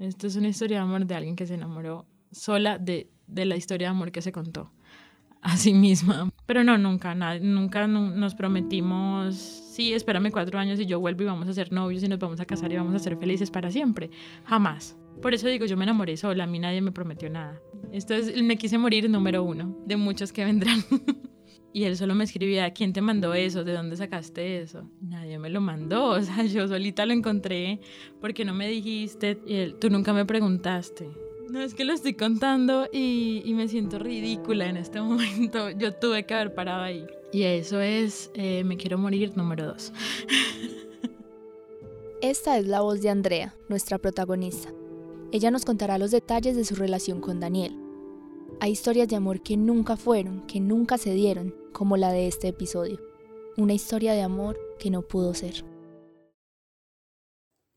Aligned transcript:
Esto 0.00 0.26
es 0.26 0.36
una 0.36 0.48
historia 0.48 0.78
de 0.78 0.82
amor 0.82 1.06
de 1.06 1.14
alguien 1.14 1.36
que 1.36 1.46
se 1.46 1.54
enamoró 1.54 2.06
sola 2.32 2.78
de, 2.78 3.10
de 3.26 3.44
la 3.44 3.56
historia 3.56 3.88
de 3.88 3.90
amor 3.90 4.10
que 4.10 4.22
se 4.22 4.32
contó 4.32 4.72
a 5.42 5.56
sí 5.58 5.74
misma. 5.74 6.30
Pero 6.46 6.64
no, 6.64 6.78
nunca, 6.78 7.14
nunca 7.38 7.86
nos 7.86 8.34
prometimos, 8.34 9.36
sí, 9.36 9.92
espérame 9.92 10.30
cuatro 10.30 10.58
años 10.58 10.80
y 10.80 10.86
yo 10.86 10.98
vuelvo 11.00 11.22
y 11.22 11.26
vamos 11.26 11.48
a 11.48 11.52
ser 11.52 11.70
novios 11.70 12.02
y 12.02 12.08
nos 12.08 12.18
vamos 12.18 12.40
a 12.40 12.46
casar 12.46 12.72
y 12.72 12.76
vamos 12.76 12.94
a 12.94 12.98
ser 12.98 13.16
felices 13.18 13.50
para 13.50 13.70
siempre. 13.70 14.10
Jamás. 14.46 14.96
Por 15.20 15.34
eso 15.34 15.48
digo, 15.48 15.66
yo 15.66 15.76
me 15.76 15.84
enamoré 15.84 16.16
sola, 16.16 16.44
a 16.44 16.46
mí 16.46 16.58
nadie 16.58 16.80
me 16.80 16.92
prometió 16.92 17.28
nada. 17.28 17.60
Esto 17.92 18.14
es 18.14 18.42
Me 18.42 18.56
quise 18.56 18.78
morir 18.78 19.08
número 19.10 19.44
uno, 19.44 19.76
de 19.84 19.96
muchos 19.96 20.32
que 20.32 20.44
vendrán. 20.44 20.82
y 21.72 21.84
él 21.84 21.96
solo 21.96 22.14
me 22.14 22.24
escribía, 22.24 22.72
¿quién 22.72 22.92
te 22.92 23.00
mandó 23.00 23.34
eso? 23.34 23.64
¿De 23.64 23.72
dónde 23.72 23.96
sacaste 23.96 24.60
eso? 24.60 24.88
Nadie 25.00 25.38
me 25.38 25.50
lo 25.50 25.60
mandó, 25.60 26.06
o 26.10 26.22
sea, 26.22 26.44
yo 26.44 26.66
solita 26.66 27.06
lo 27.06 27.12
encontré, 27.12 27.80
porque 28.20 28.44
no 28.44 28.54
me 28.54 28.68
dijiste? 28.68 29.38
Y 29.46 29.54
él, 29.54 29.76
tú 29.76 29.90
nunca 29.90 30.12
me 30.12 30.24
preguntaste. 30.24 31.08
No, 31.50 31.60
es 31.60 31.74
que 31.74 31.84
lo 31.84 31.92
estoy 31.92 32.14
contando 32.14 32.88
y, 32.92 33.42
me 33.54 33.66
siento 33.66 33.98
ridícula 33.98 34.68
en 34.68 34.76
este 34.76 35.00
momento. 35.00 35.70
Yo 35.70 35.92
tuve 35.92 36.24
que 36.24 36.34
haber 36.34 36.54
parado 36.54 36.82
ahí. 36.82 37.04
Y 37.32 37.42
eso 37.42 37.80
es 37.80 38.30
eh, 38.34 38.64
Me 38.64 38.76
quiero 38.76 38.98
morir 38.98 39.36
número 39.36 39.66
dos. 39.66 39.92
Esta 42.22 42.58
es 42.58 42.66
la 42.66 42.82
voz 42.82 43.02
de 43.02 43.10
Andrea, 43.10 43.56
nuestra 43.68 43.98
protagonista. 43.98 44.68
Ella 45.32 45.50
nos 45.50 45.64
contará 45.64 45.98
los 45.98 46.10
detalles 46.10 46.54
de 46.54 46.64
su 46.64 46.74
relación 46.74 47.20
con 47.20 47.40
Daniel. 47.40 47.76
Hay 48.60 48.72
historias 48.72 49.08
de 49.08 49.16
amor 49.16 49.42
que 49.42 49.56
nunca 49.56 49.96
fueron, 49.96 50.46
que 50.46 50.60
nunca 50.60 50.98
se 50.98 51.14
dieron, 51.14 51.54
como 51.72 51.96
la 51.96 52.12
de 52.12 52.26
este 52.26 52.48
episodio. 52.48 52.98
Una 53.56 53.74
historia 53.74 54.12
de 54.12 54.22
amor 54.22 54.58
que 54.78 54.90
no 54.90 55.02
pudo 55.02 55.34
ser. 55.34 55.64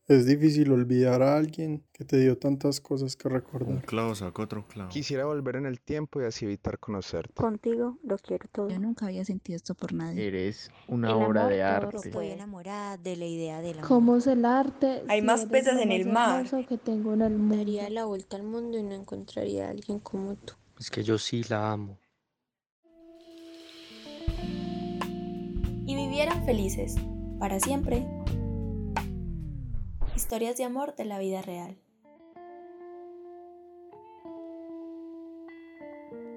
Es 0.06 0.26
difícil 0.26 0.70
olvidar 0.70 1.22
a 1.22 1.34
alguien 1.34 1.82
que 1.90 2.04
te 2.04 2.18
dio 2.18 2.36
tantas 2.36 2.78
cosas 2.78 3.16
que 3.16 3.26
recordar. 3.30 3.70
Un 3.70 3.80
clavo 3.80 4.14
saca 4.14 4.42
otro 4.42 4.66
clavo. 4.68 4.90
Quisiera 4.90 5.24
volver 5.24 5.56
en 5.56 5.64
el 5.64 5.80
tiempo 5.80 6.20
y 6.20 6.24
así 6.26 6.44
evitar 6.44 6.78
conocerte. 6.78 7.32
Contigo 7.32 7.98
lo 8.04 8.18
quiero 8.18 8.46
todo. 8.52 8.68
Yo 8.68 8.78
nunca 8.78 9.06
había 9.06 9.24
sentido 9.24 9.56
esto 9.56 9.74
por 9.74 9.94
nadie. 9.94 10.26
Eres 10.26 10.70
una 10.88 11.16
obra 11.16 11.48
de 11.48 11.62
arte. 11.62 11.96
Estoy 11.96 12.28
enamorada 12.28 12.98
de 12.98 13.16
la 13.16 13.24
idea 13.24 13.62
del 13.62 13.78
amor. 13.78 13.88
¿Cómo 13.88 14.16
es 14.18 14.26
el 14.26 14.44
arte? 14.44 15.04
Hay 15.08 15.22
más 15.22 15.46
peces 15.46 15.80
en 15.80 15.90
el 15.90 16.04
mar. 16.04 16.44
que 16.68 16.76
tengo 16.76 17.14
en 17.14 17.22
el 17.22 17.38
mundo. 17.38 17.56
Daría 17.56 17.88
la 17.88 18.04
vuelta 18.04 18.36
al 18.36 18.42
mundo 18.42 18.76
y 18.76 18.82
no 18.82 18.92
encontraría 18.92 19.68
a 19.68 19.70
alguien 19.70 20.00
como 20.00 20.34
tú. 20.34 20.52
Es 20.78 20.90
que 20.90 21.02
yo 21.02 21.16
sí 21.16 21.44
la 21.48 21.72
amo. 21.72 21.98
Vivieran 26.14 26.44
felices, 26.44 26.94
para 27.40 27.58
siempre. 27.58 28.06
Historias 30.14 30.56
de 30.56 30.62
amor 30.62 30.94
de 30.94 31.04
la 31.06 31.18
vida 31.18 31.42
real. 31.42 31.76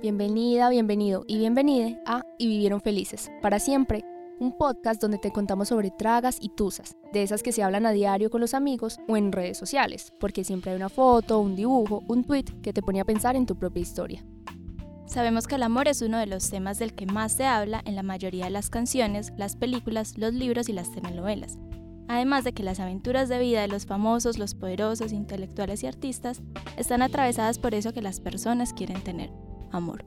Bienvenida, 0.01 0.71
bienvenido 0.71 1.25
y 1.27 1.37
bienvenide 1.37 2.01
a 2.07 2.23
Y 2.39 2.47
Vivieron 2.47 2.81
Felices, 2.81 3.29
para 3.43 3.59
siempre, 3.59 4.03
un 4.39 4.57
podcast 4.57 4.99
donde 4.99 5.19
te 5.19 5.29
contamos 5.29 5.67
sobre 5.67 5.91
tragas 5.91 6.39
y 6.41 6.49
tusas, 6.49 6.97
de 7.13 7.21
esas 7.21 7.43
que 7.43 7.51
se 7.51 7.61
hablan 7.61 7.85
a 7.85 7.91
diario 7.91 8.31
con 8.31 8.41
los 8.41 8.55
amigos 8.55 8.97
o 9.07 9.15
en 9.15 9.31
redes 9.31 9.59
sociales, 9.59 10.11
porque 10.19 10.43
siempre 10.43 10.71
hay 10.71 10.77
una 10.77 10.89
foto, 10.89 11.39
un 11.39 11.55
dibujo, 11.55 12.03
un 12.07 12.23
tweet 12.23 12.45
que 12.63 12.73
te 12.73 12.81
pone 12.81 12.99
a 12.99 13.05
pensar 13.05 13.35
en 13.35 13.45
tu 13.45 13.55
propia 13.55 13.83
historia. 13.83 14.25
Sabemos 15.07 15.47
que 15.47 15.55
el 15.55 15.63
amor 15.63 15.87
es 15.87 16.01
uno 16.01 16.19
de 16.19 16.27
los 16.27 16.49
temas 16.49 16.77
del 16.79 16.93
que 16.93 17.05
más 17.05 17.31
se 17.31 17.45
habla 17.45 17.81
en 17.85 17.95
la 17.95 18.03
mayoría 18.03 18.45
de 18.45 18.51
las 18.51 18.69
canciones, 18.69 19.33
las 19.37 19.55
películas, 19.55 20.17
los 20.17 20.33
libros 20.33 20.69
y 20.69 20.73
las 20.73 20.91
telenovelas 20.91 21.57
además 22.07 22.43
de 22.43 22.53
que 22.53 22.63
las 22.63 22.79
aventuras 22.79 23.29
de 23.29 23.39
vida 23.39 23.61
de 23.61 23.67
los 23.67 23.85
famosos, 23.85 24.37
los 24.37 24.55
poderosos, 24.55 25.11
intelectuales 25.11 25.83
y 25.83 25.87
artistas 25.87 26.41
están 26.77 27.01
atravesadas 27.01 27.59
por 27.59 27.73
eso 27.73 27.93
que 27.93 28.01
las 28.01 28.19
personas 28.19 28.73
quieren 28.73 29.03
tener, 29.03 29.31
amor. 29.71 30.05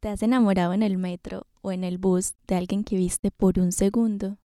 ¿Te 0.00 0.08
has 0.08 0.22
enamorado 0.22 0.72
en 0.72 0.82
el 0.82 0.98
metro 0.98 1.46
o 1.62 1.72
en 1.72 1.82
el 1.82 1.98
bus 1.98 2.34
de 2.46 2.56
alguien 2.56 2.84
que 2.84 2.96
viste 2.96 3.30
por 3.30 3.58
un 3.58 3.72
segundo? 3.72 4.38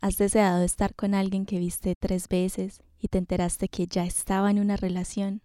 ¿Has 0.00 0.16
deseado 0.16 0.62
estar 0.62 0.94
con 0.94 1.14
alguien 1.14 1.46
que 1.46 1.58
viste 1.58 1.94
tres 1.98 2.28
veces 2.28 2.82
y 2.98 3.08
te 3.08 3.18
enteraste 3.18 3.68
que 3.68 3.86
ya 3.86 4.04
estaba 4.04 4.50
en 4.50 4.58
una 4.58 4.76
relación? 4.76 5.42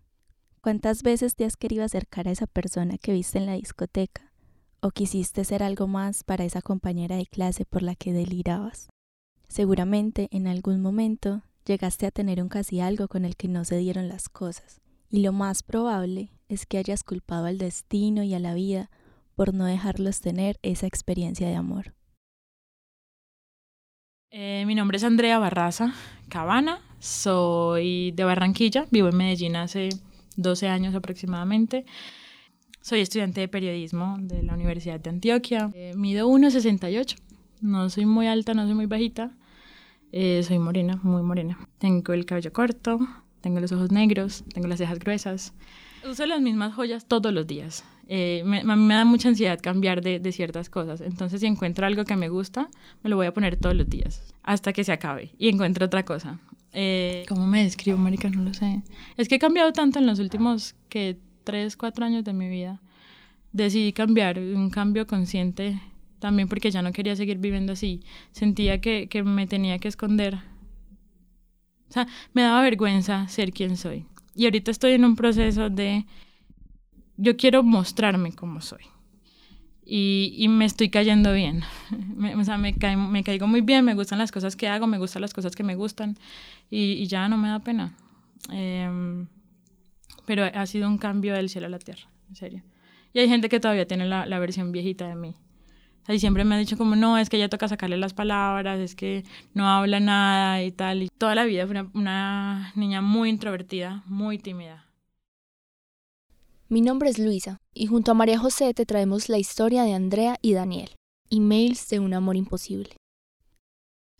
¿Cuántas 0.63 1.01
veces 1.01 1.35
te 1.35 1.43
has 1.45 1.57
querido 1.57 1.83
acercar 1.83 2.27
a 2.27 2.31
esa 2.31 2.45
persona 2.45 2.99
que 2.99 3.13
viste 3.13 3.39
en 3.39 3.47
la 3.47 3.53
discoteca? 3.53 4.31
¿O 4.79 4.91
quisiste 4.91 5.43
ser 5.43 5.63
algo 5.63 5.87
más 5.87 6.23
para 6.23 6.45
esa 6.45 6.61
compañera 6.61 7.15
de 7.15 7.25
clase 7.25 7.65
por 7.65 7.81
la 7.81 7.95
que 7.95 8.13
delirabas? 8.13 8.87
Seguramente 9.47 10.27
en 10.29 10.45
algún 10.45 10.79
momento 10.79 11.41
llegaste 11.65 12.05
a 12.05 12.11
tener 12.11 12.43
un 12.43 12.47
casi 12.47 12.79
algo 12.79 13.07
con 13.07 13.25
el 13.25 13.35
que 13.37 13.47
no 13.47 13.65
se 13.65 13.77
dieron 13.77 14.07
las 14.07 14.29
cosas, 14.29 14.81
y 15.09 15.21
lo 15.21 15.33
más 15.33 15.63
probable 15.63 16.29
es 16.47 16.67
que 16.67 16.77
hayas 16.77 17.03
culpado 17.03 17.47
al 17.47 17.57
destino 17.57 18.21
y 18.21 18.35
a 18.35 18.39
la 18.39 18.53
vida 18.53 18.91
por 19.35 19.55
no 19.55 19.65
dejarlos 19.65 20.21
tener 20.21 20.59
esa 20.61 20.85
experiencia 20.85 21.47
de 21.47 21.55
amor. 21.55 21.95
Eh, 24.29 24.63
mi 24.67 24.75
nombre 24.75 24.97
es 24.97 25.03
Andrea 25.03 25.39
Barraza 25.39 25.95
Cabana, 26.29 26.81
soy 26.99 28.11
de 28.11 28.23
Barranquilla, 28.25 28.85
vivo 28.91 29.09
en 29.09 29.17
Medellín 29.17 29.55
hace 29.55 29.89
12 30.37 30.67
años 30.67 30.95
aproximadamente. 30.95 31.85
Soy 32.81 33.01
estudiante 33.01 33.41
de 33.41 33.47
periodismo 33.47 34.17
de 34.19 34.41
la 34.43 34.55
Universidad 34.55 34.99
de 34.99 35.09
Antioquia. 35.09 35.69
Eh, 35.73 35.93
mido 35.95 36.27
1,68. 36.27 37.15
No 37.61 37.89
soy 37.89 38.05
muy 38.05 38.27
alta, 38.27 38.53
no 38.53 38.65
soy 38.65 38.73
muy 38.73 38.87
bajita. 38.87 39.31
Eh, 40.11 40.41
soy 40.43 40.59
morena, 40.59 40.99
muy 41.03 41.21
morena. 41.21 41.59
Tengo 41.77 42.13
el 42.13 42.25
cabello 42.25 42.51
corto, 42.51 42.99
tengo 43.41 43.59
los 43.59 43.71
ojos 43.71 43.91
negros, 43.91 44.43
tengo 44.53 44.67
las 44.67 44.79
cejas 44.79 44.99
gruesas. 44.99 45.53
Uso 46.09 46.25
las 46.25 46.41
mismas 46.41 46.73
joyas 46.73 47.05
todos 47.05 47.31
los 47.31 47.45
días. 47.45 47.83
Eh, 48.07 48.41
me, 48.45 48.59
a 48.59 48.75
mí 48.75 48.83
me 48.83 48.95
da 48.95 49.05
mucha 49.05 49.29
ansiedad 49.29 49.59
cambiar 49.61 50.01
de, 50.01 50.19
de, 50.19 50.31
ciertas 50.31 50.69
cosas. 50.69 50.99
Entonces, 51.01 51.39
si 51.39 51.45
encuentro 51.45 51.85
algo 51.85 52.03
que 52.03 52.15
me 52.15 52.27
gusta, 52.27 52.69
me 53.03 53.09
lo 53.09 53.15
voy 53.15 53.27
a 53.27 53.33
poner 53.33 53.55
todos 53.55 53.75
los 53.75 53.87
días 53.87 54.33
hasta 54.43 54.73
que 54.73 54.83
se 54.83 54.91
acabe 54.91 55.31
y 55.37 55.47
encuentro 55.49 55.85
otra 55.85 56.03
cosa. 56.03 56.39
Eh, 56.73 57.25
¿Cómo 57.27 57.47
me 57.47 57.63
describo, 57.63 57.97
Mónica? 57.97 58.29
No 58.29 58.43
lo 58.43 58.53
sé. 58.53 58.81
Es 59.17 59.27
que 59.27 59.35
he 59.35 59.39
cambiado 59.39 59.73
tanto 59.73 59.99
en 59.99 60.07
los 60.07 60.19
últimos 60.19 60.75
que 60.89 61.17
tres, 61.43 61.75
cuatro 61.75 62.05
años 62.05 62.23
de 62.23 62.33
mi 62.33 62.47
vida, 62.49 62.81
decidí 63.51 63.93
cambiar, 63.93 64.39
un 64.39 64.69
cambio 64.69 65.07
consciente 65.07 65.81
también 66.19 66.47
porque 66.47 66.71
ya 66.71 66.81
no 66.81 66.93
quería 66.93 67.15
seguir 67.15 67.39
viviendo 67.39 67.73
así. 67.73 68.01
Sentía 68.31 68.79
que, 68.79 69.07
que 69.09 69.23
me 69.23 69.47
tenía 69.47 69.79
que 69.79 69.87
esconder. 69.87 70.35
O 71.89 71.93
sea, 71.93 72.07
me 72.33 72.43
daba 72.43 72.61
vergüenza 72.61 73.27
ser 73.27 73.51
quien 73.51 73.75
soy. 73.75 74.05
Y 74.35 74.45
ahorita 74.45 74.71
estoy 74.71 74.93
en 74.93 75.03
un 75.03 75.15
proceso 75.15 75.69
de, 75.69 76.05
yo 77.17 77.35
quiero 77.35 77.63
mostrarme 77.63 78.31
como 78.33 78.61
soy. 78.61 78.90
Y, 79.83 80.35
y 80.37 80.47
me 80.47 80.65
estoy 80.65 80.89
cayendo 80.89 81.33
bien. 81.33 81.63
Me, 82.15 82.35
o 82.35 82.43
sea, 82.43 82.57
me, 82.57 82.73
me, 82.95 83.23
caigo 83.23 83.47
muy 83.47 83.61
bien, 83.61 83.83
me 83.83 83.95
gustan 83.95 84.19
las 84.19 84.31
cosas 84.31 84.55
que 84.55 84.67
hago, 84.67 84.85
me 84.85 84.99
gustan 84.99 85.21
las 85.21 85.33
cosas 85.33 85.55
que 85.55 85.63
me 85.63 85.75
gustan 85.75 86.17
y, 86.69 87.07
ya 87.07 87.27
no 87.27 87.37
me 87.37 87.49
da 87.49 87.59
pena. 87.59 87.95
Eh, 88.51 89.25
pero 90.25 90.43
ha 90.45 90.65
sido 90.65 90.87
un 90.87 90.97
cambio 90.97 91.33
del 91.33 91.49
cielo 91.49 91.67
a 91.67 91.69
la 91.69 91.79
tierra, 91.79 92.03
en 92.29 92.35
serio. 92.35 92.63
Y 93.13 93.19
hay 93.19 93.27
gente 93.27 93.49
que 93.49 93.59
todavía 93.59 93.87
tiene 93.87 94.05
la, 94.05 94.25
la 94.25 94.39
versión 94.39 94.71
viejita 94.71 95.07
de 95.07 95.15
mí. 95.15 95.35
y 96.07 96.19
siempre 96.19 96.43
me 96.43 96.55
ha 96.55 96.57
dicho 96.57 96.77
como, 96.77 96.95
no, 96.95 97.17
es 97.17 97.29
que 97.29 97.39
ya 97.39 97.49
toca 97.49 97.67
sacarle 97.67 97.97
las 97.97 98.13
palabras, 98.13 98.79
es 98.79 98.95
que 98.95 99.23
no 99.53 99.67
habla 99.67 99.99
nada 99.99 100.63
y 100.63 100.71
tal. 100.71 101.03
Y 101.03 101.09
toda 101.17 101.35
la 101.35 101.43
vida 101.45 101.65
fue 101.65 101.85
una 101.93 102.71
niña 102.75 103.01
muy 103.01 103.29
introvertida, 103.29 104.03
muy 104.05 104.37
tímida. 104.37 104.85
Mi 106.71 106.79
nombre 106.79 107.09
es 107.09 107.19
Luisa 107.19 107.59
y 107.73 107.87
junto 107.87 108.11
a 108.11 108.13
María 108.13 108.39
José 108.39 108.73
te 108.73 108.85
traemos 108.85 109.27
la 109.27 109.37
historia 109.37 109.83
de 109.83 109.93
Andrea 109.93 110.37
y 110.41 110.53
Daniel, 110.53 110.95
emails 111.29 111.89
de 111.89 111.99
un 111.99 112.13
amor 112.13 112.37
imposible. 112.37 112.95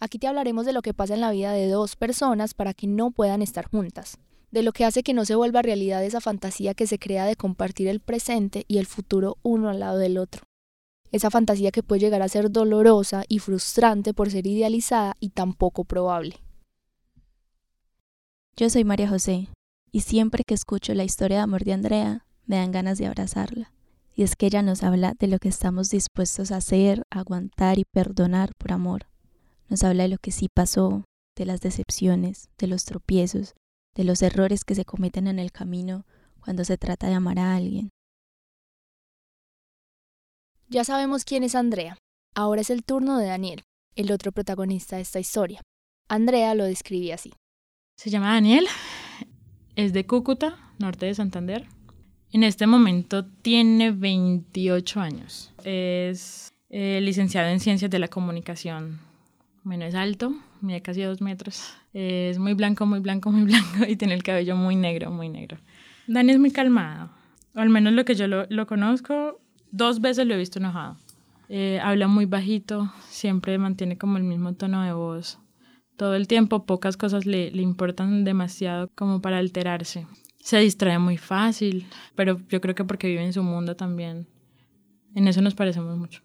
Aquí 0.02 0.20
te 0.20 0.28
hablaremos 0.28 0.66
de 0.66 0.74
lo 0.74 0.82
que 0.82 0.94
pasa 0.94 1.14
en 1.14 1.22
la 1.22 1.32
vida 1.32 1.54
de 1.54 1.70
dos 1.70 1.96
personas 1.96 2.54
para 2.54 2.74
que 2.74 2.88
no 2.88 3.12
puedan 3.12 3.42
estar 3.42 3.70
juntas, 3.70 4.18
de 4.52 4.64
lo 4.64 4.74
que 4.74 4.84
hace 4.84 5.02
que 5.02 5.14
no 5.14 5.24
se 5.24 5.36
vuelva 5.36 5.62
realidad 5.62 6.04
esa 6.04 6.20
fantasía 6.20 6.74
que 6.74 6.88
se 6.88 7.00
crea 7.00 7.26
de 7.26 7.38
compartir 7.38 7.88
el 7.88 8.02
presente 8.02 8.66
y 8.68 8.80
el 8.80 8.86
futuro 8.86 9.38
uno 9.44 9.70
al 9.70 9.80
lado 9.80 9.98
del 9.98 10.18
otro. 10.18 10.44
Esa 11.14 11.32
fantasía 11.32 11.72
que 11.72 11.84
puede 11.84 12.02
llegar 12.02 12.22
a 12.22 12.28
ser 12.28 12.52
dolorosa 12.52 13.24
y 13.30 13.40
frustrante 13.40 14.14
por 14.14 14.30
ser 14.30 14.46
idealizada 14.46 15.16
y 15.22 15.30
tan 15.30 15.54
poco 15.54 15.86
probable. 15.86 16.36
Yo 18.58 18.70
soy 18.70 18.84
María 18.84 19.08
José, 19.08 19.48
y 19.94 20.02
siempre 20.02 20.44
que 20.44 20.54
escucho 20.54 20.94
la 20.94 21.06
historia 21.06 21.38
de 21.38 21.44
amor 21.44 21.64
de 21.64 21.72
Andrea, 21.72 22.26
me 22.52 22.58
dan 22.58 22.74
ganas 22.74 22.98
de 22.98 23.08
abrazarla. 23.08 23.72
Y 24.14 24.24
es 24.24 24.36
que 24.36 24.48
ella 24.48 24.62
nos 24.62 24.84
habla 24.84 25.14
de 25.18 25.28
lo 25.28 25.40
que 25.40 25.48
estamos 25.48 25.90
dispuestos 25.90 26.52
a 26.52 26.58
hacer, 26.58 27.04
aguantar 27.10 27.80
y 27.80 27.86
perdonar 27.86 28.52
por 28.58 28.74
amor. 28.74 29.08
Nos 29.70 29.86
habla 29.86 30.04
de 30.04 30.10
lo 30.10 30.18
que 30.18 30.32
sí 30.32 30.50
pasó, 30.54 31.06
de 31.38 31.46
las 31.46 31.62
decepciones, 31.62 32.50
de 32.58 32.68
los 32.68 32.84
tropiezos, 32.84 33.54
de 33.96 34.04
los 34.04 34.22
errores 34.22 34.66
que 34.66 34.76
se 34.76 34.84
cometen 34.84 35.28
en 35.28 35.40
el 35.40 35.54
camino 35.54 36.06
cuando 36.42 36.66
se 36.66 36.78
trata 36.78 37.08
de 37.08 37.14
amar 37.14 37.40
a 37.40 37.56
alguien. 37.56 37.90
Ya 40.68 40.84
sabemos 40.84 41.24
quién 41.24 41.44
es 41.44 41.56
Andrea. 41.56 41.98
Ahora 42.36 42.60
es 42.60 42.70
el 42.70 42.84
turno 42.84 43.18
de 43.18 43.28
Daniel, 43.28 43.64
el 43.96 44.12
otro 44.12 44.34
protagonista 44.34 44.98
de 44.98 45.04
esta 45.04 45.22
historia. 45.22 45.62
Andrea 46.10 46.54
lo 46.54 46.66
describía 46.66 47.16
así. 47.16 47.32
Se 47.96 48.10
llama 48.10 48.34
Daniel, 48.34 48.68
es 49.78 49.94
de 49.94 50.06
Cúcuta, 50.06 50.74
norte 50.80 51.06
de 51.06 51.16
Santander. 51.16 51.70
En 52.34 52.44
este 52.44 52.66
momento 52.66 53.26
tiene 53.26 53.92
28 53.92 55.02
años. 55.02 55.52
Es 55.66 56.54
eh, 56.70 57.00
licenciado 57.02 57.50
en 57.50 57.60
Ciencias 57.60 57.92
de 57.92 58.00
la 58.00 58.08
Comunicación. 58.08 59.00
Bueno, 59.64 59.84
es 59.84 59.96
alto, 59.96 60.34
mide 60.62 60.82
casi 60.82 61.02
dos 61.02 61.20
metros. 61.20 61.74
Es 61.94 62.40
muy 62.40 62.54
blanco, 62.54 62.86
muy 62.86 63.00
blanco, 63.02 63.32
muy 63.32 63.44
blanco 63.52 63.86
y 63.86 63.98
tiene 63.98 64.14
el 64.14 64.24
cabello 64.24 64.56
muy 64.56 64.78
negro, 64.78 65.12
muy 65.12 65.28
negro. 65.28 65.58
Dani 66.08 66.32
es 66.32 66.40
muy 66.40 66.52
calmado, 66.52 67.10
al 67.54 67.70
menos 67.70 67.92
lo 67.94 68.06
que 68.06 68.16
yo 68.16 68.28
lo, 68.28 68.66
conozco, 68.66 69.42
dos 69.72 70.00
veces 70.00 70.26
lo 70.26 70.34
he 70.34 70.38
visto 70.38 70.60
enojado. 70.60 70.96
Eh, 71.50 71.82
habla 71.84 72.08
muy 72.08 72.26
bajito, 72.26 72.94
siempre 73.10 73.58
mantiene 73.58 73.98
como 73.98 74.16
el 74.16 74.24
mismo 74.24 74.54
tono 74.54 74.84
de 74.84 74.94
voz 74.94 75.38
todo 75.98 76.16
el 76.16 76.28
tiempo, 76.28 76.66
pocas 76.66 76.98
cosas 76.98 77.28
le 77.28 77.50
importan 77.62 78.24
demasiado 78.24 78.90
como 78.96 79.22
para 79.22 79.38
alterarse. 79.38 80.08
Se 80.42 80.58
distrae 80.58 81.00
muy 81.00 81.18
fácil, 81.18 81.88
pero 82.16 82.42
yo 82.50 82.62
creo 82.62 82.76
que 82.76 82.84
porque 82.84 83.08
vive 83.08 83.24
en 83.24 83.34
su 83.34 83.44
mundo 83.44 83.76
también. 83.76 84.28
En 85.14 85.28
eso 85.28 85.42
nos 85.42 85.56
parecemos 85.56 85.98
mucho. 85.98 86.22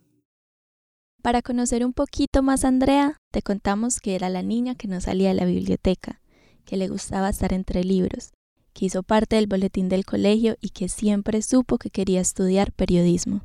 Para 1.23 1.43
conocer 1.43 1.85
un 1.85 1.93
poquito 1.93 2.43
más 2.43 2.65
a 2.65 2.69
Andrea, 2.69 3.17
te 3.33 3.43
contamos 3.43 4.01
que 4.01 4.15
era 4.15 4.29
la 4.29 4.43
niña 4.43 4.75
que 4.75 4.89
no 4.89 5.01
salía 5.01 5.29
de 5.29 5.35
la 5.35 5.45
biblioteca, 5.45 6.21
que 6.65 6.77
le 6.77 6.89
gustaba 6.89 7.29
estar 7.29 7.53
entre 7.53 7.85
libros, 7.85 8.33
que 8.73 8.87
hizo 8.87 9.03
parte 9.03 9.37
del 9.37 9.49
boletín 9.49 9.89
del 9.89 10.05
colegio 10.05 10.57
y 10.61 10.71
que 10.71 10.89
siempre 10.89 11.43
supo 11.43 11.79
que 11.79 11.91
quería 11.91 12.21
estudiar 12.21 12.73
periodismo. 12.73 13.43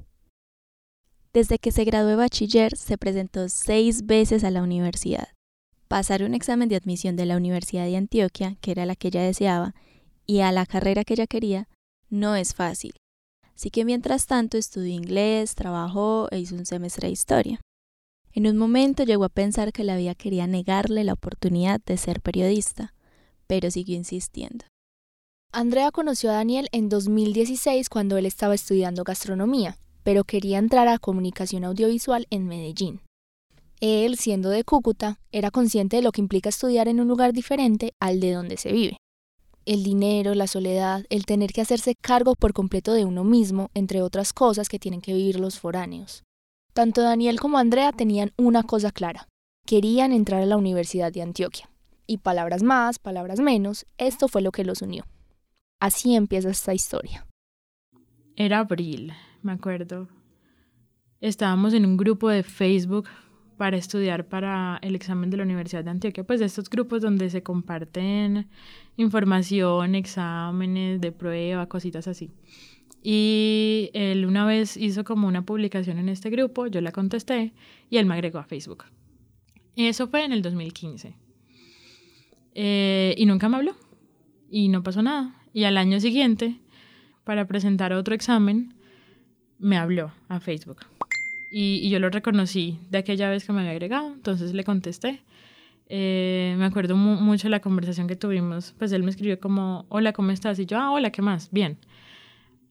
Desde 1.33 1.57
que 1.57 1.71
se 1.71 1.85
graduó 1.85 2.09
de 2.09 2.15
bachiller, 2.17 2.75
se 2.77 2.97
presentó 2.97 3.49
seis 3.49 4.05
veces 4.05 4.43
a 4.43 4.51
la 4.51 4.61
universidad. 4.61 5.29
Pasar 5.87 6.23
un 6.23 6.33
examen 6.33 6.69
de 6.69 6.75
admisión 6.75 7.15
de 7.15 7.25
la 7.25 7.37
Universidad 7.37 7.85
de 7.85 7.97
Antioquia, 7.97 8.57
que 8.61 8.71
era 8.71 8.85
la 8.85 8.95
que 8.95 9.07
ella 9.07 9.23
deseaba, 9.23 9.73
y 10.31 10.39
a 10.39 10.53
la 10.53 10.65
carrera 10.65 11.03
que 11.03 11.15
ella 11.15 11.27
quería, 11.27 11.67
no 12.09 12.37
es 12.37 12.55
fácil. 12.55 12.93
Así 13.53 13.69
que 13.69 13.83
mientras 13.83 14.27
tanto 14.27 14.57
estudió 14.57 14.93
inglés, 14.93 15.55
trabajó 15.55 16.29
e 16.31 16.39
hizo 16.39 16.55
un 16.55 16.65
semestre 16.65 17.09
de 17.09 17.11
historia. 17.11 17.59
En 18.31 18.47
un 18.47 18.55
momento 18.55 19.03
llegó 19.03 19.25
a 19.25 19.29
pensar 19.29 19.73
que 19.73 19.83
la 19.83 19.97
vida 19.97 20.15
quería 20.15 20.47
negarle 20.47 21.03
la 21.03 21.11
oportunidad 21.11 21.81
de 21.85 21.97
ser 21.97 22.21
periodista, 22.21 22.93
pero 23.45 23.69
siguió 23.71 23.97
insistiendo. 23.97 24.63
Andrea 25.51 25.91
conoció 25.91 26.29
a 26.29 26.35
Daniel 26.35 26.69
en 26.71 26.87
2016 26.87 27.89
cuando 27.89 28.15
él 28.15 28.25
estaba 28.25 28.55
estudiando 28.55 29.03
gastronomía, 29.03 29.77
pero 30.03 30.23
quería 30.23 30.59
entrar 30.59 30.87
a 30.87 30.97
comunicación 30.97 31.65
audiovisual 31.65 32.25
en 32.29 32.47
Medellín. 32.47 33.01
Él, 33.81 34.15
siendo 34.15 34.49
de 34.49 34.63
Cúcuta, 34.63 35.19
era 35.33 35.51
consciente 35.51 35.97
de 35.97 36.03
lo 36.03 36.13
que 36.13 36.21
implica 36.21 36.47
estudiar 36.47 36.87
en 36.87 37.01
un 37.01 37.09
lugar 37.09 37.33
diferente 37.33 37.91
al 37.99 38.21
de 38.21 38.31
donde 38.31 38.55
se 38.55 38.71
vive. 38.71 38.95
El 39.65 39.83
dinero, 39.83 40.33
la 40.33 40.47
soledad, 40.47 41.05
el 41.09 41.25
tener 41.25 41.53
que 41.53 41.61
hacerse 41.61 41.93
cargo 41.95 42.35
por 42.35 42.51
completo 42.51 42.93
de 42.93 43.05
uno 43.05 43.23
mismo, 43.23 43.69
entre 43.75 44.01
otras 44.01 44.33
cosas 44.33 44.69
que 44.69 44.79
tienen 44.79 45.01
que 45.01 45.13
vivir 45.13 45.39
los 45.39 45.59
foráneos. 45.59 46.23
Tanto 46.73 47.01
Daniel 47.01 47.39
como 47.39 47.59
Andrea 47.59 47.91
tenían 47.91 48.31
una 48.37 48.63
cosa 48.63 48.91
clara. 48.91 49.27
Querían 49.67 50.13
entrar 50.13 50.41
a 50.41 50.47
la 50.47 50.57
Universidad 50.57 51.11
de 51.11 51.21
Antioquia. 51.21 51.69
Y 52.07 52.17
palabras 52.17 52.63
más, 52.63 52.97
palabras 52.97 53.39
menos, 53.39 53.85
esto 53.97 54.27
fue 54.27 54.41
lo 54.41 54.51
que 54.51 54.63
los 54.63 54.81
unió. 54.81 55.05
Así 55.79 56.15
empieza 56.15 56.49
esta 56.49 56.73
historia. 56.73 57.27
Era 58.35 58.59
abril, 58.59 59.13
me 59.43 59.51
acuerdo. 59.51 60.07
Estábamos 61.19 61.73
en 61.75 61.85
un 61.85 61.97
grupo 61.97 62.29
de 62.29 62.41
Facebook 62.41 63.07
para 63.61 63.77
estudiar 63.77 64.27
para 64.27 64.79
el 64.81 64.95
examen 64.95 65.29
de 65.29 65.37
la 65.37 65.43
Universidad 65.43 65.83
de 65.83 65.91
Antioquia, 65.91 66.23
pues 66.23 66.39
de 66.39 66.47
estos 66.47 66.67
grupos 66.67 66.99
donde 66.99 67.29
se 67.29 67.43
comparten 67.43 68.47
información, 68.97 69.93
exámenes 69.93 70.99
de 70.99 71.11
prueba, 71.11 71.67
cositas 71.67 72.07
así. 72.07 72.31
Y 73.03 73.91
él 73.93 74.25
una 74.25 74.47
vez 74.47 74.77
hizo 74.77 75.03
como 75.03 75.27
una 75.27 75.45
publicación 75.45 75.99
en 75.99 76.09
este 76.09 76.31
grupo, 76.31 76.65
yo 76.65 76.81
la 76.81 76.91
contesté 76.91 77.53
y 77.91 77.97
él 77.97 78.07
me 78.07 78.15
agregó 78.15 78.39
a 78.39 78.45
Facebook. 78.45 78.85
Eso 79.75 80.07
fue 80.07 80.25
en 80.25 80.31
el 80.31 80.41
2015. 80.41 81.13
Eh, 82.55 83.13
y 83.15 83.27
nunca 83.27 83.47
me 83.47 83.57
habló. 83.57 83.75
Y 84.49 84.69
no 84.69 84.81
pasó 84.81 85.03
nada. 85.03 85.35
Y 85.53 85.65
al 85.65 85.77
año 85.77 85.99
siguiente, 85.99 86.59
para 87.23 87.45
presentar 87.45 87.93
otro 87.93 88.15
examen, 88.15 88.73
me 89.59 89.77
habló 89.77 90.11
a 90.29 90.39
Facebook. 90.39 90.90
Y, 91.53 91.89
yo 91.89 91.99
lo 91.99 92.09
reconocí 92.09 92.79
de 92.89 92.99
aquella 92.99 93.29
vez 93.29 93.45
que 93.45 93.51
me 93.51 93.59
había 93.59 93.71
agregado, 93.71 94.13
entonces 94.13 94.53
le 94.53 94.63
contesté. 94.63 95.21
Eh, 95.89 96.55
me 96.57 96.63
acuerdo 96.63 96.95
mucho 96.95 97.47
de 97.47 97.49
la 97.49 97.59
conversación 97.59 98.07
que 98.07 98.15
tuvimos, 98.15 98.73
pues 98.79 98.93
él 98.93 99.03
me 99.03 99.09
escribió 99.09 99.37
como, 99.37 99.85
hola, 99.89 100.13
¿cómo 100.13 100.31
estás? 100.31 100.57
Y 100.59 100.65
yo, 100.65 100.77
ah, 100.77 100.91
hola, 100.91 101.11
¿qué 101.11 101.21
más? 101.21 101.49
Bien. 101.51 101.77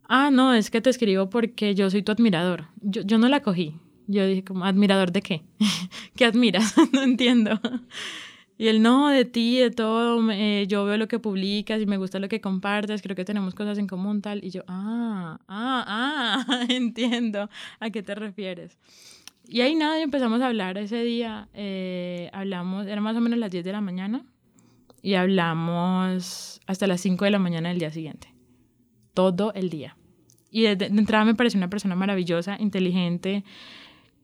Ah, 0.08 0.30
no, 0.30 0.54
es 0.54 0.70
que 0.70 0.80
te 0.80 0.88
escribo 0.88 1.28
porque 1.28 1.74
yo 1.74 1.90
soy 1.90 2.02
tu 2.02 2.10
admirador. 2.10 2.68
Yo, 2.80 3.02
yo 3.02 3.18
no 3.18 3.28
la 3.28 3.42
cogí. 3.42 3.74
Yo 4.06 4.26
dije 4.26 4.42
como, 4.42 4.64
¿admirador 4.64 5.12
de 5.12 5.20
qué? 5.20 5.42
¿Qué 6.16 6.24
admiras? 6.24 6.74
no 6.92 7.02
entiendo. 7.02 7.60
Y 8.60 8.68
él, 8.68 8.82
no, 8.82 9.08
de 9.08 9.24
ti, 9.24 9.56
de 9.56 9.70
todo, 9.70 10.30
eh, 10.30 10.66
yo 10.68 10.84
veo 10.84 10.98
lo 10.98 11.08
que 11.08 11.18
publicas 11.18 11.80
y 11.80 11.86
me 11.86 11.96
gusta 11.96 12.18
lo 12.18 12.28
que 12.28 12.42
compartes, 12.42 13.00
creo 13.00 13.16
que 13.16 13.24
tenemos 13.24 13.54
cosas 13.54 13.78
en 13.78 13.86
común, 13.86 14.20
tal. 14.20 14.44
Y 14.44 14.50
yo, 14.50 14.64
ah, 14.68 15.40
ah, 15.48 16.44
ah, 16.46 16.64
entiendo 16.68 17.48
a 17.78 17.88
qué 17.88 18.02
te 18.02 18.14
refieres. 18.14 18.76
Y 19.48 19.62
ahí 19.62 19.74
nada, 19.74 19.98
empezamos 20.02 20.42
a 20.42 20.48
hablar 20.48 20.76
ese 20.76 21.02
día, 21.02 21.48
eh, 21.54 22.28
hablamos, 22.34 22.86
era 22.86 23.00
más 23.00 23.16
o 23.16 23.22
menos 23.22 23.38
las 23.38 23.50
10 23.50 23.64
de 23.64 23.72
la 23.72 23.80
mañana, 23.80 24.26
y 25.00 25.14
hablamos 25.14 26.60
hasta 26.66 26.86
las 26.86 27.00
5 27.00 27.24
de 27.24 27.30
la 27.30 27.38
mañana 27.38 27.70
del 27.70 27.78
día 27.78 27.90
siguiente, 27.90 28.34
todo 29.14 29.54
el 29.54 29.70
día. 29.70 29.96
Y 30.50 30.64
de, 30.64 30.76
de 30.76 30.84
entrada 30.84 31.24
me 31.24 31.34
pareció 31.34 31.56
una 31.56 31.70
persona 31.70 31.94
maravillosa, 31.94 32.58
inteligente, 32.60 33.42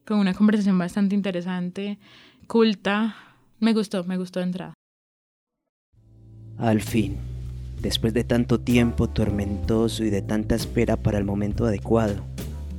con 0.05 0.19
una 0.19 0.35
conversación 0.35 0.77
bastante 0.77 1.15
interesante, 1.15 1.99
culta, 2.47 3.17
me 3.61 3.73
gustó, 3.73 4.05
me 4.05 4.17
gustó 4.17 4.41
de. 4.41 4.75
Al 6.59 6.81
fin, 6.81 7.17
después 7.81 8.15
de 8.15 8.25
tanto 8.25 8.61
tiempo 8.61 9.09
tormentoso 9.09 10.05
y 10.05 10.11
de 10.11 10.23
tanta 10.23 10.55
espera 10.55 10.97
para 10.97 11.19
el 11.19 11.25
momento 11.25 11.67
adecuado, 11.67 12.23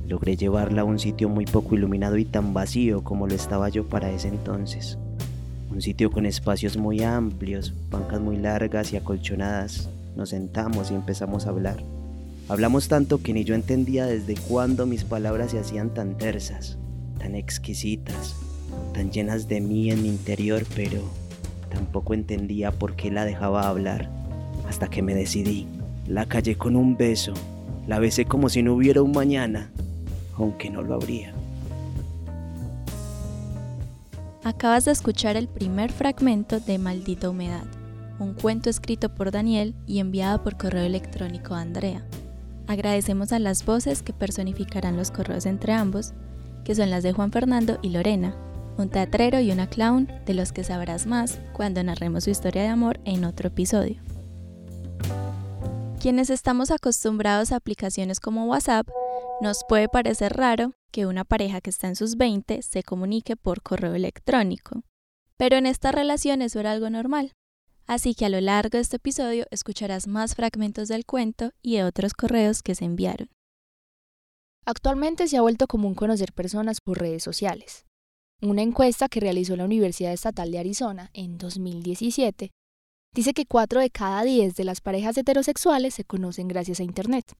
logré 0.08 0.36
llevarla 0.36 0.82
a 0.82 0.84
un 0.84 0.98
sitio 0.98 1.28
muy 1.28 1.44
poco 1.44 1.74
iluminado 1.74 2.16
y 2.16 2.24
tan 2.24 2.54
vacío 2.54 3.04
como 3.04 3.26
lo 3.26 3.34
estaba 3.34 3.68
yo 3.68 3.88
para 3.88 4.10
ese 4.10 4.28
entonces. 4.28 4.98
Un 5.70 5.82
sitio 5.82 6.10
con 6.10 6.26
espacios 6.26 6.76
muy 6.76 7.02
amplios, 7.02 7.74
bancas 7.90 8.20
muy 8.20 8.36
largas 8.36 8.92
y 8.92 8.96
acolchonadas. 8.96 9.88
Nos 10.16 10.30
sentamos 10.30 10.90
y 10.90 10.94
empezamos 10.94 11.46
a 11.46 11.50
hablar. 11.50 11.76
Hablamos 12.48 12.88
tanto 12.88 13.22
que 13.22 13.34
ni 13.34 13.44
yo 13.44 13.54
entendía 13.54 14.06
desde 14.06 14.34
cuándo 14.34 14.86
mis 14.86 15.04
palabras 15.04 15.50
se 15.50 15.58
hacían 15.58 15.92
tan 15.92 16.16
tersas, 16.16 16.78
tan 17.18 17.34
exquisitas, 17.34 18.34
tan 18.98 19.12
llenas 19.12 19.46
de 19.46 19.60
mí 19.60 19.92
en 19.92 20.02
mi 20.02 20.08
interior, 20.08 20.64
pero 20.74 21.00
tampoco 21.70 22.14
entendía 22.14 22.72
por 22.72 22.96
qué 22.96 23.12
la 23.12 23.24
dejaba 23.24 23.68
hablar, 23.68 24.10
hasta 24.68 24.88
que 24.88 25.02
me 25.02 25.14
decidí. 25.14 25.68
La 26.08 26.26
callé 26.26 26.58
con 26.58 26.74
un 26.74 26.96
beso, 26.96 27.32
la 27.86 28.00
besé 28.00 28.24
como 28.24 28.48
si 28.48 28.60
no 28.60 28.74
hubiera 28.74 29.00
un 29.00 29.12
mañana, 29.12 29.70
aunque 30.34 30.68
no 30.68 30.82
lo 30.82 30.94
habría. 30.94 31.32
Acabas 34.42 34.86
de 34.86 34.90
escuchar 34.90 35.36
el 35.36 35.46
primer 35.46 35.92
fragmento 35.92 36.58
de 36.58 36.78
Maldita 36.78 37.30
Humedad, 37.30 37.66
un 38.18 38.34
cuento 38.34 38.68
escrito 38.68 39.14
por 39.14 39.30
Daniel 39.30 39.76
y 39.86 40.00
enviado 40.00 40.42
por 40.42 40.56
correo 40.56 40.82
electrónico 40.82 41.54
a 41.54 41.60
Andrea. 41.60 42.04
Agradecemos 42.66 43.30
a 43.30 43.38
las 43.38 43.64
voces 43.64 44.02
que 44.02 44.12
personificarán 44.12 44.96
los 44.96 45.12
correos 45.12 45.46
entre 45.46 45.72
ambos, 45.72 46.14
que 46.64 46.74
son 46.74 46.90
las 46.90 47.04
de 47.04 47.12
Juan 47.12 47.30
Fernando 47.30 47.78
y 47.80 47.90
Lorena, 47.90 48.34
un 48.78 48.88
teatrero 48.88 49.40
y 49.40 49.50
una 49.50 49.68
clown 49.68 50.08
de 50.24 50.34
los 50.34 50.52
que 50.52 50.64
sabrás 50.64 51.06
más 51.06 51.40
cuando 51.52 51.82
narremos 51.82 52.24
su 52.24 52.30
historia 52.30 52.62
de 52.62 52.68
amor 52.68 53.00
en 53.04 53.24
otro 53.24 53.48
episodio. 53.48 54.00
Quienes 56.00 56.30
estamos 56.30 56.70
acostumbrados 56.70 57.50
a 57.50 57.56
aplicaciones 57.56 58.20
como 58.20 58.46
WhatsApp, 58.46 58.88
nos 59.40 59.62
puede 59.68 59.88
parecer 59.88 60.32
raro 60.36 60.72
que 60.92 61.06
una 61.06 61.24
pareja 61.24 61.60
que 61.60 61.70
está 61.70 61.88
en 61.88 61.96
sus 61.96 62.16
20 62.16 62.62
se 62.62 62.82
comunique 62.82 63.36
por 63.36 63.62
correo 63.62 63.94
electrónico. 63.94 64.82
Pero 65.36 65.56
en 65.56 65.66
esta 65.66 65.92
relación 65.92 66.40
eso 66.40 66.60
era 66.60 66.72
algo 66.72 66.88
normal. 66.88 67.32
Así 67.86 68.14
que 68.14 68.26
a 68.26 68.28
lo 68.28 68.40
largo 68.40 68.70
de 68.76 68.80
este 68.80 68.96
episodio 68.96 69.46
escucharás 69.50 70.06
más 70.06 70.34
fragmentos 70.34 70.88
del 70.88 71.06
cuento 71.06 71.52
y 71.62 71.76
de 71.76 71.84
otros 71.84 72.12
correos 72.12 72.62
que 72.62 72.74
se 72.74 72.84
enviaron. 72.84 73.30
Actualmente 74.66 75.26
se 75.26 75.38
ha 75.38 75.40
vuelto 75.40 75.66
común 75.66 75.94
conocer 75.94 76.32
personas 76.32 76.80
por 76.80 77.00
redes 77.00 77.22
sociales. 77.22 77.87
Una 78.40 78.62
encuesta 78.62 79.08
que 79.08 79.18
realizó 79.18 79.56
la 79.56 79.64
Universidad 79.64 80.12
Estatal 80.12 80.52
de 80.52 80.60
Arizona 80.60 81.10
en 81.12 81.38
2017 81.38 82.52
dice 83.12 83.34
que 83.34 83.46
4 83.46 83.80
de 83.80 83.90
cada 83.90 84.22
10 84.22 84.54
de 84.54 84.62
las 84.62 84.80
parejas 84.80 85.18
heterosexuales 85.18 85.94
se 85.94 86.04
conocen 86.04 86.46
gracias 86.46 86.78
a 86.78 86.84
Internet. 86.84 87.32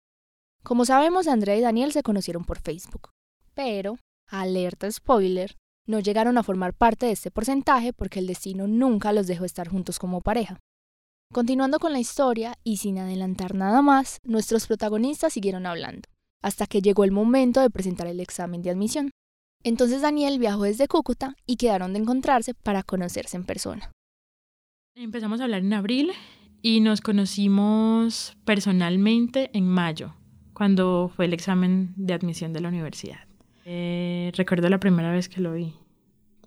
Como 0.65 0.85
sabemos, 0.85 1.29
Andrea 1.29 1.55
y 1.55 1.61
Daniel 1.61 1.93
se 1.93 2.03
conocieron 2.03 2.45
por 2.45 2.59
Facebook. 2.59 3.11
Pero, 3.55 3.99
alerta 4.27 4.91
spoiler, 4.91 5.57
no 5.87 6.01
llegaron 6.01 6.37
a 6.37 6.43
formar 6.43 6.75
parte 6.75 7.07
de 7.07 7.13
este 7.13 7.31
porcentaje 7.31 7.93
porque 7.93 8.19
el 8.19 8.27
destino 8.27 8.67
nunca 8.67 9.13
los 9.13 9.29
dejó 9.29 9.45
estar 9.45 9.69
juntos 9.69 10.01
como 10.01 10.21
pareja. 10.21 10.59
Continuando 11.33 11.79
con 11.79 11.93
la 11.93 12.01
historia 12.01 12.59
y 12.65 12.79
sin 12.79 12.99
adelantar 12.99 13.55
nada 13.55 13.83
más, 13.83 14.19
nuestros 14.25 14.67
protagonistas 14.67 15.33
siguieron 15.33 15.65
hablando, 15.65 16.09
hasta 16.43 16.67
que 16.67 16.83
llegó 16.83 17.05
el 17.05 17.13
momento 17.13 17.61
de 17.61 17.71
presentar 17.71 18.09
el 18.09 18.19
examen 18.19 18.63
de 18.63 18.71
admisión. 18.71 19.13
Entonces 19.65 20.03
Daniel 20.03 20.39
viajó 20.39 20.65
desde 20.65 20.89
Cúcuta 20.89 21.37
y 21.47 21.57
quedaron 21.57 21.93
de 21.93 22.01
encontrarse 22.01 22.55
para 22.55 22.83
conocerse 22.83 23.37
en 23.37 23.45
persona. 23.45 23.91
Empezamos 24.95 25.41
a 25.41 25.45
hablar 25.45 25.61
en 25.61 25.73
abril 25.73 26.13
y 26.63 26.81
nos 26.81 27.01
conocimos 27.01 28.37
personalmente 28.45 29.51
en 29.53 29.69
mayo, 29.69 30.15
cuando 30.53 31.11
fue 31.15 31.27
el 31.27 31.33
examen 31.33 31.93
de 31.97 32.15
admisión 32.15 32.53
de 32.53 32.61
la 32.61 32.69
universidad. 32.69 33.21
Eh, 33.65 34.33
recuerdo 34.35 34.69
la 34.69 34.81
primera 34.81 35.13
vez 35.13 35.29
que 35.29 35.41
lo 35.41 35.53
vi. 35.53 35.75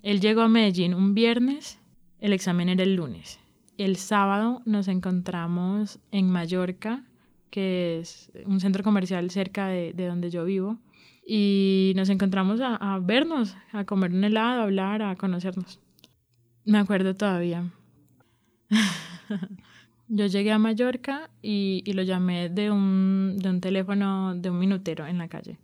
Él 0.04 0.20
llegó 0.20 0.42
a 0.42 0.48
Medellín 0.48 0.94
un 0.94 1.14
viernes, 1.14 1.80
el 2.20 2.34
examen 2.34 2.70
era 2.70 2.84
el 2.84 2.96
lunes. 2.96 3.40
El 3.78 3.96
sábado 3.96 4.62
nos 4.66 4.88
encontramos 4.88 6.00
en 6.12 6.30
Mallorca, 6.30 7.06
que 7.52 8.00
es 8.00 8.32
un 8.46 8.60
centro 8.60 8.84
comercial 8.84 9.30
cerca 9.32 9.68
de, 9.68 9.94
donde 9.94 10.30
yo 10.30 10.46
vivo, 10.46 10.80
y 11.26 11.94
nos 11.96 12.10
encontramos 12.10 12.60
a, 12.62 13.00
vernos, 13.02 13.56
a 13.72 13.86
comer 13.86 14.12
un 14.12 14.24
helado, 14.24 14.62
a 14.62 14.64
hablar, 14.64 15.02
a 15.02 15.16
conocernos. 15.16 15.80
Me 16.66 16.78
acuerdo 16.78 17.16
todavía. 17.16 17.72
Yo 20.08 20.26
llegué 20.26 20.52
a 20.52 20.60
Mallorca 20.60 21.30
y, 21.42 21.84
lo 21.94 22.04
llamé 22.04 22.50
de 22.50 22.70
un, 22.70 23.38
de 23.38 23.50
un, 23.50 23.62
teléfono 23.62 24.36
de 24.36 24.50
un 24.50 24.60
minutero 24.60 25.06
en 25.08 25.18
la 25.18 25.28
calle. 25.30 25.58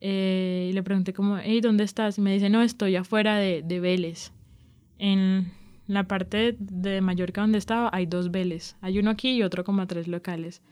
Eh, 0.00 0.68
y 0.70 0.72
le 0.72 0.82
pregunté 0.82 1.12
como, 1.12 1.38
hey, 1.38 1.60
¿dónde 1.60 1.82
estás? 1.82 2.18
Y 2.18 2.20
me 2.20 2.32
dice, 2.32 2.50
no, 2.50 2.62
estoy 2.62 2.96
afuera 2.96 3.36
de, 3.36 3.62
de 3.62 3.80
Vélez. 3.80 4.32
En 4.98 5.50
la 5.86 6.06
parte 6.06 6.56
de 6.58 7.00
Mallorca 7.00 7.40
donde 7.40 7.58
estaba 7.58 7.90
hay 7.92 8.06
dos 8.06 8.30
Vélez. 8.30 8.76
Hay 8.80 8.98
uno 8.98 9.10
aquí 9.10 9.32
y 9.32 9.42
otro 9.42 9.64
como 9.64 9.82
a 9.82 9.86
tres 9.86 10.08
locales. 10.08 10.62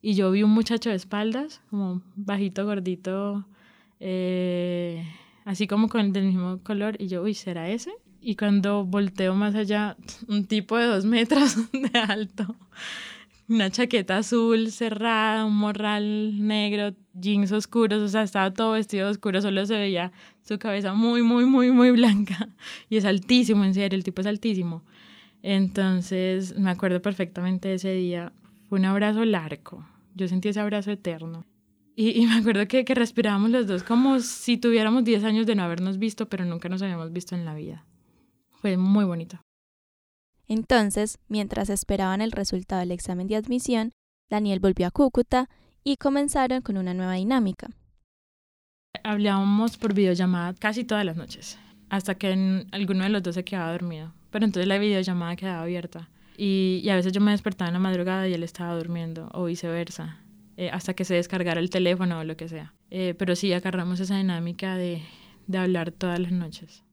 Y 0.00 0.14
yo 0.14 0.30
vi 0.30 0.42
un 0.42 0.50
muchacho 0.50 0.90
de 0.90 0.96
espaldas, 0.96 1.60
como 1.70 2.02
bajito, 2.14 2.64
gordito, 2.64 3.46
eh, 4.00 5.04
así 5.44 5.66
como 5.66 5.88
con 5.88 6.00
el 6.00 6.24
mismo 6.24 6.60
color. 6.62 6.96
Y 6.98 7.08
yo, 7.08 7.22
uy, 7.22 7.34
¿será 7.34 7.68
ese? 7.68 7.92
y 8.20 8.36
cuando 8.36 8.84
volteo 8.84 9.34
más 9.34 9.54
allá, 9.54 9.96
un 10.28 10.46
tipo 10.46 10.76
de 10.76 10.86
dos 10.86 11.04
metros 11.04 11.56
de 11.72 11.98
alto, 11.98 12.56
una 13.48 13.70
chaqueta 13.70 14.18
azul 14.18 14.70
cerrada, 14.70 15.46
un 15.46 15.56
morral 15.56 16.46
negro, 16.46 16.94
jeans 17.14 17.50
oscuros, 17.52 18.02
o 18.02 18.08
sea, 18.08 18.22
estaba 18.22 18.52
todo 18.52 18.72
vestido 18.72 19.08
oscuro, 19.08 19.40
solo 19.40 19.64
se 19.64 19.78
veía 19.78 20.12
su 20.42 20.58
cabeza 20.58 20.92
muy, 20.92 21.22
muy, 21.22 21.46
muy, 21.46 21.70
muy 21.70 21.90
blanca. 21.90 22.48
Y 22.90 22.98
es 22.98 23.04
altísimo, 23.04 23.64
en 23.64 23.74
serio, 23.74 23.96
el 23.96 24.04
tipo 24.04 24.20
es 24.20 24.26
altísimo. 24.26 24.82
Entonces, 25.42 26.58
me 26.58 26.70
acuerdo 26.70 27.00
perfectamente 27.00 27.68
de 27.68 27.74
ese 27.74 27.92
día. 27.92 28.32
Fue 28.68 28.78
un 28.78 28.84
abrazo 28.84 29.24
largo. 29.24 29.86
Yo 30.14 30.28
sentí 30.28 30.48
ese 30.48 30.60
abrazo 30.60 30.90
eterno. 30.90 31.46
Y, 32.00 32.24
me 32.28 32.36
acuerdo 32.36 32.68
que, 32.68 32.84
que 32.84 32.94
respirábamos 32.94 33.50
los 33.50 33.66
dos 33.66 33.82
como 33.82 34.20
si 34.20 34.56
tuviéramos 34.56 35.02
10 35.02 35.24
años 35.24 35.46
de 35.46 35.56
no 35.56 35.64
habernos 35.64 35.98
visto, 35.98 36.28
pero 36.28 36.44
nunca 36.44 36.68
nos 36.68 36.80
habíamos 36.80 37.12
visto 37.12 37.34
en 37.34 37.44
la 37.44 37.54
vida. 37.54 37.84
Fue 38.50 38.76
muy 38.76 39.04
bonito. 39.04 39.40
Entonces, 40.46 41.18
mientras 41.26 41.70
esperaban 41.70 42.20
el 42.20 42.30
resultado 42.30 42.78
del 42.78 42.92
examen 42.92 43.26
de 43.26 43.34
admisión, 43.34 43.90
Daniel 44.30 44.60
volvió 44.60 44.86
a 44.86 44.92
Cúcuta 44.92 45.48
y 45.82 45.96
comenzaron 45.96 46.62
con 46.62 46.76
una 46.76 46.94
nueva 46.94 47.14
dinámica. 47.14 47.70
Hablábamos 49.02 49.76
por 49.76 49.92
videollamada 49.92 50.54
casi 50.54 50.84
todas 50.84 51.04
las 51.04 51.16
noches, 51.16 51.58
hasta 51.88 52.14
que 52.14 52.64
alguno 52.70 53.02
de 53.02 53.10
los 53.10 53.24
dos 53.24 53.34
se 53.34 53.42
quedaba 53.42 53.72
dormido. 53.72 54.14
Pero 54.30 54.44
entonces 54.44 54.68
la 54.68 54.78
videollamada 54.78 55.34
quedaba 55.34 55.62
abierta. 55.62 56.08
Y, 56.36 56.88
a 56.88 56.94
veces 56.94 57.12
yo 57.12 57.20
me 57.20 57.32
despertaba 57.32 57.70
en 57.70 57.74
la 57.74 57.80
madrugada 57.80 58.28
y 58.28 58.34
él 58.34 58.44
estaba 58.44 58.76
durmiendo, 58.76 59.28
o 59.32 59.46
viceversa, 59.46 60.20
eh, 60.58 60.70
hasta 60.70 60.92
que 60.92 61.04
se 61.04 61.14
descargara 61.14 61.60
el 61.60 61.70
teléfono 61.70 62.18
o 62.18 62.24
lo 62.24 62.36
que 62.36 62.48
sea. 62.48 62.74
Eh, 62.90 63.14
pero 63.16 63.36
sí 63.36 63.52
agarramos 63.52 64.00
esa 64.00 64.16
dinámica 64.16 64.76
de 64.76 65.00
hablar 65.56 65.92
todas 65.92 66.18
las 66.18 66.32
noches. 66.32 66.84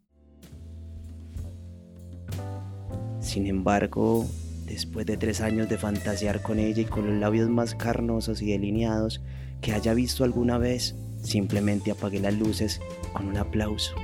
Sin 3.20 3.48
embargo, 3.48 4.28
después 4.68 5.08
de 5.08 5.18
tres 5.18 5.42
años 5.42 5.68
de 5.68 5.80
fantasear 5.80 6.44
con 6.44 6.60
ella 6.60 6.84
y 6.84 6.86
con 6.86 7.08
los 7.08 7.16
labios 7.16 7.50
más 7.50 7.74
carnosos 7.74 8.44
y 8.44 8.52
delineados 8.52 9.20
que 9.62 9.74
haya 9.74 9.96
visto 9.96 10.24
alguna 10.24 10.60
vez, 10.60 10.96
simplemente 11.24 11.90
apagué 11.90 12.20
las 12.20 12.36
luces 12.36 12.80
con 13.14 13.30
un 13.30 13.38
aplauso. 13.38 13.96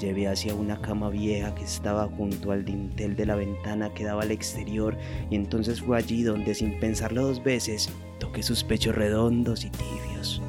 Llevé 0.00 0.26
hacia 0.26 0.54
una 0.54 0.80
cama 0.80 1.10
vieja 1.10 1.54
que 1.54 1.64
estaba 1.64 2.08
junto 2.08 2.50
al 2.50 2.64
dintel 2.64 3.14
de 3.14 3.26
la 3.26 3.36
ventana 3.36 3.92
que 3.92 4.04
daba 4.04 4.22
al 4.22 4.30
exterior 4.30 4.96
y 5.30 5.36
entonces 5.36 5.80
fue 5.80 5.98
allí 5.98 6.22
donde 6.22 6.54
sin 6.54 6.78
pensarlo 6.80 7.26
dos 7.26 7.42
veces 7.42 7.90
toqué 8.18 8.42
sus 8.42 8.64
pechos 8.64 8.94
redondos 8.94 9.64
y 9.64 9.70
tibios. 9.70 10.40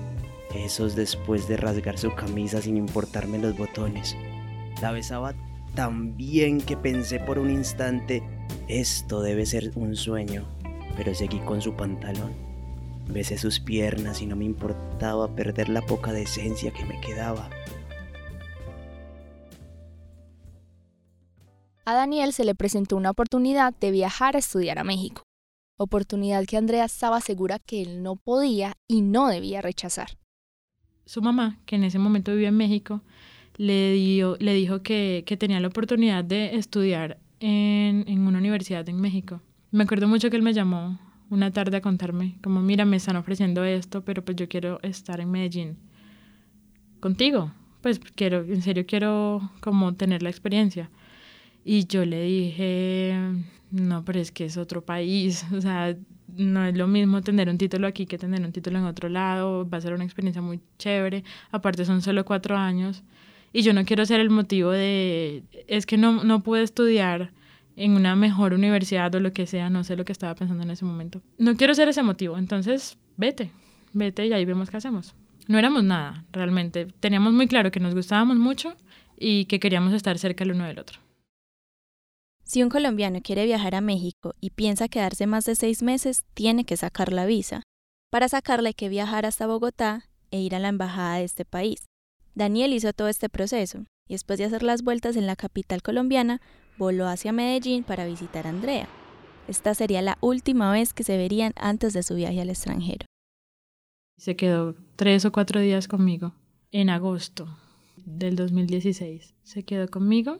Esos 0.56 0.96
después 0.96 1.48
de 1.48 1.58
rasgar 1.58 1.98
su 1.98 2.14
camisa 2.16 2.62
sin 2.62 2.78
importarme 2.78 3.38
los 3.38 3.58
botones. 3.58 4.16
La 4.82 4.92
besaba 4.92 5.34
también 5.76 6.62
que 6.62 6.78
pensé 6.78 7.20
por 7.20 7.40
un 7.40 7.50
instante, 7.50 8.22
esto 8.68 9.22
debe 9.22 9.46
ser 9.46 9.72
un 9.76 9.96
sueño, 9.96 10.46
pero 10.96 11.16
seguí 11.16 11.40
con 11.40 11.62
su 11.62 11.74
pantalón. 11.74 12.32
Besé 13.08 13.38
sus 13.38 13.60
piernas 13.60 14.22
y 14.22 14.28
no 14.28 14.36
me 14.36 14.46
importaba 14.46 15.36
perder 15.36 15.70
la 15.70 15.82
poca 15.82 16.14
decencia 16.14 16.72
que 16.72 16.86
me 16.86 17.02
quedaba. 17.02 17.50
A 21.86 21.94
Daniel 21.96 22.32
se 22.32 22.46
le 22.46 22.56
presentó 22.56 22.96
una 22.96 23.12
oportunidad 23.12 23.74
de 23.78 23.92
viajar 23.92 24.38
a 24.38 24.40
estudiar 24.40 24.80
a 24.80 24.86
México, 24.86 25.24
oportunidad 25.78 26.46
que 26.46 26.56
Andrea 26.56 26.86
estaba 26.86 27.20
segura 27.20 27.60
que 27.60 27.82
él 27.82 28.02
no 28.02 28.16
podía 28.16 28.78
y 28.88 29.02
no 29.02 29.28
debía 29.28 29.62
rechazar. 29.62 30.18
Su 31.06 31.22
mamá, 31.22 31.60
que 31.66 31.76
en 31.76 31.84
ese 31.84 32.00
momento 32.00 32.32
vivía 32.32 32.48
en 32.48 32.56
México, 32.56 33.02
le, 33.58 33.92
dio, 33.92 34.38
le 34.40 34.54
dijo 34.54 34.82
que, 34.82 35.24
que, 35.26 35.36
tenía 35.36 35.60
la 35.60 35.68
oportunidad 35.68 36.24
de 36.24 36.56
estudiar 36.56 37.20
en, 37.42 38.06
en, 38.08 38.26
una 38.26 38.38
universidad 38.38 38.88
en 38.88 39.02
México. 39.02 39.42
Me 39.72 39.84
acuerdo 39.84 40.08
mucho 40.08 40.30
que 40.30 40.38
él 40.38 40.42
me 40.42 40.54
llamó 40.54 40.98
una 41.30 41.52
tarde 41.52 41.78
a 41.78 41.82
contarme, 41.82 42.38
como, 42.42 42.62
mira, 42.62 42.86
me 42.86 42.96
están 42.96 43.18
ofreciendo 43.18 43.66
esto, 43.66 44.06
pero 44.06 44.24
pues 44.24 44.38
yo 44.38 44.48
quiero 44.48 44.80
estar 44.84 45.20
en 45.20 45.30
Medellín 45.30 45.78
contigo. 47.02 47.52
Pues 47.82 48.00
quiero, 48.00 48.44
en 48.44 48.62
serio 48.62 48.86
quiero 48.88 49.52
como 49.60 49.96
tener 49.96 50.24
la 50.24 50.30
experiencia. 50.30 50.90
Y 51.66 51.86
yo 51.88 52.06
le 52.06 52.24
dije, 52.24 53.18
no, 53.72 54.04
pero 54.06 54.20
es 54.20 54.32
que 54.32 54.46
es 54.46 54.58
otro 54.58 54.84
país, 54.84 55.46
o 55.54 55.62
sea, 55.62 55.96
no 56.36 56.66
es 56.66 56.76
lo 56.76 56.88
mismo 56.88 57.22
tener 57.22 57.50
un 57.50 57.58
título 57.58 57.88
aquí 57.88 58.06
que 58.06 58.18
tener 58.18 58.42
un 58.42 58.52
título 58.52 58.80
en 58.80 58.86
otro 58.86 59.10
lado, 59.10 59.70
va 59.70 59.78
a 59.78 59.82
ser 59.82 59.94
una 59.94 60.04
experiencia 60.04 60.42
muy 60.42 60.60
chévere, 60.78 61.24
aparte 61.52 61.86
son 61.86 62.02
solo 62.02 62.26
cuatro 62.26 62.58
años. 62.58 63.04
Y 63.56 63.62
yo 63.62 63.74
no 63.74 63.86
quiero 63.86 64.04
ser 64.06 64.20
el 64.20 64.32
motivo 64.32 64.72
de, 64.72 65.44
es 65.68 65.86
que 65.86 65.96
no, 65.96 66.24
no 66.24 66.42
pude 66.42 66.64
estudiar 66.64 67.32
en 67.76 67.92
una 67.92 68.16
mejor 68.16 68.54
universidad 68.54 69.14
o 69.14 69.20
lo 69.20 69.32
que 69.32 69.46
sea, 69.46 69.70
no 69.70 69.84
sé 69.84 69.96
lo 69.96 70.06
que 70.06 70.12
estaba 70.12 70.34
pensando 70.34 70.64
en 70.64 70.72
ese 70.72 70.86
momento. 70.86 71.22
No 71.38 71.56
quiero 71.56 71.76
ser 71.76 71.88
ese 71.88 72.02
motivo, 72.02 72.38
entonces 72.38 72.98
vete, 73.16 73.52
vete 73.94 74.26
y 74.26 74.34
ahí 74.34 74.46
vemos 74.46 74.72
qué 74.72 74.78
hacemos. 74.78 75.14
No 75.48 75.60
éramos 75.60 75.84
nada, 75.84 76.26
realmente. 76.32 76.88
Teníamos 77.00 77.34
muy 77.34 77.48
claro 77.48 77.70
que 77.70 77.80
nos 77.80 77.94
gustábamos 77.94 78.38
mucho 78.38 78.76
y 79.20 79.46
que 79.46 79.60
queríamos 79.60 79.94
estar 79.94 80.18
cerca 80.18 80.44
el 80.44 80.54
uno 80.54 80.66
del 80.66 80.80
otro. 80.80 81.03
Si 82.44 82.62
un 82.62 82.70
colombiano 82.70 83.22
quiere 83.22 83.46
viajar 83.46 83.74
a 83.76 83.82
México 83.82 84.34
y 84.40 84.52
piensa 84.52 84.88
quedarse 84.88 85.28
más 85.28 85.46
de 85.46 85.56
seis 85.56 85.82
meses, 85.82 86.26
tiene 86.34 86.66
que 86.66 86.78
sacar 86.78 87.12
la 87.14 87.26
visa. 87.26 87.64
Para 88.12 88.30
sacarla 88.30 88.70
hay 88.70 88.74
que 88.74 88.90
viajar 88.90 89.26
hasta 89.26 89.48
Bogotá 89.48 90.10
e 90.30 90.40
ir 90.40 90.54
a 90.56 90.60
la 90.60 90.68
embajada 90.68 91.18
de 91.18 91.24
este 91.24 91.46
país. 91.46 91.86
Daniel 92.36 92.74
hizo 92.74 92.94
todo 92.94 93.08
este 93.08 93.30
proceso 93.30 93.86
y 94.08 94.14
después 94.14 94.38
de 94.40 94.46
hacer 94.46 94.64
las 94.64 94.84
vueltas 94.84 95.16
en 95.16 95.28
la 95.28 95.36
capital 95.36 95.82
colombiana, 95.82 96.42
voló 96.78 97.08
hacia 97.08 97.32
Medellín 97.32 97.84
para 97.84 98.06
visitar 98.06 98.46
a 98.46 98.50
Andrea. 98.50 98.88
Esta 99.48 99.74
sería 99.74 100.02
la 100.02 100.18
última 100.22 100.72
vez 100.72 100.94
que 100.94 101.04
se 101.04 101.18
verían 101.18 101.54
antes 101.56 101.94
de 101.94 102.04
su 102.04 102.16
viaje 102.16 102.42
al 102.42 102.50
extranjero. 102.50 103.06
Se 104.18 104.36
quedó 104.36 104.76
tres 104.96 105.26
o 105.26 105.32
cuatro 105.32 105.60
días 105.60 105.88
conmigo 105.88 106.34
en 106.72 106.90
agosto 106.90 107.48
del 108.06 108.36
2016. 108.36 109.34
Se 109.44 109.64
quedó 109.64 109.88
conmigo 109.88 110.40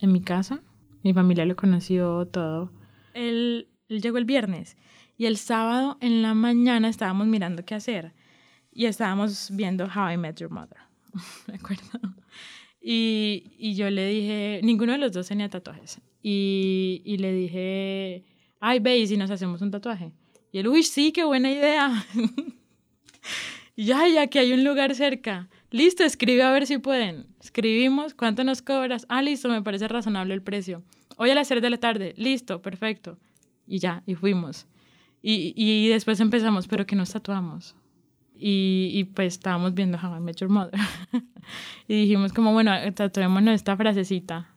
en 0.00 0.12
mi 0.12 0.20
casa. 0.20 0.62
Mi 1.08 1.14
familia 1.14 1.46
lo 1.46 1.56
conoció 1.56 2.26
todo. 2.26 2.70
Él, 3.14 3.68
él 3.88 4.02
llegó 4.02 4.18
el 4.18 4.26
viernes 4.26 4.76
y 5.16 5.24
el 5.24 5.38
sábado 5.38 5.96
en 6.02 6.20
la 6.20 6.34
mañana 6.34 6.86
estábamos 6.90 7.26
mirando 7.26 7.64
qué 7.64 7.74
hacer 7.74 8.12
y 8.72 8.84
estábamos 8.84 9.48
viendo 9.52 9.86
How 9.86 10.10
I 10.12 10.16
Met 10.18 10.38
Your 10.38 10.50
Mother. 10.50 10.76
me 11.46 11.54
acuerdo. 11.54 11.82
Y, 12.78 13.54
y, 13.56 13.74
yo 13.74 13.88
le 13.88 14.06
dije, 14.06 14.60
ninguno 14.62 14.92
de 14.92 14.98
los 14.98 15.12
dos 15.12 15.28
tenía 15.28 15.48
tatuajes. 15.48 15.98
Y, 16.22 17.00
y 17.06 17.16
le 17.16 17.32
dije, 17.32 18.26
ay, 18.60 18.78
ve, 18.80 18.98
¿y 18.98 19.06
si 19.06 19.16
nos 19.16 19.30
hacemos 19.30 19.62
un 19.62 19.70
tatuaje? 19.70 20.12
Y 20.52 20.58
él, 20.58 20.68
uy, 20.68 20.82
sí, 20.82 21.10
qué 21.10 21.24
buena 21.24 21.50
idea. 21.50 22.04
ya, 23.76 24.06
ya 24.08 24.26
que 24.26 24.40
hay 24.40 24.52
un 24.52 24.62
lugar 24.62 24.94
cerca. 24.94 25.48
listo, 25.70 26.04
escribe 26.04 26.42
a 26.42 26.50
ver 26.50 26.66
si 26.66 26.76
pueden. 26.76 27.28
Escribimos, 27.40 28.12
¿cuánto 28.12 28.44
nos 28.44 28.60
cobras? 28.60 29.06
Ah, 29.08 29.22
listo, 29.22 29.48
me 29.48 29.62
parece 29.62 29.88
razonable 29.88 30.34
el 30.34 30.42
precio. 30.42 30.84
Hoy 31.20 31.30
a 31.30 31.34
las 31.34 31.48
3 31.48 31.60
de 31.60 31.70
la 31.70 31.78
tarde, 31.78 32.14
listo, 32.16 32.62
perfecto. 32.62 33.18
Y 33.66 33.80
ya, 33.80 34.04
y 34.06 34.14
fuimos. 34.14 34.66
Y, 35.20 35.52
y 35.56 35.88
después 35.88 36.20
empezamos, 36.20 36.68
pero 36.68 36.86
que 36.86 36.94
nos 36.94 37.10
tatuamos. 37.10 37.74
Y, 38.36 38.90
y, 38.94 39.02
pues 39.02 39.34
estábamos 39.34 39.74
viendo 39.74 39.98
How 39.98 40.16
I 40.16 40.20
Met 40.20 40.36
Your 40.36 40.48
Mother. 40.48 40.78
y 41.88 42.02
dijimos 42.02 42.32
como, 42.32 42.52
bueno, 42.52 42.72
tatuémonos 42.94 43.56
esta 43.56 43.76
frasecita 43.76 44.54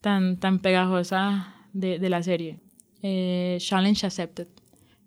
tan, 0.00 0.38
tan 0.38 0.60
pegajosa 0.60 1.56
de, 1.72 1.98
de 1.98 2.08
la 2.08 2.22
serie. 2.22 2.60
Eh, 3.02 3.58
challenge 3.58 4.06
accepted, 4.06 4.46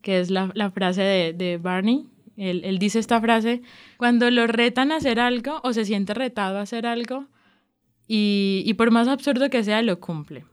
que 0.02 0.20
es 0.20 0.30
la, 0.30 0.52
la 0.54 0.70
frase 0.70 1.02
de, 1.02 1.32
de 1.32 1.58
Barney. 1.58 2.10
Él, 2.36 2.62
él, 2.66 2.78
dice 2.78 3.00
esta 3.00 3.22
frase 3.22 3.62
cuando 3.98 4.30
lo 4.32 4.48
retan 4.48 4.92
a 4.92 4.98
hacer 4.98 5.20
algo 5.20 5.62
o 5.63 5.72
se 5.72 5.86
siente 5.86 6.13
retado 6.13 6.58
a 6.58 6.63
hacer 6.63 6.88
algo 6.88 7.28
y, 8.08 8.63
y 8.66 8.74
por 8.74 8.90
más 8.90 9.08
absurdo 9.08 9.50
que 9.52 9.63
sea, 9.63 9.84
lo 9.84 10.00
cumple. 10.00 10.44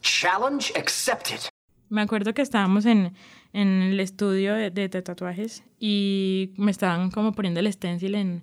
Challenge 0.00 0.72
accepted. 0.78 1.40
Me 1.88 2.02
acuerdo 2.02 2.34
que 2.34 2.42
estábamos 2.42 2.86
en, 2.86 3.14
en 3.52 3.68
el 3.82 4.00
estudio 4.00 4.54
de, 4.54 4.70
de, 4.70 4.88
tatuajes 4.88 5.64
y 5.80 6.52
me 6.56 6.70
estaban 6.70 7.10
como 7.10 7.32
poniendo 7.32 7.60
el 7.60 7.72
stencil 7.72 8.14
en, 8.14 8.42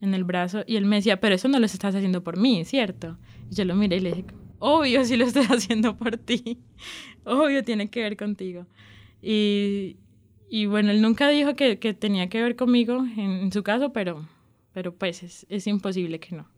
en 0.00 0.14
el 0.14 0.24
brazo 0.24 0.62
y 0.66 0.76
él 0.76 0.84
me 0.84 0.96
decía, 0.96 1.18
pero 1.20 1.34
eso 1.34 1.48
no 1.48 1.58
lo 1.58 1.66
estás 1.66 1.94
haciendo 1.94 2.22
por 2.22 2.36
mí, 2.36 2.64
¿cierto? 2.64 3.18
Y 3.50 3.56
yo 3.56 3.64
lo 3.64 3.74
miré 3.74 3.96
y 3.96 4.00
le 4.00 4.10
dije, 4.10 4.26
obvio 4.58 5.04
sí 5.04 5.16
lo 5.16 5.24
estoy 5.24 5.44
haciendo 5.50 5.96
por 5.96 6.16
ti, 6.16 6.58
obvio 7.24 7.64
tiene 7.64 7.90
que 7.90 8.02
ver 8.02 8.16
contigo. 8.16 8.66
Y, 9.20 9.96
y 10.48 10.66
bueno, 10.66 10.90
él 10.90 11.02
nunca 11.02 11.28
dijo 11.28 11.56
que, 11.56 11.78
que 11.78 11.94
tenía 11.94 12.28
que 12.28 12.42
ver 12.42 12.54
conmigo 12.54 13.04
en, 13.16 13.30
en, 13.30 13.52
su 13.52 13.62
caso, 13.62 13.92
pero, 13.92 14.28
pero 14.72 14.94
pues 14.94 15.22
es, 15.22 15.46
es 15.48 15.66
imposible 15.66 16.20
que 16.20 16.36
no, 16.36 16.48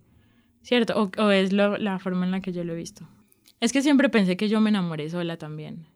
¿cierto? 0.62 1.00
O, 1.00 1.23
o 1.23 1.31
es 1.31 1.53
lo, 1.53 1.79
la 1.79 1.99
forma 1.99 2.26
en 2.26 2.33
la 2.33 2.41
que 2.41 2.53
yo 2.53 2.62
lo 2.62 2.75
he 2.75 2.76
visto. 2.76 3.09
Es 3.60 3.72
que 3.72 3.82
siempre 3.82 4.08
pensé 4.08 4.36
que 4.36 4.48
yo 4.48 4.60
me 4.60 4.70
enamoré 4.70 5.08
sola 5.08 5.36
también. 5.36 5.86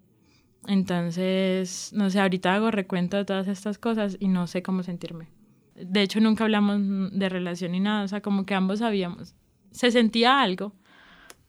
Entonces, 0.66 1.92
no 1.94 2.10
sé, 2.10 2.20
ahorita 2.20 2.54
hago 2.54 2.70
recuento 2.70 3.16
de 3.16 3.24
todas 3.24 3.48
estas 3.48 3.78
cosas 3.78 4.16
y 4.20 4.28
no 4.28 4.46
sé 4.46 4.62
cómo 4.62 4.82
sentirme. 4.82 5.28
De 5.74 6.02
hecho, 6.02 6.20
nunca 6.20 6.44
hablamos 6.44 6.80
de 7.12 7.28
relación 7.28 7.72
ni 7.72 7.80
nada, 7.80 8.04
o 8.04 8.08
sea, 8.08 8.20
como 8.20 8.44
que 8.44 8.54
ambos 8.54 8.80
sabíamos. 8.80 9.34
Se 9.70 9.90
sentía 9.90 10.42
algo, 10.42 10.74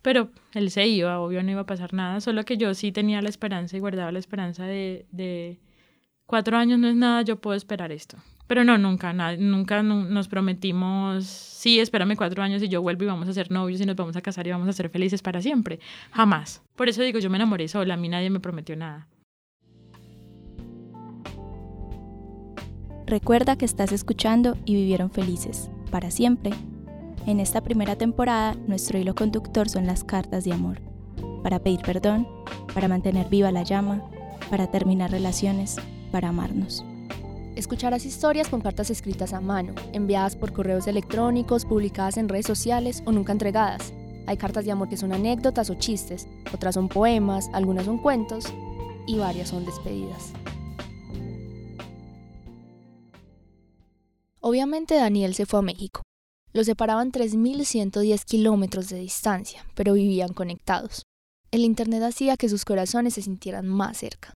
pero 0.01 0.31
él 0.53 0.71
se 0.71 0.87
iba, 0.87 1.19
obvio 1.19 1.43
no 1.43 1.51
iba 1.51 1.61
a 1.61 1.65
pasar 1.65 1.93
nada, 1.93 2.21
solo 2.21 2.43
que 2.43 2.57
yo 2.57 2.73
sí 2.73 2.91
tenía 2.91 3.21
la 3.21 3.29
esperanza 3.29 3.75
y 3.75 3.79
guardaba 3.79 4.11
la 4.11 4.19
esperanza 4.19 4.65
de, 4.65 5.05
de 5.11 5.59
cuatro 6.25 6.57
años 6.57 6.79
no 6.79 6.87
es 6.87 6.95
nada, 6.95 7.21
yo 7.23 7.41
puedo 7.41 7.57
esperar 7.57 7.91
esto. 7.91 8.17
Pero 8.51 8.65
no, 8.65 8.77
nunca, 8.77 9.13
nada, 9.13 9.37
nunca 9.37 9.81
nos 9.81 10.27
prometimos, 10.27 11.23
sí, 11.23 11.79
espérame 11.79 12.17
cuatro 12.17 12.43
años 12.43 12.61
y 12.61 12.67
yo 12.67 12.81
vuelvo 12.81 13.05
y 13.05 13.07
vamos 13.07 13.29
a 13.29 13.33
ser 13.33 13.49
novios 13.49 13.79
y 13.79 13.85
nos 13.85 13.95
vamos 13.95 14.17
a 14.17 14.21
casar 14.21 14.45
y 14.45 14.51
vamos 14.51 14.67
a 14.67 14.73
ser 14.73 14.89
felices 14.89 15.21
para 15.21 15.41
siempre. 15.41 15.79
Jamás. 16.11 16.61
Por 16.75 16.89
eso 16.89 17.01
digo, 17.01 17.19
yo 17.19 17.29
me 17.29 17.37
enamoré 17.37 17.69
sola, 17.69 17.93
a 17.93 17.97
mí 17.97 18.09
nadie 18.09 18.29
me 18.29 18.41
prometió 18.41 18.75
nada. 18.75 19.07
Recuerda 23.05 23.57
que 23.57 23.63
estás 23.63 23.93
escuchando 23.93 24.57
y 24.65 24.75
vivieron 24.75 25.11
felices, 25.11 25.71
para 25.89 26.11
siempre. 26.11 26.51
En 27.25 27.39
esta 27.39 27.61
primera 27.61 27.95
temporada, 27.95 28.57
nuestro 28.67 28.99
hilo 28.99 29.15
conductor 29.15 29.69
son 29.69 29.87
las 29.87 30.03
cartas 30.03 30.43
de 30.43 30.51
amor. 30.51 30.81
Para 31.41 31.59
pedir 31.59 31.79
perdón, 31.83 32.27
para 32.73 32.89
mantener 32.89 33.29
viva 33.29 33.49
la 33.53 33.63
llama, 33.63 34.03
para 34.49 34.69
terminar 34.69 35.09
relaciones, 35.09 35.77
para 36.11 36.27
amarnos. 36.27 36.83
Escucharás 37.55 38.05
historias 38.05 38.47
con 38.47 38.61
cartas 38.61 38.89
escritas 38.89 39.33
a 39.33 39.41
mano, 39.41 39.75
enviadas 39.91 40.37
por 40.37 40.53
correos 40.53 40.87
electrónicos, 40.87 41.65
publicadas 41.65 42.15
en 42.15 42.29
redes 42.29 42.45
sociales 42.45 43.03
o 43.05 43.11
nunca 43.11 43.33
entregadas. 43.33 43.93
Hay 44.25 44.37
cartas 44.37 44.63
de 44.63 44.71
amor 44.71 44.87
que 44.87 44.95
son 44.95 45.11
anécdotas 45.11 45.69
o 45.69 45.75
chistes, 45.75 46.27
otras 46.53 46.75
son 46.75 46.87
poemas, 46.87 47.49
algunas 47.51 47.85
son 47.85 47.97
cuentos 47.97 48.45
y 49.05 49.17
varias 49.17 49.49
son 49.49 49.65
despedidas. 49.65 50.31
Obviamente 54.39 54.95
Daniel 54.95 55.35
se 55.35 55.45
fue 55.45 55.59
a 55.59 55.63
México. 55.63 56.01
Los 56.53 56.65
separaban 56.65 57.11
3.110 57.11 58.23
kilómetros 58.25 58.89
de 58.89 58.99
distancia, 58.99 59.65
pero 59.75 59.93
vivían 59.93 60.33
conectados. 60.33 61.03
El 61.51 61.61
Internet 61.61 62.03
hacía 62.03 62.37
que 62.37 62.47
sus 62.47 62.63
corazones 62.63 63.15
se 63.15 63.21
sintieran 63.21 63.67
más 63.67 63.97
cerca. 63.97 64.33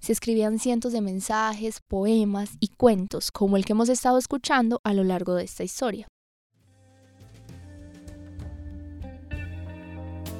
Se 0.00 0.12
escribían 0.12 0.58
cientos 0.60 0.92
de 0.92 1.00
mensajes, 1.00 1.80
poemas 1.86 2.50
y 2.60 2.68
cuentos 2.68 3.32
como 3.32 3.56
el 3.56 3.64
que 3.64 3.72
hemos 3.72 3.88
estado 3.88 4.16
escuchando 4.16 4.80
a 4.84 4.94
lo 4.94 5.02
largo 5.02 5.34
de 5.34 5.44
esta 5.44 5.64
historia. 5.64 6.06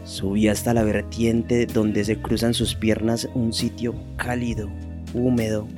Subí 0.05 0.49
hasta 0.49 0.73
la 0.73 0.85
vertiente 0.85 1.66
donde 1.66 2.05
se 2.05 2.21
cruzan 2.21 2.55
sus 2.55 2.75
piernas 2.77 3.29
un 3.35 3.53
sitio 3.53 3.94
cálido, 4.16 4.71
húmedo 5.12 5.68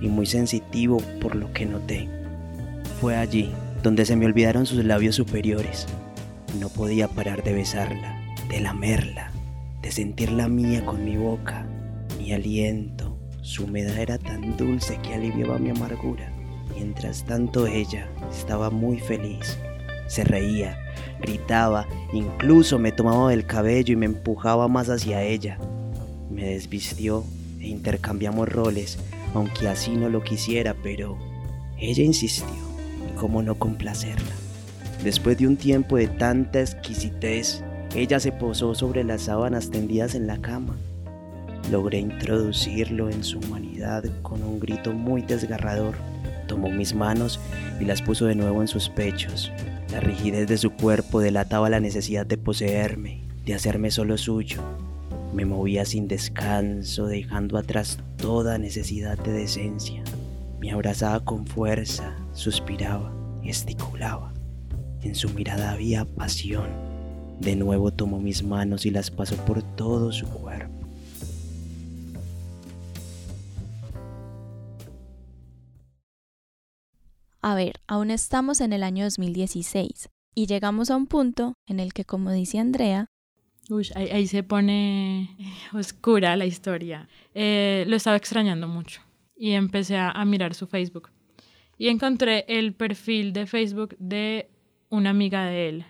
y 0.00 0.08
muy 0.08 0.26
sensitivo 0.26 0.98
por 1.20 1.34
lo 1.34 1.52
que 1.52 1.66
noté. 1.66 2.08
Fue 3.00 3.16
allí 3.16 3.50
donde 3.82 4.04
se 4.04 4.14
me 4.14 4.26
olvidaron 4.26 4.66
sus 4.66 4.84
labios 4.84 5.16
superiores. 5.16 5.86
No 6.60 6.68
podía 6.68 7.08
parar 7.08 7.42
de 7.42 7.54
besarla, 7.54 8.22
de 8.48 8.60
lamerla, 8.60 9.32
de 9.80 9.90
sentir 9.90 10.30
la 10.30 10.48
mía 10.48 10.84
con 10.84 11.04
mi 11.04 11.16
boca, 11.16 11.66
mi 12.18 12.32
aliento 12.32 13.01
su 13.42 13.64
humedad 13.64 13.98
era 13.98 14.18
tan 14.18 14.56
dulce 14.56 14.98
que 15.02 15.14
aliviaba 15.14 15.58
mi 15.58 15.70
amargura. 15.70 16.32
Mientras 16.76 17.24
tanto 17.24 17.66
ella 17.66 18.08
estaba 18.30 18.70
muy 18.70 19.00
feliz. 19.00 19.58
Se 20.06 20.22
reía, 20.22 20.78
gritaba, 21.20 21.86
incluso 22.12 22.78
me 22.78 22.92
tomaba 22.92 23.30
del 23.30 23.44
cabello 23.44 23.94
y 23.94 23.96
me 23.96 24.06
empujaba 24.06 24.68
más 24.68 24.88
hacia 24.88 25.22
ella. 25.22 25.58
Me 26.30 26.54
desvistió 26.54 27.24
e 27.60 27.66
intercambiamos 27.66 28.48
roles, 28.48 28.98
aunque 29.34 29.68
así 29.68 29.90
no 29.90 30.08
lo 30.08 30.22
quisiera, 30.22 30.76
pero 30.80 31.18
ella 31.78 32.04
insistió. 32.04 32.46
¿Y 33.10 33.18
cómo 33.18 33.42
no 33.42 33.56
complacerla? 33.56 34.32
Después 35.02 35.36
de 35.36 35.48
un 35.48 35.56
tiempo 35.56 35.96
de 35.96 36.06
tanta 36.06 36.60
exquisitez, 36.60 37.64
ella 37.94 38.20
se 38.20 38.30
posó 38.30 38.76
sobre 38.76 39.02
las 39.02 39.22
sábanas 39.22 39.70
tendidas 39.70 40.14
en 40.14 40.28
la 40.28 40.40
cama 40.40 40.76
Logré 41.70 41.98
introducirlo 41.98 43.08
en 43.08 43.24
su 43.24 43.38
humanidad 43.38 44.04
con 44.22 44.42
un 44.42 44.60
grito 44.60 44.92
muy 44.92 45.22
desgarrador. 45.22 45.94
Tomó 46.46 46.68
mis 46.68 46.94
manos 46.94 47.40
y 47.80 47.84
las 47.84 48.02
puso 48.02 48.26
de 48.26 48.34
nuevo 48.34 48.60
en 48.60 48.68
sus 48.68 48.88
pechos. 48.88 49.52
La 49.90 50.00
rigidez 50.00 50.48
de 50.48 50.58
su 50.58 50.70
cuerpo 50.70 51.20
delataba 51.20 51.70
la 51.70 51.80
necesidad 51.80 52.26
de 52.26 52.38
poseerme, 52.38 53.22
de 53.44 53.54
hacerme 53.54 53.90
solo 53.90 54.18
suyo. 54.18 54.62
Me 55.34 55.44
movía 55.44 55.84
sin 55.84 56.08
descanso, 56.08 57.06
dejando 57.06 57.56
atrás 57.56 57.98
toda 58.16 58.58
necesidad 58.58 59.18
de 59.18 59.32
decencia. 59.32 60.02
Me 60.60 60.70
abrazaba 60.70 61.20
con 61.20 61.46
fuerza, 61.46 62.16
suspiraba, 62.32 63.12
gesticulaba. 63.42 64.32
En 65.02 65.14
su 65.14 65.28
mirada 65.30 65.72
había 65.72 66.04
pasión. 66.04 66.68
De 67.40 67.56
nuevo 67.56 67.90
tomó 67.90 68.20
mis 68.20 68.42
manos 68.44 68.86
y 68.86 68.90
las 68.90 69.10
pasó 69.10 69.36
por 69.36 69.62
todo 69.62 70.12
su 70.12 70.26
cuerpo. 70.26 70.71
A 77.44 77.56
ver, 77.56 77.80
aún 77.88 78.12
estamos 78.12 78.60
en 78.60 78.72
el 78.72 78.84
año 78.84 79.04
2016 79.04 80.08
y 80.32 80.46
llegamos 80.46 80.90
a 80.90 80.96
un 80.96 81.08
punto 81.08 81.54
en 81.66 81.80
el 81.80 81.92
que, 81.92 82.04
como 82.04 82.30
dice 82.30 82.60
Andrea, 82.60 83.06
Uy, 83.68 83.88
ahí, 83.94 84.26
se 84.26 84.42
pone 84.42 85.36
oscura 85.72 86.36
la 86.36 86.46
historia. 86.46 87.08
Eh, 87.34 87.84
lo 87.88 87.96
estaba 87.96 88.16
extrañando 88.16 88.68
mucho 88.68 89.00
y 89.36 89.52
empecé 89.52 89.96
a, 89.96 90.10
a 90.10 90.24
mirar 90.24 90.54
su 90.54 90.66
Facebook 90.66 91.10
y 91.78 91.88
encontré 91.88 92.44
el 92.46 92.74
perfil 92.74 93.32
de 93.32 93.46
Facebook 93.46 93.96
de 93.98 94.48
una 94.88 95.10
amiga 95.10 95.44
de 95.44 95.68
él 95.68 95.86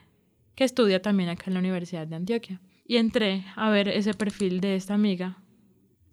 que 0.54 0.64
estudia 0.64 1.02
también 1.02 1.28
acá 1.28 1.44
en 1.48 1.54
la 1.54 1.60
Universidad 1.60 2.06
de 2.06 2.16
Antioquia. 2.16 2.60
Y 2.86 2.96
entré 2.96 3.44
a 3.56 3.68
ver 3.70 3.88
ese 3.88 4.14
perfil 4.14 4.60
de 4.60 4.76
esta 4.76 4.94
amiga 4.94 5.36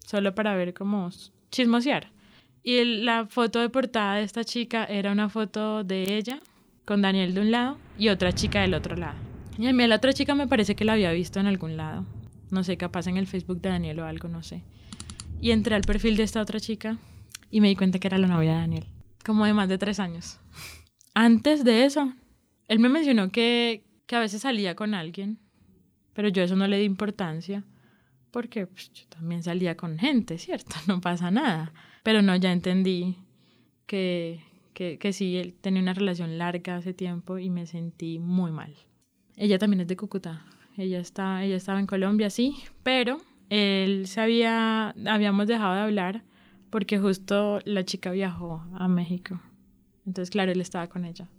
solo 0.05 0.35
para 0.35 0.55
ver 0.55 0.73
cómo 0.73 1.09
chismosear. 1.49 2.11
Y 2.63 2.83
la 3.03 3.25
foto 3.25 3.59
de 3.59 3.69
portada 3.69 4.15
de 4.15 4.23
esta 4.23 4.43
chica 4.43 4.85
era 4.85 5.11
una 5.11 5.29
foto 5.29 5.83
de 5.83 6.17
ella 6.17 6.39
con 6.85 7.01
Daniel 7.01 7.33
de 7.33 7.41
un 7.41 7.51
lado 7.51 7.77
y 7.97 8.09
otra 8.09 8.33
chica 8.33 8.61
del 8.61 8.73
otro 8.73 8.95
lado. 8.95 9.17
Y 9.57 9.67
a 9.67 9.73
mí 9.73 9.87
la 9.87 9.95
otra 9.95 10.13
chica 10.13 10.35
me 10.35 10.47
parece 10.47 10.75
que 10.75 10.85
la 10.85 10.93
había 10.93 11.11
visto 11.11 11.39
en 11.39 11.47
algún 11.47 11.77
lado. 11.77 12.05
No 12.51 12.63
sé, 12.63 12.77
capaz 12.77 13.07
en 13.07 13.17
el 13.17 13.27
Facebook 13.27 13.61
de 13.61 13.69
Daniel 13.69 13.99
o 13.99 14.05
algo, 14.05 14.27
no 14.27 14.43
sé. 14.43 14.63
Y 15.41 15.51
entré 15.51 15.75
al 15.75 15.81
perfil 15.81 16.17
de 16.17 16.23
esta 16.23 16.41
otra 16.41 16.59
chica 16.59 16.97
y 17.49 17.61
me 17.61 17.67
di 17.67 17.75
cuenta 17.75 17.99
que 17.99 18.07
era 18.07 18.17
la 18.17 18.27
novia 18.27 18.53
de 18.53 18.59
Daniel. 18.59 18.85
Como 19.25 19.45
de 19.45 19.53
más 19.53 19.69
de 19.69 19.77
tres 19.77 19.99
años. 19.99 20.39
Antes 21.13 21.63
de 21.63 21.85
eso, 21.85 22.13
él 22.67 22.79
me 22.79 22.89
mencionó 22.89 23.31
que, 23.31 23.83
que 24.05 24.15
a 24.15 24.19
veces 24.19 24.41
salía 24.41 24.75
con 24.75 24.93
alguien, 24.93 25.39
pero 26.13 26.29
yo 26.29 26.43
eso 26.43 26.55
no 26.55 26.67
le 26.67 26.77
di 26.77 26.85
importancia 26.85 27.63
porque 28.31 28.67
pues, 28.67 28.91
yo 28.93 29.05
también 29.09 29.43
salía 29.43 29.75
con 29.75 29.97
gente, 29.97 30.37
¿cierto? 30.37 30.75
No 30.87 31.01
pasa 31.01 31.31
nada. 31.31 31.73
Pero 32.09 32.23
no, 32.23 32.35
ya 32.35 32.51
entendí 32.51 33.17
que, 33.85 34.41
que, 34.73 34.97
que 34.97 35.13
sí, 35.13 35.37
él 35.37 35.53
tenía 35.61 35.79
una 35.79 35.93
relación 35.93 36.39
larga 36.39 36.77
hace 36.77 36.91
tiempo 36.91 37.37
y 37.37 37.51
me 37.51 37.67
sentí 37.67 38.17
muy 38.17 38.51
mal. 38.51 38.73
Ella 39.37 39.59
también 39.59 39.81
es 39.81 39.87
de 39.87 39.95
Cúcuta. 39.95 40.43
Ella, 40.75 40.99
está, 40.99 41.43
ella 41.43 41.55
estaba 41.55 41.79
en 41.79 41.85
Colombia, 41.85 42.31
sí, 42.31 42.55
pero 42.81 43.19
él 43.51 44.07
se 44.07 44.21
había, 44.21 44.95
habíamos 45.05 45.45
dejado 45.45 45.75
de 45.75 45.81
hablar 45.81 46.23
porque 46.71 46.97
justo 46.97 47.59
la 47.65 47.85
chica 47.85 48.09
viajó 48.09 48.65
a 48.73 48.87
México. 48.87 49.39
Entonces, 50.07 50.31
claro, 50.31 50.51
él 50.51 50.61
estaba 50.61 50.87
con 50.87 51.05
ella 51.05 51.29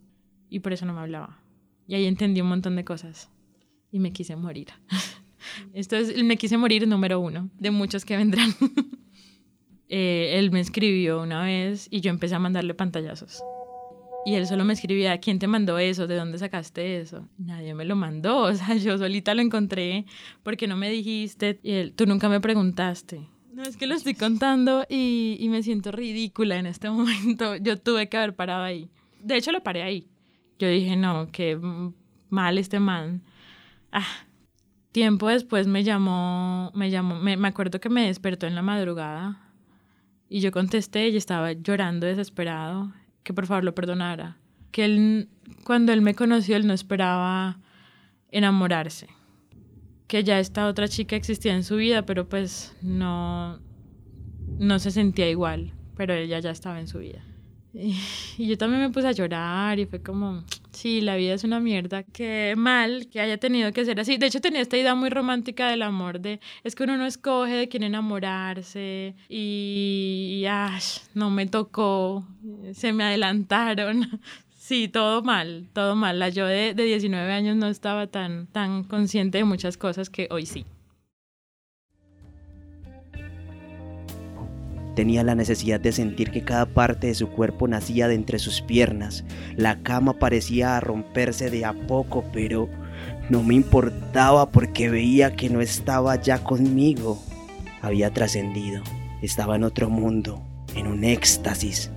y 0.50 0.60
por 0.60 0.72
eso 0.72 0.86
no 0.86 0.94
me 0.94 1.00
hablaba. 1.00 1.40
Y 1.88 1.96
ahí 1.96 2.06
entendí 2.06 2.42
un 2.42 2.48
montón 2.48 2.76
de 2.76 2.84
cosas 2.84 3.28
y 3.90 3.98
me 3.98 4.12
quise 4.12 4.36
morir. 4.36 4.68
Esto 5.74 5.96
es 5.96 6.10
el 6.10 6.22
me 6.22 6.36
quise 6.36 6.56
morir 6.56 6.86
número 6.86 7.18
uno 7.18 7.50
de 7.58 7.72
muchos 7.72 8.04
que 8.04 8.16
vendrán. 8.16 8.54
Eh, 9.92 10.38
él 10.38 10.52
me 10.52 10.60
escribió 10.60 11.20
una 11.20 11.42
vez 11.42 11.88
y 11.90 12.00
yo 12.00 12.10
empecé 12.10 12.36
a 12.36 12.38
mandarle 12.38 12.74
pantallazos. 12.74 13.42
Y 14.24 14.34
él 14.34 14.46
solo 14.46 14.64
me 14.64 14.72
escribía, 14.72 15.18
¿quién 15.18 15.40
te 15.40 15.48
mandó 15.48 15.78
eso? 15.78 16.06
¿De 16.06 16.14
dónde 16.14 16.38
sacaste 16.38 17.00
eso? 17.00 17.28
Nadie 17.38 17.74
me 17.74 17.84
lo 17.84 17.96
mandó, 17.96 18.38
o 18.42 18.54
sea, 18.54 18.76
yo 18.76 18.96
solita 18.96 19.34
lo 19.34 19.42
encontré 19.42 20.06
porque 20.44 20.68
no 20.68 20.76
me 20.76 20.90
dijiste 20.90 21.58
y 21.64 21.72
él, 21.72 21.92
tú 21.92 22.06
nunca 22.06 22.28
me 22.28 22.40
preguntaste. 22.40 23.26
No, 23.52 23.64
es 23.64 23.76
que 23.76 23.88
lo 23.88 23.96
estoy 23.96 24.14
contando 24.14 24.86
y, 24.88 25.36
y 25.40 25.48
me 25.48 25.64
siento 25.64 25.90
ridícula 25.90 26.56
en 26.56 26.66
este 26.66 26.88
momento. 26.90 27.56
Yo 27.56 27.76
tuve 27.76 28.08
que 28.08 28.16
haber 28.16 28.36
parado 28.36 28.62
ahí. 28.62 28.88
De 29.20 29.36
hecho, 29.36 29.50
lo 29.50 29.62
paré 29.62 29.82
ahí. 29.82 30.08
Yo 30.60 30.68
dije, 30.68 30.94
no, 30.94 31.28
qué 31.32 31.58
mal 32.28 32.58
este 32.58 32.78
man. 32.78 33.24
Ah, 33.90 34.06
tiempo 34.92 35.28
después 35.28 35.66
me 35.66 35.82
llamó, 35.82 36.70
me 36.76 36.90
llamó, 36.90 37.16
me, 37.16 37.36
me 37.36 37.48
acuerdo 37.48 37.80
que 37.80 37.88
me 37.88 38.06
despertó 38.06 38.46
en 38.46 38.54
la 38.54 38.62
madrugada 38.62 39.49
y 40.30 40.40
yo 40.40 40.52
contesté 40.52 41.08
y 41.08 41.16
estaba 41.16 41.52
llorando 41.52 42.06
desesperado, 42.06 42.92
que 43.24 43.34
por 43.34 43.46
favor 43.46 43.64
lo 43.64 43.74
perdonara. 43.74 44.36
Que 44.70 44.84
él, 44.84 45.28
cuando 45.64 45.92
él 45.92 46.02
me 46.02 46.14
conoció, 46.14 46.56
él 46.56 46.68
no 46.68 46.72
esperaba 46.72 47.58
enamorarse. 48.30 49.08
Que 50.06 50.22
ya 50.22 50.38
esta 50.38 50.68
otra 50.68 50.86
chica 50.86 51.16
existía 51.16 51.52
en 51.52 51.64
su 51.64 51.76
vida, 51.76 52.06
pero 52.06 52.28
pues 52.28 52.76
no, 52.80 53.58
no 54.58 54.78
se 54.78 54.92
sentía 54.92 55.28
igual, 55.28 55.74
pero 55.96 56.14
ella 56.14 56.38
ya 56.38 56.52
estaba 56.52 56.78
en 56.78 56.86
su 56.86 57.00
vida. 57.00 57.24
Y, 58.38 58.46
yo 58.46 58.58
también 58.58 58.80
me 58.80 58.90
puse 58.90 59.08
a 59.08 59.12
llorar 59.12 59.78
y 59.78 59.86
fue 59.86 60.02
como, 60.02 60.44
sí, 60.72 61.00
la 61.00 61.16
vida 61.16 61.34
es 61.34 61.44
una 61.44 61.60
mierda, 61.60 62.02
qué 62.02 62.54
mal 62.56 63.08
que 63.10 63.20
haya 63.20 63.38
tenido 63.38 63.72
que 63.72 63.84
ser 63.84 64.00
así. 64.00 64.16
De 64.16 64.26
hecho, 64.26 64.40
tenía 64.40 64.60
esta 64.60 64.76
idea 64.76 64.94
muy 64.94 65.10
romántica 65.10 65.68
del 65.68 65.82
amor, 65.82 66.20
de 66.20 66.40
es 66.64 66.74
que 66.74 66.84
uno 66.84 66.96
no 66.96 67.06
escoge 67.06 67.52
de 67.52 67.68
quién 67.68 67.82
enamorarse 67.82 69.14
y, 69.28 70.44
no 71.14 71.30
me 71.30 71.46
tocó, 71.46 72.26
se 72.72 72.92
me 72.92 73.04
adelantaron. 73.04 74.20
Sí, 74.70 74.86
todo 74.86 75.22
mal, 75.22 75.68
todo 75.72 75.96
mal. 75.96 76.20
La 76.20 76.28
yo 76.28 76.46
de, 76.46 76.74
de 76.74 76.84
19 76.84 77.32
años 77.32 77.56
no 77.56 77.66
estaba 77.66 78.06
tan, 78.06 78.46
tan 78.46 78.84
consciente 78.84 79.38
de 79.38 79.44
muchas 79.44 79.76
cosas 79.76 80.10
que 80.10 80.28
hoy 80.30 80.46
sí. 80.46 80.64
Tenía 84.94 85.22
la 85.22 85.34
necesidad 85.34 85.80
de 85.80 85.92
sentir 85.92 86.30
que 86.30 86.42
cada 86.42 86.66
parte 86.66 87.06
de 87.06 87.14
su 87.14 87.28
cuerpo 87.28 87.68
nacía 87.68 88.08
de 88.08 88.14
entre 88.14 88.38
sus 88.38 88.60
piernas. 88.60 89.24
La 89.56 89.82
cama 89.82 90.18
parecía 90.18 90.80
romperse 90.80 91.50
de 91.50 91.64
a 91.64 91.72
poco, 91.72 92.24
pero 92.32 92.68
no 93.28 93.42
me 93.42 93.54
importaba 93.54 94.50
porque 94.50 94.90
veía 94.90 95.36
que 95.36 95.48
no 95.48 95.60
estaba 95.60 96.16
ya 96.16 96.42
conmigo. 96.42 97.22
Había 97.82 98.10
trascendido, 98.12 98.82
estaba 99.22 99.56
en 99.56 99.64
otro 99.64 99.88
mundo, 99.88 100.42
en 100.74 100.86
un 100.86 101.04
éxtasis 101.04 101.90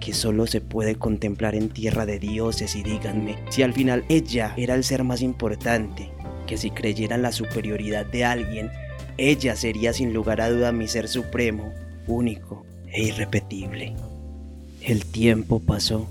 que 0.00 0.12
solo 0.12 0.46
se 0.46 0.60
puede 0.60 0.96
contemplar 0.96 1.54
en 1.54 1.70
tierra 1.70 2.04
de 2.04 2.18
dioses 2.18 2.76
y 2.76 2.82
díganme 2.82 3.36
si 3.48 3.62
al 3.62 3.72
final 3.72 4.04
ella 4.10 4.52
era 4.58 4.74
el 4.74 4.84
ser 4.84 5.02
más 5.02 5.22
importante, 5.22 6.12
que 6.46 6.58
si 6.58 6.70
creyera 6.70 7.16
la 7.16 7.32
superioridad 7.32 8.04
de 8.04 8.26
alguien, 8.26 8.70
ella 9.16 9.56
sería 9.56 9.94
sin 9.94 10.12
lugar 10.12 10.42
a 10.42 10.50
duda 10.50 10.72
mi 10.72 10.88
ser 10.88 11.08
supremo 11.08 11.72
único 12.06 12.64
e 12.86 13.04
irrepetible. 13.04 13.94
El 14.80 15.04
tiempo 15.06 15.60
pasó. 15.60 16.06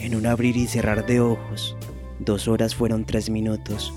En 0.00 0.14
un 0.14 0.26
abrir 0.26 0.56
y 0.56 0.66
cerrar 0.66 1.06
de 1.06 1.20
ojos, 1.20 1.76
dos 2.18 2.48
horas 2.48 2.74
fueron 2.74 3.04
tres 3.04 3.30
minutos. 3.30 3.92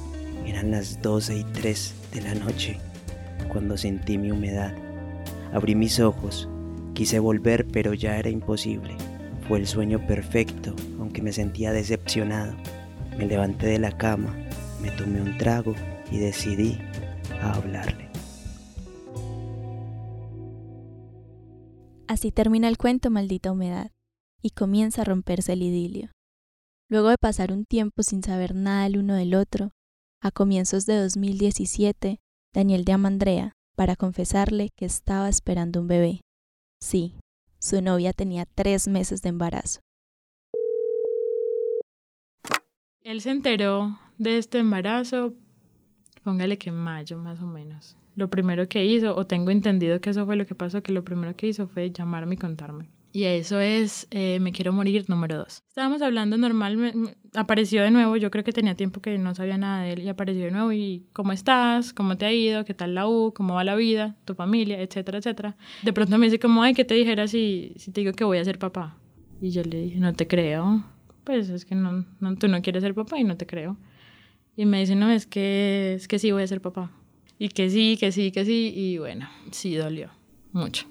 Eran 0.45 0.71
las 0.71 1.01
doce 1.01 1.37
y 1.37 1.43
tres 1.43 1.93
de 2.13 2.21
la 2.21 2.33
noche 2.35 2.77
cuando 3.47 3.77
sentí 3.77 4.17
mi 4.17 4.31
humedad. 4.31 4.73
Abrí 5.53 5.75
mis 5.75 5.99
ojos, 5.99 6.47
quise 6.93 7.19
volver 7.19 7.65
pero 7.67 7.93
ya 7.93 8.17
era 8.17 8.29
imposible. 8.29 8.95
Fue 9.47 9.59
el 9.59 9.67
sueño 9.67 10.05
perfecto, 10.05 10.75
aunque 10.99 11.21
me 11.21 11.31
sentía 11.31 11.71
decepcionado. 11.71 12.53
Me 13.17 13.25
levanté 13.25 13.67
de 13.67 13.79
la 13.79 13.97
cama, 13.97 14.35
me 14.81 14.91
tomé 14.91 15.21
un 15.21 15.37
trago 15.37 15.73
y 16.11 16.17
decidí 16.17 16.77
a 17.41 17.53
hablarle. 17.53 18.06
Así 22.07 22.31
termina 22.31 22.69
el 22.69 22.77
cuento 22.77 23.09
Maldita 23.09 23.51
Humedad, 23.51 23.91
y 24.41 24.51
comienza 24.51 25.01
a 25.01 25.05
romperse 25.05 25.53
el 25.53 25.61
idilio. 25.61 26.11
Luego 26.89 27.09
de 27.09 27.17
pasar 27.17 27.51
un 27.51 27.65
tiempo 27.65 28.01
sin 28.01 28.23
saber 28.23 28.55
nada 28.55 28.85
el 28.85 28.97
uno 28.97 29.15
del 29.15 29.35
otro, 29.35 29.71
a 30.21 30.31
comienzos 30.31 30.85
de 30.85 31.01
2017, 31.01 32.19
Daniel 32.53 32.85
de 32.85 32.93
Amandrea 32.93 33.53
para 33.75 33.95
confesarle 33.95 34.69
que 34.75 34.85
estaba 34.85 35.27
esperando 35.27 35.81
un 35.81 35.87
bebé. 35.87 36.21
Sí, 36.81 37.13
su 37.59 37.81
novia 37.81 38.13
tenía 38.13 38.45
tres 38.45 38.87
meses 38.87 39.21
de 39.21 39.29
embarazo. 39.29 39.81
Él 43.01 43.21
se 43.21 43.31
enteró 43.31 43.99
de 44.17 44.37
este 44.37 44.59
embarazo, 44.59 45.33
póngale 46.23 46.57
que 46.57 46.69
en 46.69 46.77
mayo 46.77 47.17
más 47.17 47.41
o 47.41 47.47
menos 47.47 47.97
lo 48.17 48.29
primero 48.29 48.67
que 48.67 48.83
hizo, 48.83 49.15
o 49.15 49.27
tengo 49.27 49.51
entendido 49.51 50.01
que 50.01 50.09
eso 50.09 50.25
fue 50.25 50.35
lo 50.35 50.45
que 50.47 50.55
pasó, 50.55 50.81
que 50.81 50.91
lo 50.91 51.03
primero 51.03 51.35
que 51.35 51.47
hizo 51.47 51.67
fue 51.67 51.91
llamarme 51.91 52.33
y 52.33 52.37
contarme. 52.37 52.89
Y 53.13 53.23
eso 53.23 53.59
es 53.59 54.05
eh, 54.11 54.39
Me 54.41 54.51
quiero 54.51 54.73
morir 54.73 55.05
número 55.07 55.37
dos. 55.37 55.63
Estábamos 55.69 56.01
hablando 56.01 56.35
normal, 56.37 57.15
apareció 57.35 57.83
de 57.83 57.91
nuevo, 57.91 58.17
yo 58.17 58.31
creo 58.31 58.43
que 58.43 58.51
tenía 58.51 58.75
tiempo 58.75 59.01
que 59.01 59.17
no 59.19 59.33
sabía 59.35 59.57
nada 59.57 59.83
de 59.83 59.93
él 59.93 59.99
y 60.01 60.09
apareció 60.09 60.45
de 60.45 60.51
nuevo 60.51 60.73
y 60.73 61.05
¿cómo 61.13 61.31
estás? 61.31 61.93
¿Cómo 61.93 62.17
te 62.17 62.25
ha 62.25 62.33
ido? 62.33 62.65
¿Qué 62.65 62.73
tal 62.73 62.95
la 62.95 63.07
U? 63.07 63.33
¿Cómo 63.35 63.53
va 63.53 63.63
la 63.63 63.75
vida? 63.75 64.17
¿Tu 64.25 64.33
familia? 64.33 64.81
Etcétera, 64.81 65.19
etcétera. 65.19 65.55
De 65.83 65.93
pronto 65.93 66.17
me 66.17 66.25
dice 66.25 66.39
como, 66.39 66.63
ay, 66.63 66.73
¿qué 66.73 66.85
te 66.85 66.95
dijera 66.95 67.27
si, 67.27 67.73
si 67.77 67.91
te 67.91 68.01
digo 68.01 68.13
que 68.13 68.23
voy 68.23 68.39
a 68.39 68.45
ser 68.45 68.57
papá? 68.57 68.97
Y 69.41 69.51
yo 69.51 69.61
le 69.63 69.79
dije, 69.79 69.99
no 69.99 70.13
te 70.13 70.27
creo. 70.27 70.83
Pues 71.23 71.49
es 71.49 71.65
que 71.65 71.75
no, 71.75 72.03
tú 72.39 72.47
no 72.47 72.61
quieres 72.63 72.81
ser 72.81 72.95
papá 72.95 73.19
y 73.19 73.23
no 73.23 73.37
te 73.37 73.45
creo. 73.45 73.77
Y 74.55 74.65
me 74.65 74.79
dice, 74.79 74.95
no, 74.95 75.11
es 75.11 75.27
que, 75.27 75.93
es 75.93 76.07
que 76.07 76.17
sí 76.17 76.31
voy 76.31 76.41
a 76.41 76.47
ser 76.47 76.61
papá. 76.61 76.91
Y 77.39 77.49
que 77.49 77.69
sí, 77.69 77.97
que 77.99 78.11
sí, 78.11 78.31
que 78.31 78.45
sí. 78.45 78.73
Y 78.75 78.97
bueno, 78.97 79.29
sí 79.51 79.75
dolió 79.75 80.09
mucho. 80.51 80.87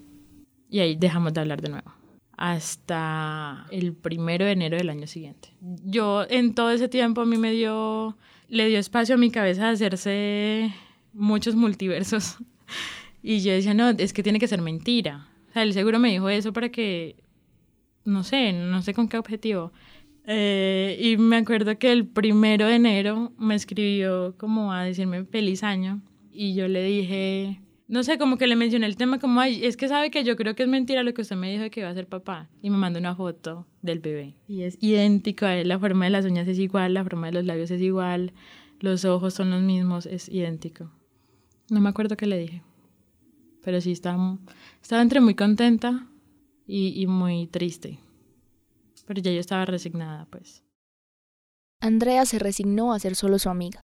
Y 0.71 0.81
ahí 0.81 0.97
dejamos 0.97 1.33
de 1.35 1.41
hablar 1.41 1.61
de 1.61 1.71
nuevo. 1.71 1.93
Hasta 2.37 3.67
el 3.71 3.95
primero 3.95 4.45
de 4.45 4.53
enero 4.53 4.77
del 4.77 4.91
año 4.91 5.07
siguiente. 5.07 5.49
Yo 5.61 6.27
en 6.29 6.55
todo 6.55 6.71
ese 6.71 6.89
tiempo 6.89 7.23
a 7.23 7.27
mí 7.27 7.39
me 7.39 7.53
dio, 7.53 8.17
le 8.49 8.69
dio 8.69 8.79
espacio 8.79 9.15
a 9.15 9.19
mi 9.19 9.31
cabeza 9.31 9.67
de 9.67 9.73
hacerse 9.73 10.75
muchos 11.13 11.55
multiversos. 11.55 12.37
Y 13.23 13.41
yo 13.41 13.51
decía, 13.51 13.75
no, 13.75 13.89
es 13.89 14.13
que 14.13 14.23
tiene 14.23 14.39
que 14.39 14.47
ser 14.47 14.63
mentira. 14.63 15.27
O 15.49 15.53
sea, 15.53 15.65
él 15.65 15.73
seguro 15.73 15.99
me 15.99 16.11
dijo 16.11 16.29
eso 16.29 16.53
para 16.53 16.69
que, 16.69 17.17
no 18.05 18.23
sé, 18.23 18.53
no 18.53 18.83
sé 18.83 18.95
con 18.95 19.09
qué 19.09 19.19
objetivo. 19.19 19.73
Eh, 20.27 20.97
y 21.01 21.17
me 21.17 21.39
acuerdo 21.39 21.77
que 21.77 21.91
el 21.91 22.07
primero 22.07 22.67
de 22.67 22.77
enero 22.77 23.33
me 23.37 23.57
escribió 23.57 24.37
como 24.39 24.73
a 24.73 24.85
decirme 24.85 25.25
feliz 25.25 25.65
año 25.65 26.03
y 26.37 26.55
yo 26.55 26.69
le 26.69 26.83
dije, 26.83 27.61
no 27.89 28.03
sé, 28.03 28.19
como 28.19 28.37
que 28.37 28.47
le 28.47 28.57
mencioné 28.57 28.87
el 28.87 28.97
tema 28.97 29.21
como, 29.21 29.41
ay, 29.41 29.65
es 29.65 29.77
que 29.77 29.89
sabe 29.89 30.11
que 30.11 30.25
yo 30.25 30.37
creo 30.37 30.57
que 30.57 30.65
es 30.65 30.69
mentira 30.69 31.05
lo 31.05 31.15
que 31.15 31.23
usted 31.23 31.37
me 31.37 31.51
dijo 31.51 31.63
de 31.63 31.71
que 31.71 31.81
iba 31.81 31.89
a 31.89 31.95
ser 31.95 32.09
papá. 32.09 32.49
Y 32.61 32.71
me 32.71 32.77
mandó 32.77 32.99
una 32.99 33.15
foto 33.15 33.67
del 33.83 34.01
bebé. 34.01 34.35
Y 34.49 34.63
es 34.63 34.77
idéntico 34.81 35.47
a 35.47 35.57
él, 35.57 35.69
la 35.69 35.79
forma 35.79 36.07
de 36.07 36.11
las 36.11 36.25
uñas 36.25 36.49
es 36.49 36.59
igual, 36.59 36.95
la 36.95 37.05
forma 37.05 37.29
de 37.29 37.35
los 37.35 37.45
labios 37.45 37.71
es 37.71 37.81
igual, 37.81 38.33
los 38.81 39.05
ojos 39.05 39.35
son 39.35 39.51
los 39.51 39.63
mismos, 39.63 40.07
es 40.07 40.29
idéntico. 40.29 40.91
No 41.71 41.81
me 41.81 41.89
acuerdo 41.89 42.17
qué 42.17 42.27
le 42.27 42.39
dije. 42.39 42.63
Pero 43.63 43.81
sí 43.81 43.93
estaba, 43.93 44.39
estaba 44.83 45.03
entre 45.03 45.21
muy 45.21 45.35
contenta 45.35 46.09
y, 46.67 47.01
y 47.01 47.07
muy 47.07 47.47
triste. 47.47 48.01
Pero 49.07 49.21
ya 49.21 49.31
yo 49.31 49.41
estaba 49.41 49.65
resignada, 49.65 50.27
pues. 50.27 50.65
Andrea 51.81 52.27
se 52.27 52.39
resignó 52.41 52.93
a 52.93 52.99
ser 52.99 53.15
solo 53.15 53.39
su 53.39 53.49
amiga. 53.49 53.81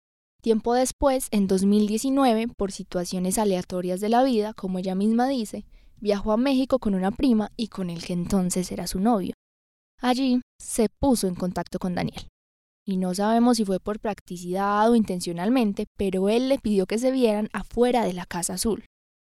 Tiempo 0.48 0.74
después, 0.74 1.28
en 1.32 1.46
2019, 1.46 2.48
por 2.56 2.72
situaciones 2.72 3.38
aleatorias 3.38 4.00
de 4.00 4.08
la 4.08 4.24
vida, 4.24 4.54
como 4.54 4.80
ella 4.80 4.96
misma 4.96 5.28
dice, 5.28 5.66
viajó 5.98 6.32
a 6.32 6.38
México 6.38 6.80
con 6.80 6.96
una 6.96 7.12
prima 7.12 7.52
y 7.58 7.68
con 7.68 7.90
el 7.90 8.02
que 8.02 8.14
entonces 8.14 8.72
era 8.72 8.88
su 8.88 9.02
novio. 9.02 9.34
Allí 10.02 10.40
se 10.58 10.88
puso 10.88 11.28
en 11.28 11.36
contacto 11.36 11.80
con 11.80 11.96
Daniel. 11.96 12.30
Y 12.86 12.96
no 12.96 13.14
sabemos 13.14 13.58
si 13.58 13.66
fue 13.66 13.82
por 13.82 14.00
practicidad 14.00 14.90
o 14.90 14.96
intencionalmente, 14.96 15.86
pero 15.98 16.30
él 16.30 16.48
le 16.48 16.60
pidió 16.60 16.86
que 16.86 16.98
se 16.98 17.12
vieran 17.12 17.50
afuera 17.52 18.06
de 18.06 18.14
la 18.14 18.26
Casa 18.26 18.54
Azul. 18.54 18.86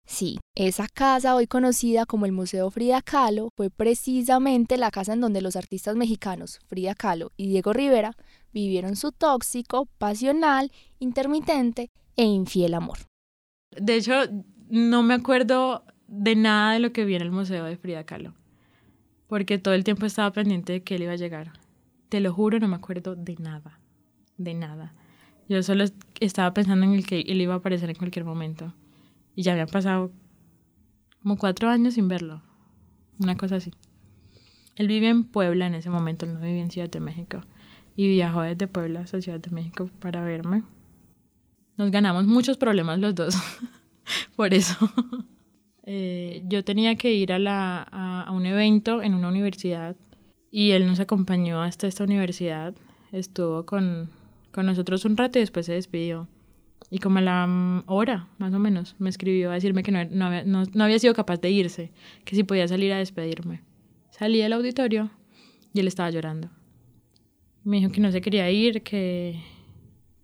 Sí, 0.06 0.38
esa 0.54 0.86
casa, 0.86 1.34
hoy 1.34 1.48
conocida 1.48 2.06
como 2.06 2.26
el 2.26 2.32
Museo 2.32 2.70
Frida 2.70 3.02
Kahlo, 3.02 3.50
fue 3.56 3.70
precisamente 3.70 4.76
la 4.76 4.92
casa 4.92 5.14
en 5.14 5.20
donde 5.20 5.42
los 5.42 5.56
artistas 5.56 5.96
mexicanos 5.96 6.60
Frida 6.68 6.94
Kahlo 6.94 7.32
y 7.36 7.48
Diego 7.48 7.72
Rivera 7.72 8.16
vivieron 8.52 8.96
su 8.96 9.12
tóxico, 9.12 9.86
pasional, 9.98 10.72
intermitente 10.98 11.90
e 12.16 12.24
infiel 12.24 12.74
amor. 12.74 12.98
De 13.70 13.96
hecho, 13.96 14.14
no 14.68 15.02
me 15.02 15.14
acuerdo 15.14 15.84
de 16.06 16.36
nada 16.36 16.72
de 16.72 16.80
lo 16.80 16.92
que 16.92 17.04
vi 17.04 17.14
en 17.14 17.22
el 17.22 17.30
Museo 17.30 17.64
de 17.64 17.76
Frida 17.76 18.04
Kahlo, 18.04 18.34
porque 19.26 19.58
todo 19.58 19.74
el 19.74 19.84
tiempo 19.84 20.06
estaba 20.06 20.32
pendiente 20.32 20.72
de 20.72 20.82
que 20.82 20.96
él 20.96 21.02
iba 21.02 21.12
a 21.12 21.16
llegar. 21.16 21.52
Te 22.08 22.20
lo 22.20 22.32
juro, 22.32 22.58
no 22.58 22.68
me 22.68 22.76
acuerdo 22.76 23.14
de 23.14 23.36
nada, 23.36 23.78
de 24.36 24.54
nada. 24.54 24.94
Yo 25.48 25.62
solo 25.62 25.84
estaba 26.20 26.52
pensando 26.52 26.84
en 26.84 26.92
el 26.92 27.06
que 27.06 27.20
él 27.20 27.40
iba 27.40 27.54
a 27.54 27.58
aparecer 27.58 27.88
en 27.88 27.96
cualquier 27.96 28.24
momento. 28.24 28.74
Y 29.34 29.42
ya 29.42 29.52
habían 29.52 29.68
pasado 29.68 30.10
como 31.22 31.36
cuatro 31.36 31.68
años 31.68 31.94
sin 31.94 32.08
verlo. 32.08 32.42
Una 33.18 33.36
cosa 33.36 33.56
así. 33.56 33.72
Él 34.76 34.88
vive 34.88 35.08
en 35.08 35.24
Puebla 35.24 35.66
en 35.66 35.74
ese 35.74 35.90
momento, 35.90 36.24
él 36.24 36.34
no 36.34 36.40
vivía 36.40 36.62
en 36.62 36.70
Ciudad 36.70 36.90
de 36.90 37.00
México. 37.00 37.40
Y 37.98 38.06
viajó 38.06 38.42
desde 38.42 38.68
Puebla 38.68 39.00
a 39.00 39.06
Ciudad 39.06 39.40
de 39.40 39.50
México 39.50 39.90
para 39.98 40.22
verme. 40.22 40.62
Nos 41.76 41.90
ganamos 41.90 42.26
muchos 42.26 42.56
problemas 42.56 43.00
los 43.00 43.12
dos. 43.12 43.34
Por 44.36 44.54
eso. 44.54 44.76
Eh, 45.82 46.44
yo 46.46 46.62
tenía 46.62 46.94
que 46.94 47.12
ir 47.12 47.32
a, 47.32 47.40
la, 47.40 47.82
a, 47.82 48.30
un 48.30 48.46
evento 48.46 49.02
en 49.02 49.14
una 49.14 49.26
universidad 49.26 49.96
y 50.52 50.70
él 50.70 50.86
nos 50.86 51.00
acompañó 51.00 51.60
hasta 51.60 51.88
esta 51.88 52.04
universidad. 52.04 52.72
Estuvo 53.10 53.66
con, 53.66 54.10
con 54.52 54.66
nosotros 54.66 55.04
un 55.04 55.16
rato 55.16 55.40
y 55.40 55.42
después 55.42 55.66
se 55.66 55.72
despidió. 55.72 56.28
Y 56.90 57.00
como 57.00 57.18
a 57.18 57.22
la 57.22 57.48
mm, 57.48 57.82
hora, 57.86 58.28
más 58.38 58.54
o 58.54 58.60
menos, 58.60 58.94
me 59.00 59.10
escribió 59.10 59.50
a 59.50 59.54
decirme 59.54 59.82
que 59.82 59.90
no, 59.90 60.04
no, 60.04 60.26
había, 60.26 60.44
no, 60.44 60.84
había 60.84 61.00
sido 61.00 61.14
capaz 61.14 61.40
de 61.40 61.50
irse, 61.50 61.90
que 62.24 62.36
si 62.36 62.44
podía 62.44 62.68
salir 62.68 62.92
a 62.92 62.98
despedirme. 62.98 63.62
Salí 64.10 64.38
del 64.38 64.52
auditorio 64.52 65.10
y 65.74 65.80
él 65.80 65.88
estaba 65.88 66.10
llorando. 66.10 66.48
Me 67.68 67.78
dijo 67.78 67.92
que 67.92 68.00
no 68.00 68.10
se 68.10 68.20
quería 68.20 68.50
ir, 68.50 68.82
que, 68.82 69.42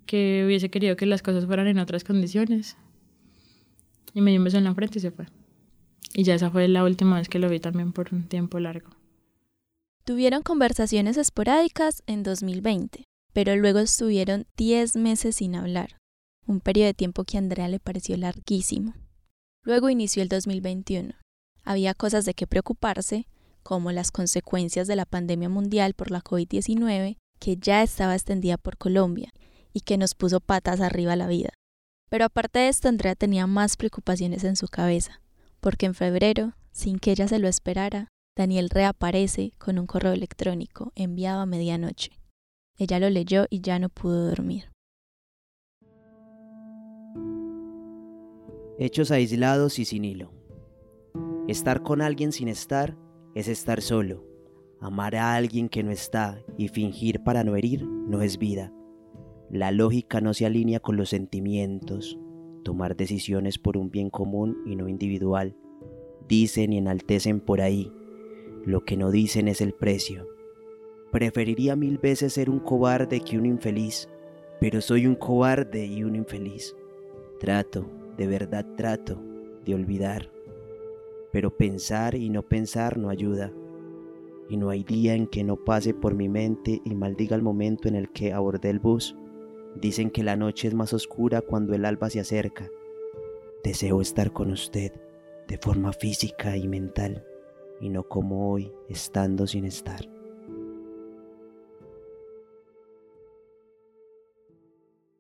que 0.07 0.45
hubiese 0.47 0.71
querido 0.71 0.97
que 0.97 1.07
las 1.07 1.23
cosas 1.23 1.47
fueran 1.47 1.67
en 1.67 1.79
otras 1.79 2.05
condiciones. 2.05 2.77
Y 4.15 4.21
me 4.21 4.31
dio 4.31 4.41
un 4.41 4.45
beso 4.45 4.59
en 4.59 4.65
la 4.65 4.75
frente 4.75 4.99
y 4.99 5.03
se 5.03 5.11
fue. 5.11 5.27
Y 6.15 6.23
ya 6.25 6.35
esa 6.35 6.51
fue 6.51 6.69
la 6.69 6.85
última 6.85 7.19
vez 7.19 7.29
que 7.29 7.39
lo 7.39 7.49
vi 7.49 7.61
también 7.61 7.93
por 7.93 8.15
un 8.15 8.29
tiempo 8.29 8.59
largo. 8.61 8.91
Tuvieron 10.05 10.43
conversaciones 10.43 11.17
esporádicas 11.17 12.03
en 12.07 12.23
2020, 12.23 13.05
pero 13.33 13.57
luego 13.57 13.81
estuvieron 13.81 14.47
10 14.57 14.97
meses 14.97 15.37
sin 15.37 15.55
hablar 15.55 15.97
un 16.47 16.61
periodo 16.61 16.87
de 16.87 16.95
tiempo 16.95 17.25
que 17.25 17.37
a 17.37 17.41
Andrea 17.41 17.69
le 17.69 17.81
pareció 17.81 18.17
larguísimo. 18.17 18.95
Luego 19.63 19.89
inició 19.89 20.23
el 20.23 20.29
2021. 20.29 21.15
Había 21.65 21.95
cosas 21.95 22.25
de 22.25 22.35
qué 22.35 22.47
preocuparse, 22.47 23.27
como 23.63 23.93
las 23.93 24.11
consecuencias 24.11 24.87
de 24.87 24.97
la 24.97 25.07
pandemia 25.07 25.49
mundial 25.49 25.95
por 25.95 26.11
la 26.11 26.23
COVID-19, 26.23 27.17
que 27.45 27.59
ya 27.59 27.83
estaba 27.83 28.15
extendida 28.15 28.57
por 28.57 28.79
Colombia 28.79 29.31
y 29.75 29.81
que 29.81 29.99
nos 29.99 30.15
puso 30.15 30.41
patas 30.41 30.81
arriba 30.81 31.15
la 31.15 31.27
vida. 31.27 31.51
Pero 32.09 32.25
aparte 32.25 32.61
de 32.61 32.69
esto, 32.69 32.89
Andrea 32.89 33.15
tenía 33.17 33.47
más 33.47 33.77
preocupaciones 33.77 34.45
en 34.45 34.57
su 34.57 34.67
cabeza, 34.69 35.21
porque 35.61 35.85
en 35.85 35.95
febrero, 35.95 36.55
sin 36.73 36.99
que 36.99 37.11
ella 37.11 37.29
se 37.29 37.39
lo 37.39 37.47
esperara, 37.47 38.09
Daniel 38.35 38.71
reaparece 38.71 39.53
con 39.59 39.79
un 39.79 39.87
correo 39.87 40.13
electrónico 40.13 40.93
enviado 40.95 41.43
a 41.43 41.47
medianoche. 41.47 42.19
Ella 42.79 42.99
lo 42.99 43.11
leyó 43.11 43.45
y 43.51 43.61
ya 43.61 43.79
no 43.79 43.91
pudo 43.91 44.27
dormir. 44.27 44.71
hechos 48.79 49.13
aislados 49.13 49.79
y 49.79 49.85
sin 49.85 50.05
hilo. 50.05 50.33
Estar 51.47 51.83
con 51.83 52.01
alguien 52.01 52.33
sin 52.33 52.49
estar 52.49 52.97
es 53.35 53.47
estar 53.49 53.83
solo. 53.83 54.34
Amar 54.85 55.17
a 55.17 55.35
alguien 55.35 55.71
que 55.71 55.83
no 55.83 55.91
está 55.91 56.45
y 56.59 56.69
fingir 56.69 57.23
para 57.23 57.43
no 57.43 57.57
herir 57.57 57.87
no 57.87 58.21
es 58.21 58.37
vida. 58.37 58.71
La 59.49 59.73
lógica 59.73 60.21
no 60.21 60.35
se 60.35 60.45
alinea 60.45 60.79
con 60.79 60.99
los 60.99 61.09
sentimientos. 61.09 62.19
Tomar 62.65 62.95
decisiones 62.95 63.57
por 63.57 63.79
un 63.79 63.91
bien 63.91 64.11
común 64.11 64.59
y 64.67 64.77
no 64.77 64.87
individual. 64.87 65.57
Dicen 66.29 66.75
y 66.75 66.77
enaltecen 66.77 67.41
por 67.41 67.63
ahí. 67.63 67.91
Lo 68.67 68.85
que 68.85 68.99
no 68.99 69.11
dicen 69.11 69.49
es 69.49 69.63
el 69.63 69.73
precio. 69.73 70.29
Preferiría 71.11 71.77
mil 71.77 71.97
veces 71.97 72.35
ser 72.35 72.51
un 72.51 72.61
cobarde 72.61 73.21
que 73.21 73.39
un 73.39 73.47
infeliz, 73.47 74.11
pero 74.61 74.83
soy 74.83 75.07
un 75.07 75.15
cobarde 75.15 75.87
y 75.87 76.05
un 76.05 76.15
infeliz. 76.15 76.77
Trato, 77.41 77.89
de 78.19 78.27
verdad 78.27 78.67
trato 78.77 79.19
de 79.65 79.75
olvidar, 79.75 80.31
pero 81.33 81.57
pensar 81.57 82.15
y 82.15 82.29
no 82.29 82.43
pensar 82.43 82.99
no 82.99 83.09
ayuda, 83.09 83.51
y 84.49 84.57
no 84.57 84.71
hay 84.71 84.85
día 84.85 85.15
en 85.15 85.27
que 85.27 85.45
no 85.45 85.57
pase 85.57 85.95
por 85.95 86.15
mi 86.15 86.29
mente 86.29 86.81
y 86.85 86.95
maldiga 86.95 87.37
el 87.37 87.43
momento 87.43 87.89
en 87.89 87.95
el 87.95 88.11
que 88.11 88.33
abordé 88.33 88.71
el 88.71 88.79
bus. 88.79 89.17
Dicen 89.77 90.11
que 90.11 90.23
la 90.23 90.37
noche 90.37 90.69
es 90.69 90.75
más 90.75 90.93
oscura 90.93 91.41
cuando 91.41 91.75
el 91.75 91.85
alba 91.85 92.11
se 92.11 92.21
acerca. 92.21 92.69
Deseo 93.63 94.01
estar 94.01 94.33
con 94.33 94.51
usted 94.51 94.93
de 95.49 95.59
forma 95.59 95.93
física 95.93 96.57
y 96.57 96.69
mental, 96.69 97.25
y 97.81 97.89
no 97.89 98.09
como 98.09 98.51
hoy, 98.51 98.73
estando 98.89 99.47
sin 99.47 99.65
estar. 99.65 100.09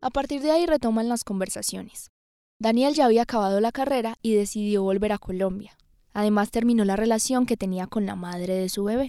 A 0.01 0.11
partir 0.11 0.43
de 0.43 0.51
ahí 0.51 0.67
retoman 0.67 1.09
las 1.09 1.25
conversaciones. 1.25 2.11
Daniel 2.59 2.95
ya 2.95 3.07
había 3.07 3.23
acabado 3.23 3.61
la 3.61 3.73
carrera 3.73 4.17
y 4.23 4.35
decidió 4.35 4.83
volver 4.83 5.13
a 5.13 5.19
Colombia. 5.19 5.77
Además 6.13 6.51
terminó 6.51 6.85
la 6.85 6.97
relación 6.97 7.47
que 7.47 7.57
tenía 7.57 7.87
con 7.87 8.07
la 8.07 8.15
madre 8.15 8.55
de 8.55 8.69
su 8.69 8.85
bebé. 8.85 9.09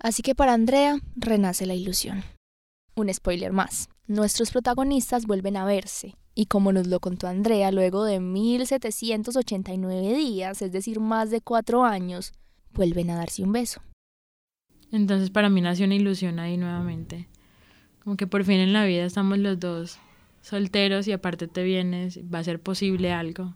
Así 0.00 0.22
que 0.22 0.34
para 0.34 0.52
Andrea 0.54 1.00
renace 1.16 1.66
la 1.66 1.74
ilusión. 1.74 2.22
Un 2.94 3.12
spoiler 3.12 3.52
más. 3.52 3.88
Nuestros 4.06 4.50
protagonistas 4.50 5.26
vuelven 5.26 5.56
a 5.56 5.64
verse, 5.64 6.14
y 6.34 6.46
como 6.46 6.72
nos 6.72 6.86
lo 6.86 7.00
contó 7.00 7.26
Andrea, 7.26 7.72
luego 7.72 8.04
de 8.04 8.20
1789 8.20 10.14
días, 10.14 10.62
es 10.62 10.72
decir, 10.72 11.00
más 11.00 11.30
de 11.30 11.40
cuatro 11.40 11.84
años, 11.84 12.32
vuelven 12.72 13.10
a 13.10 13.16
darse 13.16 13.42
un 13.42 13.52
beso. 13.52 13.82
Entonces 14.92 15.30
para 15.30 15.50
mí 15.50 15.60
nació 15.60 15.86
una 15.86 15.96
ilusión 15.96 16.38
ahí 16.38 16.56
nuevamente. 16.56 17.28
Como 18.04 18.16
que 18.16 18.26
por 18.26 18.44
fin 18.44 18.60
en 18.60 18.72
la 18.72 18.84
vida 18.84 19.04
estamos 19.04 19.38
los 19.38 19.58
dos 19.58 19.98
solteros 20.40 21.08
y 21.08 21.12
aparte 21.12 21.48
te 21.48 21.62
vienes, 21.62 22.20
va 22.32 22.38
a 22.38 22.44
ser 22.44 22.60
posible 22.60 23.12
algo. 23.12 23.52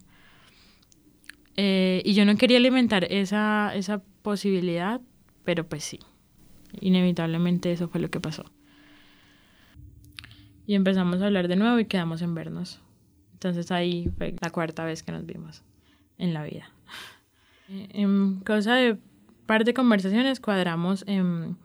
Eh, 1.55 2.01
y 2.05 2.13
yo 2.13 2.25
no 2.25 2.35
quería 2.35 2.57
alimentar 2.57 3.05
esa, 3.05 3.73
esa 3.75 4.03
posibilidad, 4.21 5.01
pero 5.43 5.67
pues 5.67 5.83
sí, 5.83 5.99
inevitablemente 6.79 7.71
eso 7.71 7.87
fue 7.87 8.01
lo 8.01 8.09
que 8.09 8.19
pasó. 8.19 8.45
Y 10.65 10.75
empezamos 10.75 11.21
a 11.21 11.25
hablar 11.25 11.47
de 11.47 11.55
nuevo 11.55 11.79
y 11.79 11.85
quedamos 11.85 12.21
en 12.21 12.35
vernos. 12.35 12.79
Entonces 13.33 13.71
ahí 13.71 14.09
fue 14.17 14.35
la 14.41 14.49
cuarta 14.49 14.85
vez 14.85 15.03
que 15.03 15.11
nos 15.11 15.25
vimos 15.25 15.63
en 16.17 16.33
la 16.33 16.43
vida. 16.43 16.69
En 17.69 18.41
cosa 18.41 18.75
de 18.75 18.97
par 19.45 19.63
de 19.63 19.73
conversaciones 19.73 20.41
cuadramos 20.41 21.05
en... 21.07 21.57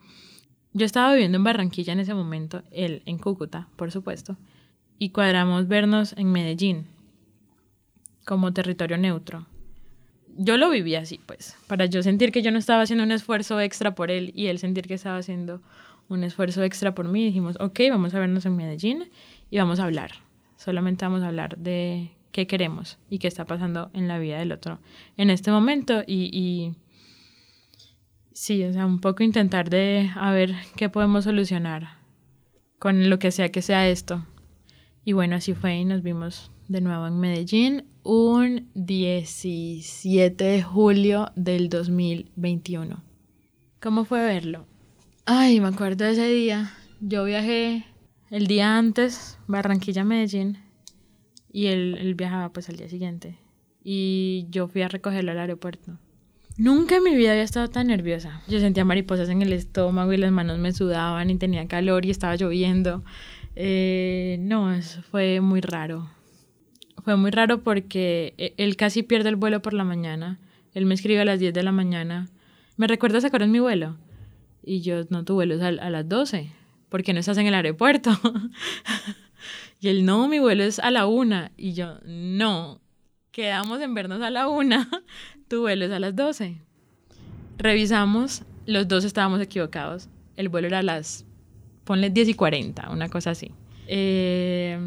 Yo 0.73 0.85
estaba 0.85 1.11
viviendo 1.11 1.37
en 1.37 1.43
Barranquilla 1.43 1.91
en 1.91 1.99
ese 1.99 2.13
momento, 2.13 2.63
él 2.71 3.03
en 3.05 3.17
Cúcuta, 3.17 3.67
por 3.75 3.91
supuesto 3.91 4.37
y 4.99 5.09
cuadramos 5.09 5.67
vernos 5.67 6.13
en 6.17 6.31
Medellín 6.31 6.85
como 8.25 8.53
territorio 8.53 8.97
neutro. 8.97 9.47
Yo 10.41 10.55
lo 10.57 10.69
viví 10.69 10.95
así, 10.95 11.19
pues, 11.25 11.57
para 11.67 11.85
yo 11.85 12.01
sentir 12.01 12.31
que 12.31 12.41
yo 12.41 12.49
no 12.51 12.59
estaba 12.59 12.81
haciendo 12.81 13.03
un 13.03 13.11
esfuerzo 13.11 13.59
extra 13.59 13.93
por 13.93 14.09
él 14.09 14.31
y 14.33 14.47
él 14.47 14.57
sentir 14.57 14.87
que 14.87 14.93
estaba 14.93 15.17
haciendo 15.17 15.61
un 16.07 16.23
esfuerzo 16.23 16.63
extra 16.63 16.95
por 16.95 17.09
mí. 17.09 17.25
Dijimos, 17.25 17.57
ok, 17.59 17.81
vamos 17.89 18.13
a 18.13 18.19
vernos 18.19 18.45
en 18.45 18.55
Medellín 18.55 19.09
y 19.51 19.57
vamos 19.57 19.81
a 19.81 19.83
hablar. 19.83 20.11
Solamente 20.55 21.03
vamos 21.03 21.23
a 21.23 21.27
hablar 21.27 21.57
de 21.57 22.11
qué 22.31 22.47
queremos 22.47 22.99
y 23.09 23.19
qué 23.19 23.27
está 23.27 23.43
pasando 23.43 23.89
en 23.93 24.07
la 24.07 24.17
vida 24.17 24.39
del 24.39 24.53
otro 24.53 24.79
en 25.17 25.29
este 25.29 25.51
momento 25.51 26.03
y, 26.07 26.29
y 26.31 26.73
sí, 28.31 28.63
o 28.63 28.71
sea, 28.71 28.85
un 28.85 29.01
poco 29.01 29.23
intentar 29.23 29.69
de 29.69 30.09
a 30.15 30.31
ver 30.31 30.55
qué 30.77 30.87
podemos 30.87 31.25
solucionar 31.25 31.97
con 32.77 33.09
lo 33.09 33.19
que 33.19 33.31
sea 33.31 33.49
que 33.49 33.61
sea 33.61 33.89
esto. 33.89 34.25
Y 35.03 35.11
bueno, 35.11 35.35
así 35.35 35.53
fue 35.53 35.75
y 35.75 35.83
nos 35.83 36.01
vimos 36.01 36.49
de 36.69 36.79
nuevo 36.79 37.07
en 37.07 37.19
Medellín 37.19 37.88
un 38.11 38.71
17 38.73 40.43
de 40.43 40.63
julio 40.63 41.31
del 41.35 41.69
2021. 41.69 43.03
¿Cómo 43.79 44.03
fue 44.03 44.23
verlo? 44.23 44.65
Ay, 45.27 45.59
me 45.59 45.67
acuerdo 45.67 46.05
de 46.05 46.13
ese 46.13 46.27
día. 46.27 46.73
Yo 47.01 47.23
viajé 47.25 47.85
el 48.31 48.47
día 48.47 48.79
antes, 48.79 49.37
Barranquilla, 49.45 50.03
Medellín, 50.05 50.57
y 51.53 51.67
él, 51.67 51.99
él 51.99 52.15
viajaba 52.15 52.51
pues 52.51 52.67
al 52.69 52.77
día 52.77 52.89
siguiente. 52.89 53.37
Y 53.83 54.47
yo 54.49 54.67
fui 54.67 54.81
a 54.81 54.87
recogerlo 54.87 55.31
al 55.31 55.37
aeropuerto. 55.37 55.99
Nunca 56.57 56.95
en 56.95 57.03
mi 57.03 57.15
vida 57.15 57.33
había 57.33 57.43
estado 57.43 57.67
tan 57.67 57.85
nerviosa. 57.87 58.41
Yo 58.47 58.59
sentía 58.59 58.85
mariposas 58.85 59.29
en 59.29 59.43
el 59.43 59.53
estómago 59.53 60.13
y 60.13 60.17
las 60.17 60.31
manos 60.31 60.57
me 60.57 60.71
sudaban 60.71 61.29
y 61.29 61.35
tenía 61.35 61.67
calor 61.67 62.05
y 62.05 62.09
estaba 62.09 62.35
lloviendo. 62.35 63.03
Eh, 63.55 64.37
no, 64.39 64.73
eso 64.73 65.03
fue 65.03 65.41
muy 65.41 65.61
raro. 65.61 66.09
Fue 67.03 67.15
muy 67.15 67.31
raro 67.31 67.61
porque 67.61 68.33
e, 68.37 68.53
él 68.57 68.75
casi 68.75 69.03
pierde 69.03 69.29
el 69.29 69.35
vuelo 69.35 69.61
por 69.61 69.73
la 69.73 69.83
mañana. 69.83 70.39
Él 70.73 70.85
me 70.85 70.93
escribe 70.93 71.21
a 71.21 71.25
las 71.25 71.39
10 71.39 71.53
de 71.53 71.63
la 71.63 71.71
mañana. 71.71 72.27
¿Me 72.77 72.87
recuerda 72.87 73.21
sacar 73.21 73.41
en 73.41 73.51
mi 73.51 73.59
vuelo? 73.59 73.97
Y 74.63 74.81
yo, 74.81 75.03
no, 75.09 75.23
tu 75.25 75.33
vuelo 75.33 75.55
es 75.55 75.61
a, 75.61 75.71
las 75.71 76.07
12. 76.07 76.51
¿Por 76.89 77.03
qué 77.03 77.13
no 77.13 77.19
estás 77.19 77.37
en 77.37 77.47
el 77.47 77.53
aeropuerto? 77.53 78.11
y 79.79 79.87
él, 79.89 80.05
no, 80.05 80.27
mi 80.27 80.39
vuelo 80.39 80.63
es 80.63 80.79
a 80.79 80.91
la 80.91 81.05
1. 81.05 81.49
Y 81.57 81.73
yo, 81.73 81.99
no, 82.05 82.81
quedamos 83.31 83.81
en 83.81 83.93
vernos 83.93 84.21
a 84.21 84.29
la 84.29 84.47
1. 84.47 84.87
tu 85.47 85.61
vuelo 85.61 85.85
es 85.85 85.91
a 85.91 85.99
las 85.99 86.15
12. 86.15 86.57
Revisamos, 87.57 88.43
los 88.65 88.87
dos 88.87 89.03
estábamos 89.03 89.41
equivocados. 89.41 90.07
El 90.37 90.49
vuelo 90.49 90.67
era 90.67 90.79
a 90.79 90.83
las, 90.83 91.25
ponle 91.83 92.09
10 92.09 92.29
y 92.29 92.33
40, 92.33 92.89
una 92.91 93.09
cosa 93.09 93.31
así. 93.31 93.51
Eh, 93.87 94.79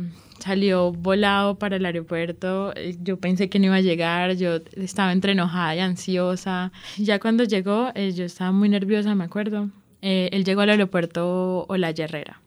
salió 0.43 0.93
volado 0.93 1.59
para 1.59 1.77
el 1.77 1.87
aeropuerto. 1.87 2.73
Eh, 2.77 2.97
yo 3.01 3.19
pensé 3.19 3.49
que 3.49 3.59
no 3.59 3.67
iba 3.67 3.77
a 3.77 3.81
llegar, 3.81 4.35
yo 4.37 4.61
estaba 4.77 5.13
entre 5.13 5.33
enojada 5.33 5.77
y 5.77 5.79
ansiosa. 5.81 6.73
Ya 6.99 7.19
cuando 7.19 7.45
llegó, 7.45 7.91
eh, 7.95 8.13
yo 8.13 8.25
estaba 8.25 8.53
muy 8.53 8.69
nerviosa, 8.69 9.15
me 9.15 9.25
acuerdo. 9.25 9.71
Eh, 10.03 10.29
él 10.33 10.45
llegó 10.45 10.63
al 10.63 10.71
aeropuerto 10.71 11.67
o 11.69 11.77
la 11.77 11.91
Herrera. 11.91 12.43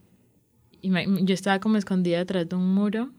Y 0.82 0.90
yo 1.24 1.34
estaba 1.34 1.58
como 1.58 1.78
escondida 1.78 2.18
detrás 2.18 2.48
de 2.48 2.54
un 2.54 2.74
muro. 2.74 3.10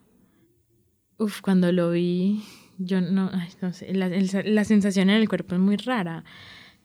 Uf, 1.18 1.42
cuando 1.42 1.72
lo 1.72 1.92
vi, 1.92 2.44
yo 2.78 3.02
no, 3.02 3.32
no 3.62 3.74
sé, 3.74 3.94
la, 3.94 4.10
la 4.10 4.64
sensación 4.64 5.10
en 5.10 5.18
el 5.18 5.28
cuerpo 5.28 5.56
es 5.56 5.62
muy 5.62 5.78
rara. 5.78 6.24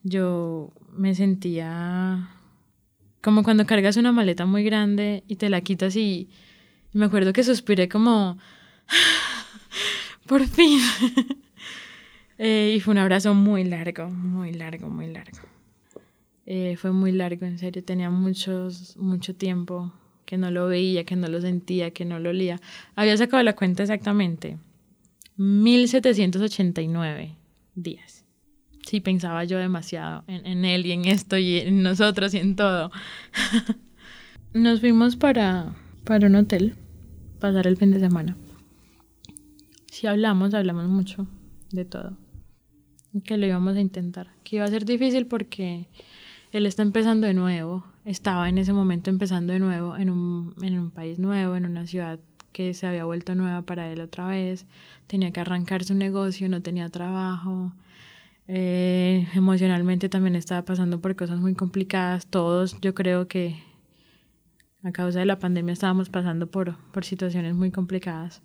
Yo 0.02 0.72
me 0.96 1.14
sentía 1.14 2.31
como 3.20 3.44
cuando 3.44 3.66
cargas 3.66 3.96
una 3.96 4.12
maleta 4.12 4.46
muy 4.46 4.64
grande 4.64 5.22
y 5.28 5.37
te 5.37 5.48
la 5.48 5.61
quitas 5.61 5.94
y 5.94 6.28
me 6.92 7.07
acuerdo 7.07 7.33
que 7.33 7.44
suspiré 7.44 7.88
como, 7.88 8.38
por 10.26 10.46
fin. 10.46 10.81
Eh, 12.44 12.74
y 12.76 12.81
fue 12.81 12.92
un 12.92 12.98
abrazo 12.98 13.35
muy 13.35 13.62
largo, 13.62 14.09
muy 14.09 14.52
largo, 14.52 14.88
muy 14.88 15.07
largo. 15.07 15.38
Eh, 16.44 16.74
fue 16.76 16.90
muy 16.90 17.12
largo, 17.12 17.46
en 17.46 17.57
serio. 17.57 17.85
Tenía 17.85 18.11
muchos, 18.11 18.96
mucho 18.96 19.37
tiempo 19.37 19.92
que 20.24 20.38
no 20.38 20.50
lo 20.50 20.66
veía, 20.66 21.05
que 21.05 21.14
no 21.14 21.28
lo 21.28 21.40
sentía, 21.40 21.92
que 21.92 22.05
no 22.05 22.18
lo 22.18 22.31
olía. 22.31 22.61
Había 22.96 23.16
sacado 23.16 23.44
la 23.44 23.55
cuenta 23.55 23.85
exactamente. 23.85 24.59
1789 25.37 27.37
días. 27.76 28.24
Sí, 28.85 29.00
pensaba 29.00 29.44
yo 29.44 29.59
demasiado 29.59 30.24
en, 30.26 30.44
en 30.44 30.64
él 30.64 30.87
y 30.87 30.92
en 30.92 31.05
esto 31.05 31.38
y 31.38 31.59
en 31.59 31.85
nosotros 31.85 32.35
y 32.35 32.38
en 32.38 32.57
todo. 32.57 32.90
Nos 34.52 34.81
fuimos 34.81 35.14
para, 35.14 35.76
para 36.05 36.26
un 36.26 36.35
hotel 36.35 36.74
pasar 37.42 37.66
el 37.66 37.76
fin 37.76 37.90
de 37.90 37.98
semana. 37.98 38.37
Si 39.90 40.07
hablamos, 40.07 40.55
hablamos 40.55 40.87
mucho 40.87 41.26
de 41.72 41.85
todo. 41.85 42.16
Que 43.24 43.37
lo 43.37 43.46
íbamos 43.46 43.76
a 43.76 43.81
intentar. 43.81 44.28
Que 44.44 44.57
iba 44.57 44.64
a 44.64 44.68
ser 44.68 44.85
difícil 44.85 45.26
porque 45.26 45.88
él 46.52 46.66
está 46.66 46.83
empezando 46.83 47.26
de 47.26 47.35
nuevo. 47.35 47.85
Estaba 48.05 48.48
en 48.48 48.59
ese 48.59 48.72
momento 48.72 49.11
empezando 49.11 49.52
de 49.52 49.59
nuevo 49.59 49.96
en 49.96 50.09
un, 50.09 50.55
en 50.62 50.78
un 50.78 50.90
país 50.92 51.18
nuevo, 51.18 51.57
en 51.57 51.66
una 51.66 51.85
ciudad 51.85 52.20
que 52.52 52.74
se 52.74 52.87
había 52.87 53.05
vuelto 53.05 53.35
nueva 53.35 53.62
para 53.62 53.90
él 53.90 54.00
otra 54.00 54.28
vez. 54.28 54.64
Tenía 55.09 55.33
que 55.33 55.40
arrancar 55.40 55.83
su 55.83 55.94
negocio, 55.94 56.48
no 56.48 56.62
tenía 56.62 56.88
trabajo. 56.90 57.72
Eh, 58.46 59.26
emocionalmente 59.35 60.09
también 60.09 60.37
estaba 60.37 60.64
pasando 60.64 61.00
por 61.00 61.16
cosas 61.16 61.40
muy 61.40 61.57
complicadas. 61.57 62.26
Todos, 62.28 62.81
yo 62.81 62.94
creo 62.94 63.26
que 63.26 63.57
a 64.82 64.92
causa 64.92 65.20
de 65.20 65.26
la 65.26 65.38
pandemia 65.38 65.72
estábamos 65.72 66.08
pasando 66.08 66.50
por, 66.50 66.76
por 66.92 67.04
situaciones 67.04 67.54
muy 67.54 67.70
complicadas, 67.70 68.42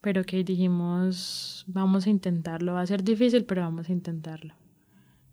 pero 0.00 0.24
que 0.24 0.44
dijimos, 0.44 1.64
vamos 1.66 2.06
a 2.06 2.10
intentarlo, 2.10 2.74
va 2.74 2.82
a 2.82 2.86
ser 2.86 3.02
difícil, 3.02 3.44
pero 3.44 3.62
vamos 3.62 3.88
a 3.88 3.92
intentarlo. 3.92 4.54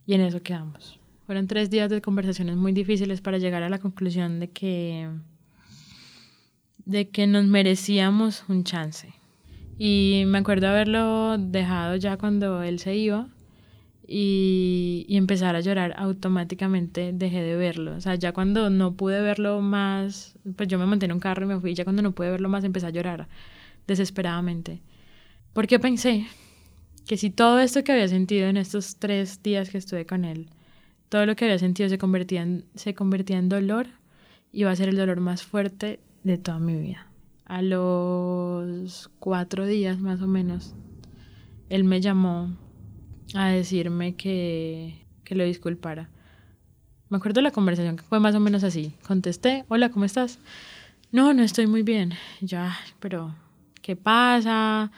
Y 0.06 0.14
en 0.14 0.22
eso 0.22 0.42
quedamos. 0.42 1.00
Fueron 1.26 1.48
tres 1.48 1.70
días 1.70 1.90
de 1.90 2.02
conversaciones 2.02 2.56
muy 2.56 2.72
difíciles 2.72 3.22
para 3.22 3.40
llegar 3.40 3.64
a 3.64 3.70
la 3.70 3.80
conclusión 3.80 4.40
de 4.40 4.52
que, 4.52 5.10
de 6.86 7.10
que 7.10 7.28
nos 7.28 7.46
merecíamos 7.46 8.46
un 8.48 8.64
chance. 8.64 9.14
Y 9.78 10.24
me 10.28 10.38
acuerdo 10.38 10.68
haberlo 10.68 11.38
dejado 11.38 11.96
ya 11.98 12.18
cuando 12.18 12.64
él 12.64 12.80
se 12.80 12.96
iba 12.96 13.28
y, 14.08 15.06
empezar 15.10 15.56
a 15.56 15.62
llorar, 15.62 15.96
automáticamente 15.98 17.12
dejé 17.14 17.42
de 17.42 17.56
verlo. 17.56 17.96
O 17.96 18.02
sea, 18.02 18.16
ya 18.16 18.32
cuando 18.34 18.70
no 18.70 18.94
pude 18.96 19.22
verlo 19.22 19.62
más, 19.62 20.38
pues 20.56 20.68
yo 20.70 20.78
me 20.80 20.86
monté 20.86 21.06
en 21.06 21.14
un 21.14 21.20
carro 21.20 21.46
y 21.46 21.48
me 21.48 21.60
fui, 21.60 21.74
ya 21.74 21.84
cuando 21.84 22.02
no 22.02 22.12
pude 22.14 22.32
verlo 22.32 22.50
más 22.50 22.64
empecé 22.64 22.88
a 22.88 22.92
llorar 22.92 23.28
desesperadamente. 23.88 24.82
Porque 25.54 25.80
pensé 25.80 26.28
que 27.08 27.18
si 27.18 27.30
todo 27.30 27.60
esto 27.60 27.84
que 27.84 27.92
había 27.92 28.08
sentido 28.08 28.48
en 28.48 28.58
estos 28.58 28.98
tres 28.98 29.42
días 29.42 29.70
que 29.70 29.78
estuve 29.78 30.06
con 30.06 30.26
él, 30.26 30.50
todo 31.10 31.26
lo 31.26 31.36
que 31.36 31.46
había 31.46 31.60
sentido 31.60 31.90
se 31.90 31.98
convertía 31.98 32.48
se 32.76 32.94
convertía 32.94 33.38
en 33.38 33.50
dolor, 33.50 33.88
iba 34.52 34.72
a 34.72 34.76
ser 34.76 34.90
el 34.90 34.98
dolor 34.98 35.20
más 35.20 35.44
fuerte 35.44 36.00
de 36.24 36.38
toda 36.38 36.60
mi 36.60 36.76
vida. 36.76 37.08
A 37.46 37.62
los 37.62 39.10
cuatro 39.20 39.66
días 39.66 40.00
más 40.00 40.22
o 40.22 40.28
menos, 40.28 40.76
él 41.70 41.84
me 41.84 42.02
llamó 42.02 42.58
a 43.36 43.48
decirme 43.48 44.16
que, 44.16 45.06
que 45.24 45.36
lo 45.36 45.44
disculpara. 45.44 46.10
Me 47.10 47.18
acuerdo 47.18 47.40
de 47.40 47.44
la 47.44 47.52
conversación 47.52 47.98
que 47.98 48.04
fue 48.04 48.20
más 48.20 48.34
o 48.36 48.40
menos 48.40 48.64
así. 48.64 48.94
Contesté, 49.06 49.66
hola, 49.68 49.90
¿cómo 49.90 50.06
estás? 50.06 50.40
No, 51.12 51.34
no 51.34 51.44
estoy 51.44 51.68
muy 51.68 51.84
bien. 51.84 52.14
Ya, 52.42 52.78
pero 53.00 53.36
¿qué 53.82 53.96
pasa? 53.96 54.92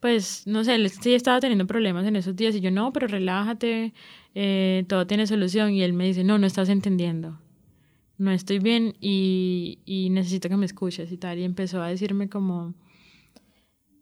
Pues 0.00 0.46
no 0.46 0.64
sé, 0.64 0.74
él 0.74 0.90
sí 0.90 1.14
estaba 1.14 1.38
teniendo 1.38 1.66
problemas 1.66 2.04
en 2.06 2.16
esos 2.16 2.34
días 2.34 2.54
y 2.56 2.60
yo 2.60 2.70
no, 2.70 2.92
pero 2.92 3.06
relájate, 3.06 3.92
eh, 4.34 4.84
todo 4.88 5.06
tiene 5.06 5.26
solución. 5.26 5.72
Y 5.72 5.82
él 5.82 5.92
me 5.92 6.04
dice, 6.06 6.24
no, 6.24 6.38
no 6.38 6.46
estás 6.46 6.68
entendiendo. 6.68 7.38
No 8.18 8.32
estoy 8.32 8.58
bien 8.58 8.94
y, 9.00 9.78
y 9.84 10.10
necesito 10.10 10.48
que 10.48 10.56
me 10.56 10.66
escuches 10.66 11.12
y 11.12 11.16
tal. 11.16 11.38
Y 11.38 11.44
empezó 11.44 11.80
a 11.80 11.88
decirme 11.88 12.28
como, 12.28 12.74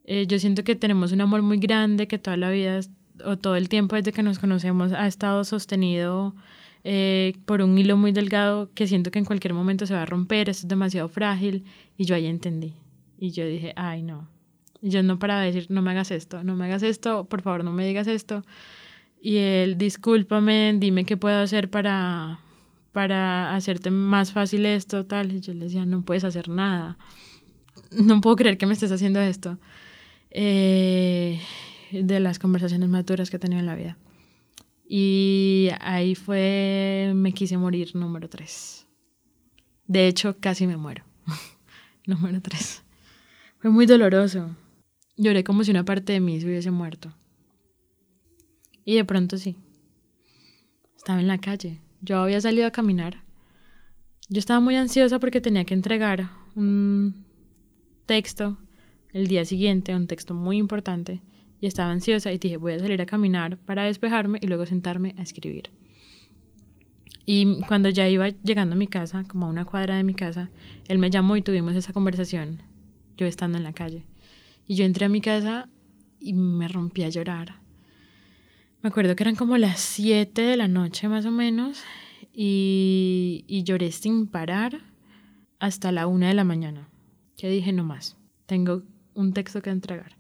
eh, 0.05 0.26
yo 0.26 0.38
siento 0.38 0.64
que 0.64 0.74
tenemos 0.74 1.12
un 1.12 1.20
amor 1.20 1.42
muy 1.42 1.59
grande, 1.59 2.09
que 2.09 2.18
toda 2.18 2.37
la 2.37 2.50
vida 2.50 2.81
o 3.24 3.37
todo 3.37 3.56
el 3.56 3.68
tiempo 3.68 3.96
desde 3.96 4.12
que 4.12 4.22
nos 4.22 4.38
conocemos 4.38 4.92
ha 4.92 5.06
estado 5.06 5.44
sostenido 5.44 6.35
eh, 6.83 7.35
por 7.44 7.61
un 7.61 7.76
hilo 7.78 7.96
muy 7.96 8.12
delgado 8.12 8.70
que 8.74 8.87
siento 8.87 9.11
que 9.11 9.18
en 9.18 9.24
cualquier 9.24 9.54
momento 9.54 9.87
se 9.87 9.94
va 9.94 10.02
a 10.02 10.06
romper, 10.06 10.48
esto 10.48 10.66
es 10.66 10.68
demasiado 10.68 11.09
frágil 11.09 11.64
y 11.96 12.04
yo 12.04 12.14
ahí 12.14 12.26
entendí. 12.26 12.74
Y 13.18 13.33
yo 13.33 13.46
dije, 13.46 13.72
ay 13.76 14.02
no. 14.02 14.28
Yo 14.83 15.02
no 15.02 15.18
para 15.18 15.40
decir, 15.40 15.66
no 15.68 15.83
me 15.83 15.90
hagas 15.90 16.11
esto, 16.11 16.42
no 16.42 16.56
me 16.56 16.64
hagas 16.64 16.83
esto, 16.83 17.24
por 17.24 17.42
favor 17.42 17.64
no 17.64 17.72
me 17.72 17.87
digas 17.87 18.06
esto. 18.06 18.42
Y 19.20 19.37
él, 19.37 19.76
discúlpame, 19.76 20.74
dime 20.78 21.04
qué 21.04 21.18
puedo 21.18 21.38
hacer 21.38 21.68
para, 21.68 22.40
para 22.92 23.54
hacerte 23.54 23.90
más 23.90 24.33
fácil 24.33 24.64
esto, 24.64 25.04
tal. 25.04 25.33
Y 25.33 25.40
yo 25.40 25.52
le 25.52 25.66
decía, 25.66 25.85
no 25.85 26.02
puedes 26.02 26.24
hacer 26.24 26.48
nada. 26.48 26.96
No 27.90 28.20
puedo 28.20 28.37
creer 28.37 28.56
que 28.56 28.66
me 28.66 28.72
estés 28.72 28.92
haciendo 28.92 29.20
esto. 29.20 29.59
Eh, 30.30 31.40
de 31.92 32.20
las 32.20 32.38
conversaciones 32.38 32.88
maturas 32.88 33.31
que 33.31 33.37
he 33.37 33.40
tenido 33.40 33.61
en 33.61 33.66
la 33.66 33.74
vida. 33.74 33.98
Y 34.88 35.68
ahí 35.81 36.14
fue, 36.14 37.12
me 37.14 37.33
quise 37.33 37.57
morir 37.57 37.94
número 37.94 38.29
tres. 38.29 38.87
De 39.87 40.09
hecho, 40.09 40.37
casi 40.40 40.66
me 40.66 40.76
muero. 40.76 41.05
número 42.07 42.40
tres. 42.40 42.83
Fue 43.59 43.70
muy 43.70 43.87
doloroso. 43.87 44.57
Lloré 45.16 45.44
como 45.44 45.64
si 45.64 45.70
una 45.70 45.85
parte 45.85 46.12
de 46.12 46.20
mí 46.20 46.40
se 46.40 46.46
hubiese 46.46 46.70
muerto. 46.70 47.14
Y 48.85 48.96
de 48.96 49.05
pronto 49.05 49.38
sí. 49.38 49.57
Estaba 50.96 51.20
en 51.20 51.29
la 51.29 51.38
calle. 51.38 51.81
Yo 52.00 52.18
había 52.18 52.40
salido 52.40 52.66
a 52.66 52.72
caminar. 52.72 53.22
Yo 54.29 54.38
estaba 54.38 54.61
muy 54.61 54.76
ansiosa 54.76 55.18
porque 55.18 55.40
tenía 55.40 55.64
que 55.64 55.74
entregar 55.74 56.31
un 56.55 57.26
texto 58.07 58.59
el 59.12 59.26
día 59.26 59.44
siguiente, 59.44 59.94
un 59.94 60.07
texto 60.07 60.35
muy 60.35 60.57
importante 60.57 61.20
y 61.61 61.66
estaba 61.66 61.90
ansiosa 61.90 62.33
y 62.33 62.38
dije 62.38 62.57
voy 62.57 62.73
a 62.73 62.79
salir 62.79 63.01
a 63.03 63.07
caminar 63.07 63.59
para 63.59 63.85
despejarme 63.85 64.38
y 64.40 64.46
luego 64.46 64.66
sentarme 64.66 65.14
a 65.18 65.23
escribir. 65.23 65.70
Y 67.27 67.61
cuando 67.68 67.88
ya 67.90 68.09
iba 68.09 68.29
llegando 68.29 68.75
a 68.75 68.79
mi 68.79 68.88
casa, 68.88 69.25
como 69.25 69.46
a 69.46 69.51
una 69.51 69.64
cuadra 69.64 69.96
de 69.96 70.03
mi 70.03 70.14
casa, 70.14 70.51
él 70.88 70.99
me 70.99 71.11
llamó 71.11 71.37
y 71.37 71.42
tuvimos 71.42 71.77
esa 71.77 71.92
conversación, 71.92 72.63
yo 73.17 73.27
estando 73.27 73.58
en 73.58 73.65
la 73.65 73.73
calle. 73.73 74.04
Y 74.67 74.75
yo 74.75 74.85
entré 74.85 75.06
a 75.06 75.08
mi 75.08 75.21
casa 75.21 75.69
y 76.19 76.33
me 76.33 76.67
rompí 76.67 77.04
a 77.04 77.08
llorar. 77.08 77.61
Me 78.83 78.88
acuerdo 78.88 79.15
que 79.15 79.23
eran 79.23 79.37
como 79.37 79.58
las 79.58 79.81
7 79.81 80.42
de 80.42 80.56
la 80.56 80.67
noche 80.67 81.08
más 81.08 81.27
o 81.27 81.31
menos 81.31 81.83
y, 82.33 83.44
y 83.46 83.63
lloré 83.63 83.92
sin 83.92 84.27
parar 84.27 84.81
hasta 85.58 85.92
la 85.92 86.06
1 86.06 86.27
de 86.27 86.35
la 86.35 86.44
mañana. 86.44 86.88
Que 87.37 87.48
dije, 87.48 87.73
no 87.73 87.85
más, 87.85 88.17
tengo 88.46 88.83
un 89.15 89.35
texto 89.35 89.63
que 89.63 89.71
entregar. 89.71 90.17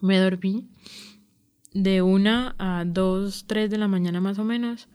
Me 0.00 0.18
dormí 0.18 0.68
de 1.74 2.02
una 2.02 2.54
a 2.58 2.84
dos, 2.84 3.44
tres 3.46 3.70
de 3.70 3.78
la 3.78 3.88
mañana 3.88 4.20
más 4.20 4.38
o 4.38 4.44
menos. 4.44 4.88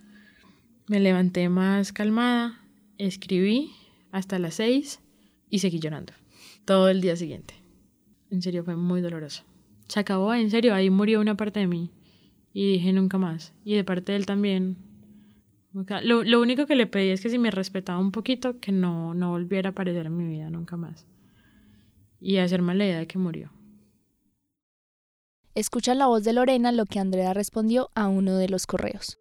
Me 0.88 0.99
levanté 0.99 1.49
más 1.49 1.91
calmada, 1.91 2.61
escribí 2.97 3.71
hasta 4.11 4.39
las 4.39 4.55
seis 4.55 4.99
y 5.49 5.59
seguí 5.59 5.80
llorando 5.80 6.13
todo 6.67 6.89
el 6.89 7.01
día 7.01 7.15
siguiente. 7.15 7.53
En 8.30 8.41
serio, 8.41 8.63
fue 8.63 8.75
muy 8.75 9.01
doloroso. 9.01 9.43
se 9.88 10.01
acabó, 10.01 10.34
en 10.34 10.51
serio, 10.51 10.75
ahí 10.75 10.89
murió 10.89 11.21
una 11.21 11.38
parte 11.38 11.61
de 11.61 11.67
mí. 11.67 11.91
Y 12.53 12.73
dije 12.73 12.91
nunca 12.91 13.17
más. 13.17 13.53
Y 13.63 13.75
de 13.75 13.86
parte 13.86 14.11
de 14.11 14.17
él 14.17 14.25
también. 14.25 14.75
Lo, 16.03 16.41
único 16.41 16.65
que 16.65 16.75
le 16.75 16.88
pedí 16.88 17.09
es 17.09 17.21
que 17.21 17.30
si 17.30 17.38
me 17.38 17.51
respetaba 17.51 17.99
un 17.99 18.11
poquito, 18.11 18.59
que 18.59 18.71
no, 18.71 19.13
no 19.13 19.30
volviera 19.30 19.69
a 19.69 19.71
aparecer 19.71 20.07
en 20.07 20.17
mi 20.17 20.28
vida 20.28 20.49
nunca 20.49 20.75
más. 20.75 21.05
Y 22.19 22.38
hacerme 22.38 22.75
la 22.75 22.86
idea 22.86 22.99
de 22.99 23.07
que 23.07 23.17
murió. 23.17 23.51
Escucha 25.57 25.95
la 25.95 26.05
voz 26.05 26.23
de 26.23 26.33
Lorena 26.33 26.71
lo 26.71 26.85
que 26.85 26.99
Andrea 26.99 27.33
respondió 27.33 27.89
a 27.95 28.07
uno 28.07 28.37
de 28.37 28.47
los 28.47 28.67
correos. 28.67 29.17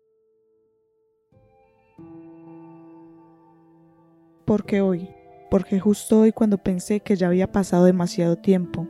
Porque 4.45 4.83
hoy, 4.83 5.09
porque 5.51 5.81
justo 5.81 6.21
hoy 6.21 6.33
cuando 6.33 6.59
pensé 6.59 7.01
que 7.01 7.17
ya 7.17 7.29
había 7.29 7.51
pasado 7.51 7.87
demasiado 7.87 8.37
tiempo, 8.37 8.87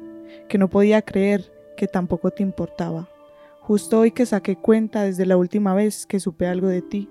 que 0.49 0.59
no 0.59 0.69
podía 0.69 1.03
creer 1.03 1.53
que 1.77 1.87
tampoco 1.87 2.33
te 2.33 2.43
importaba, 2.43 3.09
justo 3.61 4.01
hoy 4.01 4.11
que 4.11 4.27
saqué 4.27 4.57
cuenta 4.57 5.05
desde 5.05 5.25
la 5.25 5.37
última 5.37 5.73
vez 5.73 6.05
que 6.05 6.19
supe 6.19 6.49
algo 6.49 6.67
de 6.67 6.83
ti 6.83 7.09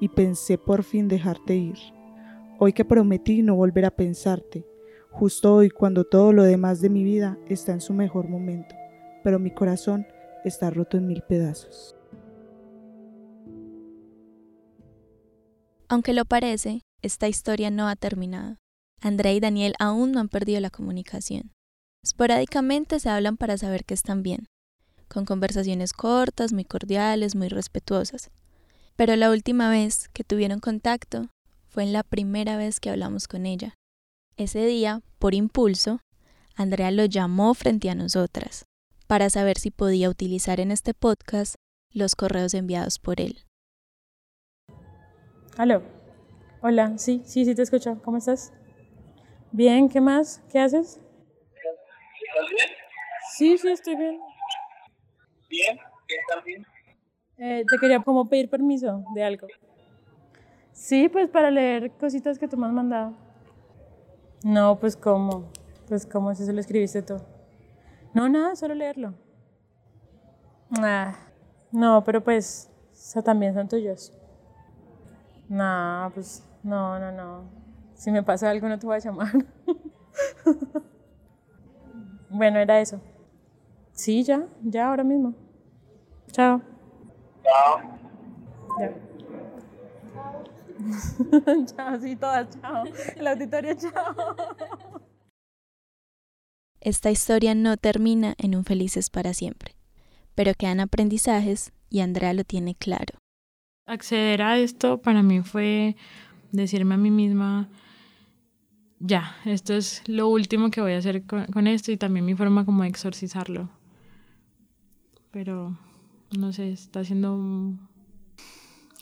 y 0.00 0.08
pensé 0.08 0.56
por 0.56 0.82
fin 0.82 1.08
dejarte 1.08 1.56
ir, 1.56 1.76
hoy 2.58 2.72
que 2.72 2.86
prometí 2.86 3.42
no 3.42 3.54
volver 3.54 3.84
a 3.84 3.90
pensarte, 3.90 4.66
justo 5.10 5.54
hoy 5.54 5.68
cuando 5.68 6.04
todo 6.04 6.32
lo 6.32 6.42
demás 6.42 6.80
de 6.80 6.88
mi 6.88 7.04
vida 7.04 7.36
está 7.50 7.72
en 7.72 7.82
su 7.82 7.92
mejor 7.92 8.30
momento, 8.30 8.74
pero 9.24 9.40
mi 9.40 9.50
corazón 9.50 10.06
está 10.44 10.70
roto 10.70 10.98
en 10.98 11.08
mil 11.08 11.22
pedazos. 11.22 11.96
Aunque 15.88 16.12
lo 16.12 16.26
parece, 16.26 16.82
esta 17.02 17.26
historia 17.26 17.70
no 17.70 17.88
ha 17.88 17.96
terminado. 17.96 18.56
Andrea 19.00 19.32
y 19.32 19.40
Daniel 19.40 19.74
aún 19.78 20.12
no 20.12 20.20
han 20.20 20.28
perdido 20.28 20.60
la 20.60 20.70
comunicación. 20.70 21.52
Esporádicamente 22.02 23.00
se 23.00 23.08
hablan 23.08 23.36
para 23.36 23.56
saber 23.56 23.84
que 23.84 23.94
están 23.94 24.22
bien, 24.22 24.46
con 25.08 25.24
conversaciones 25.24 25.94
cortas, 25.94 26.52
muy 26.52 26.64
cordiales, 26.64 27.34
muy 27.34 27.48
respetuosas. 27.48 28.30
Pero 28.96 29.16
la 29.16 29.30
última 29.30 29.70
vez 29.70 30.08
que 30.12 30.24
tuvieron 30.24 30.60
contacto 30.60 31.30
fue 31.66 31.82
en 31.82 31.92
la 31.92 32.02
primera 32.02 32.56
vez 32.58 32.78
que 32.78 32.90
hablamos 32.90 33.26
con 33.26 33.46
ella. 33.46 33.74
Ese 34.36 34.66
día, 34.66 35.00
por 35.18 35.34
impulso, 35.34 36.00
Andrea 36.56 36.90
lo 36.90 37.06
llamó 37.06 37.54
frente 37.54 37.88
a 37.88 37.94
nosotras 37.94 38.66
para 39.06 39.30
saber 39.30 39.58
si 39.58 39.70
podía 39.70 40.08
utilizar 40.08 40.60
en 40.60 40.70
este 40.70 40.94
podcast 40.94 41.56
los 41.90 42.14
correos 42.14 42.54
enviados 42.54 42.98
por 42.98 43.20
él. 43.20 43.44
Aló. 45.56 45.82
Hola, 46.62 46.98
sí, 46.98 47.22
sí, 47.24 47.44
sí 47.44 47.54
te 47.54 47.62
escucho. 47.62 48.00
¿Cómo 48.02 48.16
estás? 48.16 48.52
Bien, 49.52 49.88
¿qué 49.88 50.00
más? 50.00 50.42
¿Qué 50.50 50.58
haces? 50.58 51.00
¿Estás 52.28 52.50
bien? 52.50 52.68
Sí, 53.36 53.58
sí, 53.58 53.68
estoy 53.68 53.96
bien. 53.96 54.18
¿Bien? 55.48 55.78
¿Qué 56.08 56.14
estás 56.16 56.44
bien? 56.44 56.66
Eh, 57.36 57.64
te 57.68 57.78
quería 57.78 58.00
como 58.02 58.28
pedir 58.28 58.48
permiso 58.48 59.04
de 59.14 59.24
algo. 59.24 59.46
Sí, 60.72 61.08
pues 61.08 61.28
para 61.28 61.50
leer 61.50 61.92
cositas 61.92 62.38
que 62.38 62.48
tú 62.48 62.56
me 62.56 62.66
has 62.66 62.72
mandado. 62.72 63.14
No, 64.42 64.78
pues 64.80 64.96
cómo. 64.96 65.50
Pues 65.88 66.06
cómo 66.06 66.34
si 66.34 66.44
se 66.44 66.52
lo 66.52 66.60
escribiste 66.60 67.02
tú. 67.02 67.16
No, 68.14 68.28
nada, 68.28 68.54
solo 68.54 68.74
leerlo. 68.74 69.12
Ah, 70.78 71.14
no, 71.72 72.04
pero 72.04 72.22
pues, 72.22 72.70
o 73.16 73.22
también 73.22 73.54
son 73.54 73.68
tuyos. 73.68 74.12
No, 75.48 76.10
pues 76.14 76.44
no, 76.62 76.98
no, 77.00 77.10
no. 77.10 77.44
Si 77.94 78.12
me 78.12 78.22
pasa 78.22 78.50
algo 78.50 78.68
no 78.68 78.78
te 78.78 78.86
voy 78.86 78.96
a 78.96 79.00
llamar. 79.00 79.32
bueno, 82.30 82.58
era 82.60 82.80
eso. 82.80 83.00
Sí, 83.92 84.22
ya, 84.22 84.46
ya, 84.62 84.88
ahora 84.88 85.02
mismo. 85.02 85.34
Chao. 86.30 86.62
Chao. 87.42 87.80
Ya. 88.78 88.92
chao, 91.76 92.00
sí, 92.00 92.16
todas, 92.16 92.48
chao. 92.60 92.84
El 93.16 93.26
auditorio, 93.26 93.74
chao. 93.74 94.14
Esta 96.84 97.10
historia 97.10 97.54
no 97.54 97.78
termina 97.78 98.34
en 98.36 98.54
un 98.54 98.66
felices 98.66 99.08
para 99.08 99.32
siempre, 99.32 99.74
pero 100.34 100.52
quedan 100.52 100.80
aprendizajes 100.80 101.72
y 101.88 102.00
Andrea 102.00 102.34
lo 102.34 102.44
tiene 102.44 102.74
claro. 102.74 103.16
Acceder 103.86 104.42
a 104.42 104.58
esto 104.58 105.00
para 105.00 105.22
mí 105.22 105.40
fue 105.40 105.96
decirme 106.52 106.96
a 106.96 106.98
mí 106.98 107.10
misma, 107.10 107.70
ya, 108.98 109.34
esto 109.46 109.72
es 109.72 110.02
lo 110.06 110.28
último 110.28 110.70
que 110.70 110.82
voy 110.82 110.92
a 110.92 110.98
hacer 110.98 111.24
con, 111.24 111.66
esto 111.66 111.90
y 111.90 111.96
también 111.96 112.26
mi 112.26 112.34
forma 112.34 112.66
como 112.66 112.82
de 112.82 112.90
exorcizarlo. 112.90 113.70
Pero, 115.30 115.78
no 116.36 116.52
sé, 116.52 116.70
está 116.70 117.02
siendo... 117.02 117.78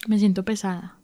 Me 0.07 0.21
siento 0.21 0.45
pesada. 0.45 0.99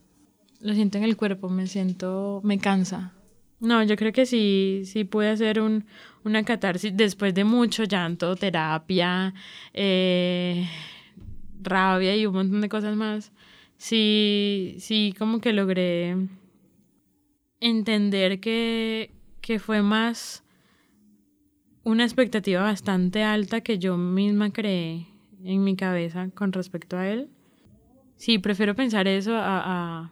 Lo 0.61 0.73
siento 0.73 0.97
en 0.97 1.03
el 1.03 1.17
cuerpo, 1.17 1.49
me 1.49 1.67
siento... 1.67 2.39
me 2.45 2.57
cansa. 2.57 3.18
No, 3.59 3.83
yo 3.83 3.95
creo 3.97 4.13
que 4.13 4.25
sí, 4.25 4.83
sí 4.85 5.03
pude 5.03 5.29
hacer 5.29 5.59
un, 5.59 5.85
una 6.23 6.43
catarsis 6.43 6.95
después 6.95 7.33
de 7.33 7.43
mucho 7.43 7.83
llanto, 7.83 8.35
terapia, 8.35 9.33
eh, 9.73 10.65
rabia 11.61 12.15
y 12.15 12.25
un 12.25 12.33
montón 12.35 12.61
de 12.61 12.69
cosas 12.69 12.95
más 12.95 13.31
sí, 13.79 14.75
sí, 14.79 15.15
como 15.17 15.39
que 15.39 15.53
logré 15.53 16.15
entender 17.59 18.39
que, 18.39 19.11
que 19.41 19.57
fue 19.57 19.81
más 19.81 20.43
una 21.83 22.03
expectativa 22.03 22.61
bastante 22.61 23.23
alta 23.23 23.61
que 23.61 23.79
yo 23.79 23.97
misma 23.97 24.51
creé 24.51 25.07
en 25.43 25.63
mi 25.63 25.75
cabeza 25.75 26.29
con 26.35 26.51
respecto 26.51 26.97
a 26.97 27.07
él. 27.07 27.29
Sí, 28.17 28.37
prefiero 28.37 28.75
pensar 28.75 29.07
eso 29.07 29.33
a, 29.35 29.61
a, 30.01 30.11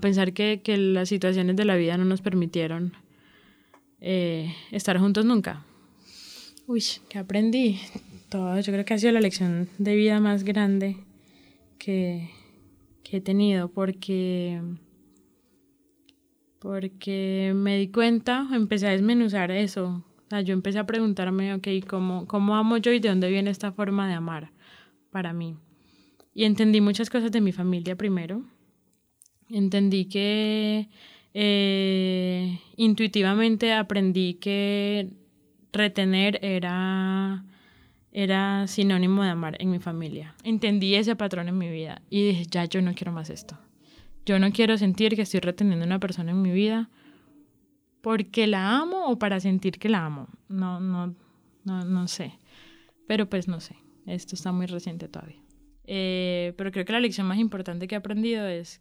pensar 0.00 0.32
que, 0.32 0.60
que, 0.62 0.76
las 0.76 1.08
situaciones 1.08 1.56
de 1.56 1.64
la 1.64 1.76
vida 1.76 1.96
no 1.96 2.04
nos 2.04 2.20
permitieron 2.20 2.92
eh, 4.00 4.54
estar 4.70 4.98
juntos 4.98 5.24
nunca. 5.24 5.64
Uy, 6.66 6.82
¿qué 7.08 7.18
aprendí? 7.18 7.80
Todo, 8.28 8.58
yo 8.60 8.72
creo 8.72 8.84
que 8.84 8.94
ha 8.94 8.98
sido 8.98 9.12
la 9.12 9.20
lección 9.20 9.68
de 9.78 9.94
vida 9.94 10.18
más 10.20 10.44
grande 10.44 10.96
que, 11.78 12.30
que 13.02 13.18
he 13.18 13.20
tenido 13.20 13.68
porque 13.68 14.60
porque 16.64 17.52
me 17.54 17.76
di 17.76 17.88
cuenta, 17.88 18.48
empecé 18.50 18.86
a 18.86 18.92
desmenuzar 18.92 19.50
eso. 19.50 20.02
O 20.24 20.28
sea, 20.30 20.40
yo 20.40 20.54
empecé 20.54 20.78
a 20.78 20.86
preguntarme, 20.86 21.52
ok, 21.52 21.68
¿cómo, 21.86 22.26
¿cómo 22.26 22.56
amo 22.56 22.78
yo 22.78 22.90
y 22.90 23.00
de 23.00 23.10
dónde 23.10 23.28
viene 23.28 23.50
esta 23.50 23.70
forma 23.70 24.08
de 24.08 24.14
amar 24.14 24.50
para 25.10 25.34
mí? 25.34 25.58
Y 26.32 26.44
entendí 26.44 26.80
muchas 26.80 27.10
cosas 27.10 27.30
de 27.30 27.42
mi 27.42 27.52
familia 27.52 27.96
primero. 27.96 28.44
Entendí 29.54 30.06
que 30.06 30.88
eh, 31.32 32.58
intuitivamente 32.76 33.72
aprendí 33.72 34.34
que 34.34 35.10
retener 35.72 36.40
era 36.42 37.44
era 38.10 38.66
sinónimo 38.66 39.22
de 39.22 39.30
amar 39.30 39.56
en 39.60 39.70
mi 39.70 39.78
familia. 39.78 40.34
Entendí 40.42 40.96
ese 40.96 41.14
patrón 41.14 41.48
en 41.48 41.56
mi 41.56 41.70
vida 41.70 42.02
y 42.10 42.28
dije, 42.28 42.46
ya 42.50 42.64
yo 42.64 42.82
no 42.82 42.94
quiero 42.94 43.12
más 43.12 43.30
esto. 43.30 43.56
Yo 44.26 44.40
no 44.40 44.50
quiero 44.50 44.76
sentir 44.76 45.14
que 45.14 45.22
estoy 45.22 45.38
reteniendo 45.38 45.84
a 45.84 45.86
una 45.86 46.00
persona 46.00 46.32
en 46.32 46.42
mi 46.42 46.50
vida 46.50 46.90
porque 48.00 48.48
la 48.48 48.78
amo 48.78 49.06
o 49.06 49.20
para 49.20 49.38
sentir 49.38 49.78
que 49.78 49.88
la 49.88 50.04
amo. 50.04 50.28
No, 50.48 50.80
no, 50.80 51.14
no, 51.64 51.84
no 51.84 52.08
sé. 52.08 52.38
Pero 53.06 53.30
pues 53.30 53.46
no 53.46 53.60
sé. 53.60 53.76
Esto 54.06 54.34
está 54.34 54.50
muy 54.50 54.66
reciente 54.66 55.06
todavía. 55.06 55.42
Eh, 55.84 56.54
pero 56.56 56.72
creo 56.72 56.84
que 56.84 56.92
la 56.92 57.00
lección 57.00 57.28
más 57.28 57.38
importante 57.38 57.86
que 57.86 57.94
he 57.94 57.98
aprendido 57.98 58.48
es 58.48 58.80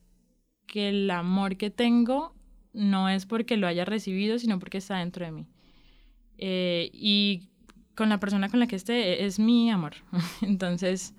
que 0.68 0.90
el 0.90 1.10
amor 1.12 1.58
que 1.58 1.70
tengo 1.70 2.34
no 2.74 3.10
es 3.10 3.26
porque 3.26 3.58
lo 3.58 3.68
haya 3.68 3.86
recibido, 3.86 4.40
sino 4.40 4.60
porque 4.60 4.80
está 4.80 4.98
dentro 4.98 5.26
de 5.26 5.32
mí. 5.32 5.48
Eh, 6.38 6.90
y 6.94 7.50
con 7.96 8.10
la 8.10 8.20
persona 8.20 8.50
con 8.50 8.60
la 8.60 8.68
que 8.68 8.76
esté 8.76 9.26
es 9.26 9.40
mi 9.40 9.70
amor. 9.70 9.94
Entonces, 10.42 11.14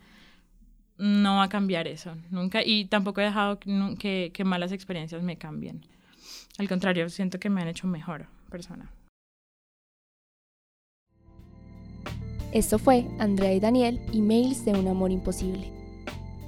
no 0.98 1.36
va 1.36 1.44
a 1.44 1.48
cambiar 1.48 1.86
eso, 1.88 2.16
nunca. 2.30 2.62
Y 2.64 2.86
tampoco 2.86 3.20
he 3.20 3.24
dejado 3.24 3.58
que, 3.58 4.30
que 4.32 4.44
malas 4.44 4.72
experiencias 4.72 5.22
me 5.22 5.38
cambien. 5.38 5.86
Al 6.58 6.68
contrario, 6.68 7.08
siento 7.08 7.38
que 7.38 7.50
me 7.50 7.62
han 7.62 7.68
hecho 7.68 7.86
mejor 7.86 8.26
persona. 8.50 8.90
Esto 12.52 12.78
fue 12.78 13.04
Andrea 13.18 13.52
y 13.52 13.58
Daniel, 13.58 14.00
emails 14.12 14.64
de 14.64 14.72
un 14.72 14.86
amor 14.86 15.10
imposible. 15.10 15.83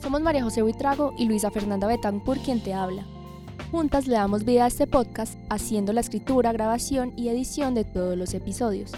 Somos 0.00 0.20
María 0.20 0.42
José 0.42 0.62
Buitrago 0.62 1.14
y 1.18 1.24
Luisa 1.24 1.50
Fernanda 1.50 1.86
Betancourt 1.86 2.42
quien 2.42 2.60
te 2.60 2.74
habla. 2.74 3.04
Juntas 3.70 4.06
le 4.06 4.14
damos 4.14 4.44
vida 4.44 4.64
a 4.64 4.68
este 4.68 4.86
podcast 4.86 5.38
haciendo 5.48 5.92
la 5.92 6.00
escritura, 6.00 6.52
grabación 6.52 7.12
y 7.16 7.28
edición 7.28 7.74
de 7.74 7.84
todos 7.84 8.16
los 8.16 8.34
episodios. 8.34 8.92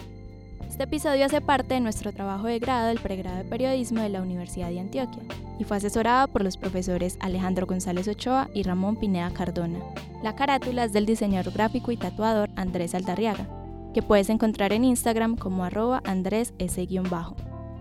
Este 0.68 0.84
episodio 0.84 1.24
hace 1.24 1.40
parte 1.40 1.74
de 1.74 1.80
nuestro 1.80 2.12
trabajo 2.12 2.46
de 2.46 2.58
grado 2.58 2.88
del 2.88 2.98
pregrado 2.98 3.38
de 3.38 3.44
periodismo 3.44 4.02
de 4.02 4.10
la 4.10 4.20
Universidad 4.20 4.68
de 4.68 4.80
Antioquia 4.80 5.22
y 5.58 5.64
fue 5.64 5.78
asesorado 5.78 6.28
por 6.28 6.42
los 6.42 6.56
profesores 6.56 7.16
Alejandro 7.20 7.66
González 7.66 8.06
Ochoa 8.06 8.48
y 8.52 8.62
Ramón 8.64 8.96
Pineda 8.96 9.30
Cardona. 9.30 9.78
La 10.22 10.36
carátula 10.36 10.84
es 10.84 10.92
del 10.92 11.06
diseñador 11.06 11.52
gráfico 11.52 11.90
y 11.90 11.96
tatuador 11.96 12.50
Andrés 12.54 12.94
Aldarriaga, 12.94 13.48
que 13.94 14.02
puedes 14.02 14.28
encontrar 14.28 14.72
en 14.72 14.84
Instagram 14.84 15.36
como 15.36 15.64
arroba 15.64 16.02
andrés 16.04 16.52
bajo 17.10 17.36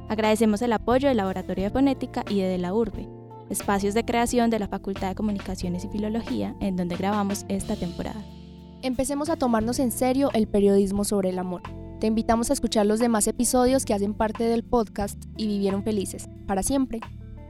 Agradecemos 0.09 0.61
el 0.61 0.73
apoyo 0.73 1.07
del 1.07 1.17
Laboratorio 1.17 1.65
de 1.65 1.69
Fonética 1.69 2.23
y 2.29 2.39
de, 2.39 2.47
de 2.47 2.57
la 2.57 2.73
Urbe, 2.73 3.09
espacios 3.49 3.93
de 3.93 4.05
creación 4.05 4.49
de 4.49 4.59
la 4.59 4.67
Facultad 4.67 5.09
de 5.09 5.15
Comunicaciones 5.15 5.83
y 5.85 5.89
Filología, 5.89 6.55
en 6.59 6.75
donde 6.75 6.95
grabamos 6.95 7.45
esta 7.49 7.75
temporada. 7.75 8.23
Empecemos 8.81 9.29
a 9.29 9.35
tomarnos 9.35 9.79
en 9.79 9.91
serio 9.91 10.29
el 10.33 10.47
periodismo 10.47 11.03
sobre 11.03 11.29
el 11.29 11.39
amor. 11.39 11.61
Te 11.99 12.07
invitamos 12.07 12.49
a 12.49 12.53
escuchar 12.53 12.85
los 12.85 12.99
demás 12.99 13.27
episodios 13.27 13.83
que 13.83 13.93
hacen 13.93 14.13
parte 14.13 14.43
del 14.43 14.63
podcast 14.63 15.23
y 15.35 15.47
vivieron 15.47 15.83
felices, 15.83 16.29
para 16.45 16.61
siempre. 16.63 17.01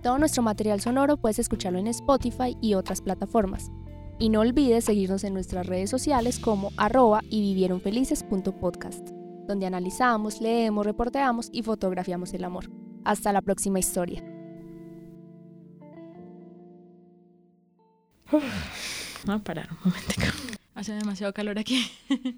Todo 0.01 0.17
nuestro 0.17 0.41
material 0.41 0.79
sonoro 0.79 1.17
puedes 1.17 1.37
escucharlo 1.39 1.79
en 1.79 1.87
Spotify 1.87 2.55
y 2.61 2.75
otras 2.75 3.01
plataformas. 3.01 3.69
Y 4.19 4.29
no 4.29 4.39
olvides 4.39 4.85
seguirnos 4.85 5.23
en 5.25 5.33
nuestras 5.33 5.67
redes 5.67 5.89
sociales 5.89 6.39
como 6.39 6.71
arroba 6.77 7.21
y 7.29 7.41
donde 9.47 9.65
analizamos, 9.65 10.41
leemos, 10.41 10.85
reporteamos 10.85 11.49
y 11.51 11.63
fotografiamos 11.63 12.33
el 12.33 12.43
amor. 12.43 12.69
Hasta 13.03 13.31
la 13.31 13.41
próxima 13.41 13.79
historia. 13.79 14.23
Vamos 18.31 19.41
a 19.41 19.43
parar 19.43 19.69
un 19.71 19.77
momento. 19.91 20.47
Hace 20.75 20.93
demasiado 20.93 21.33
calor 21.33 21.57
aquí. 21.57 21.89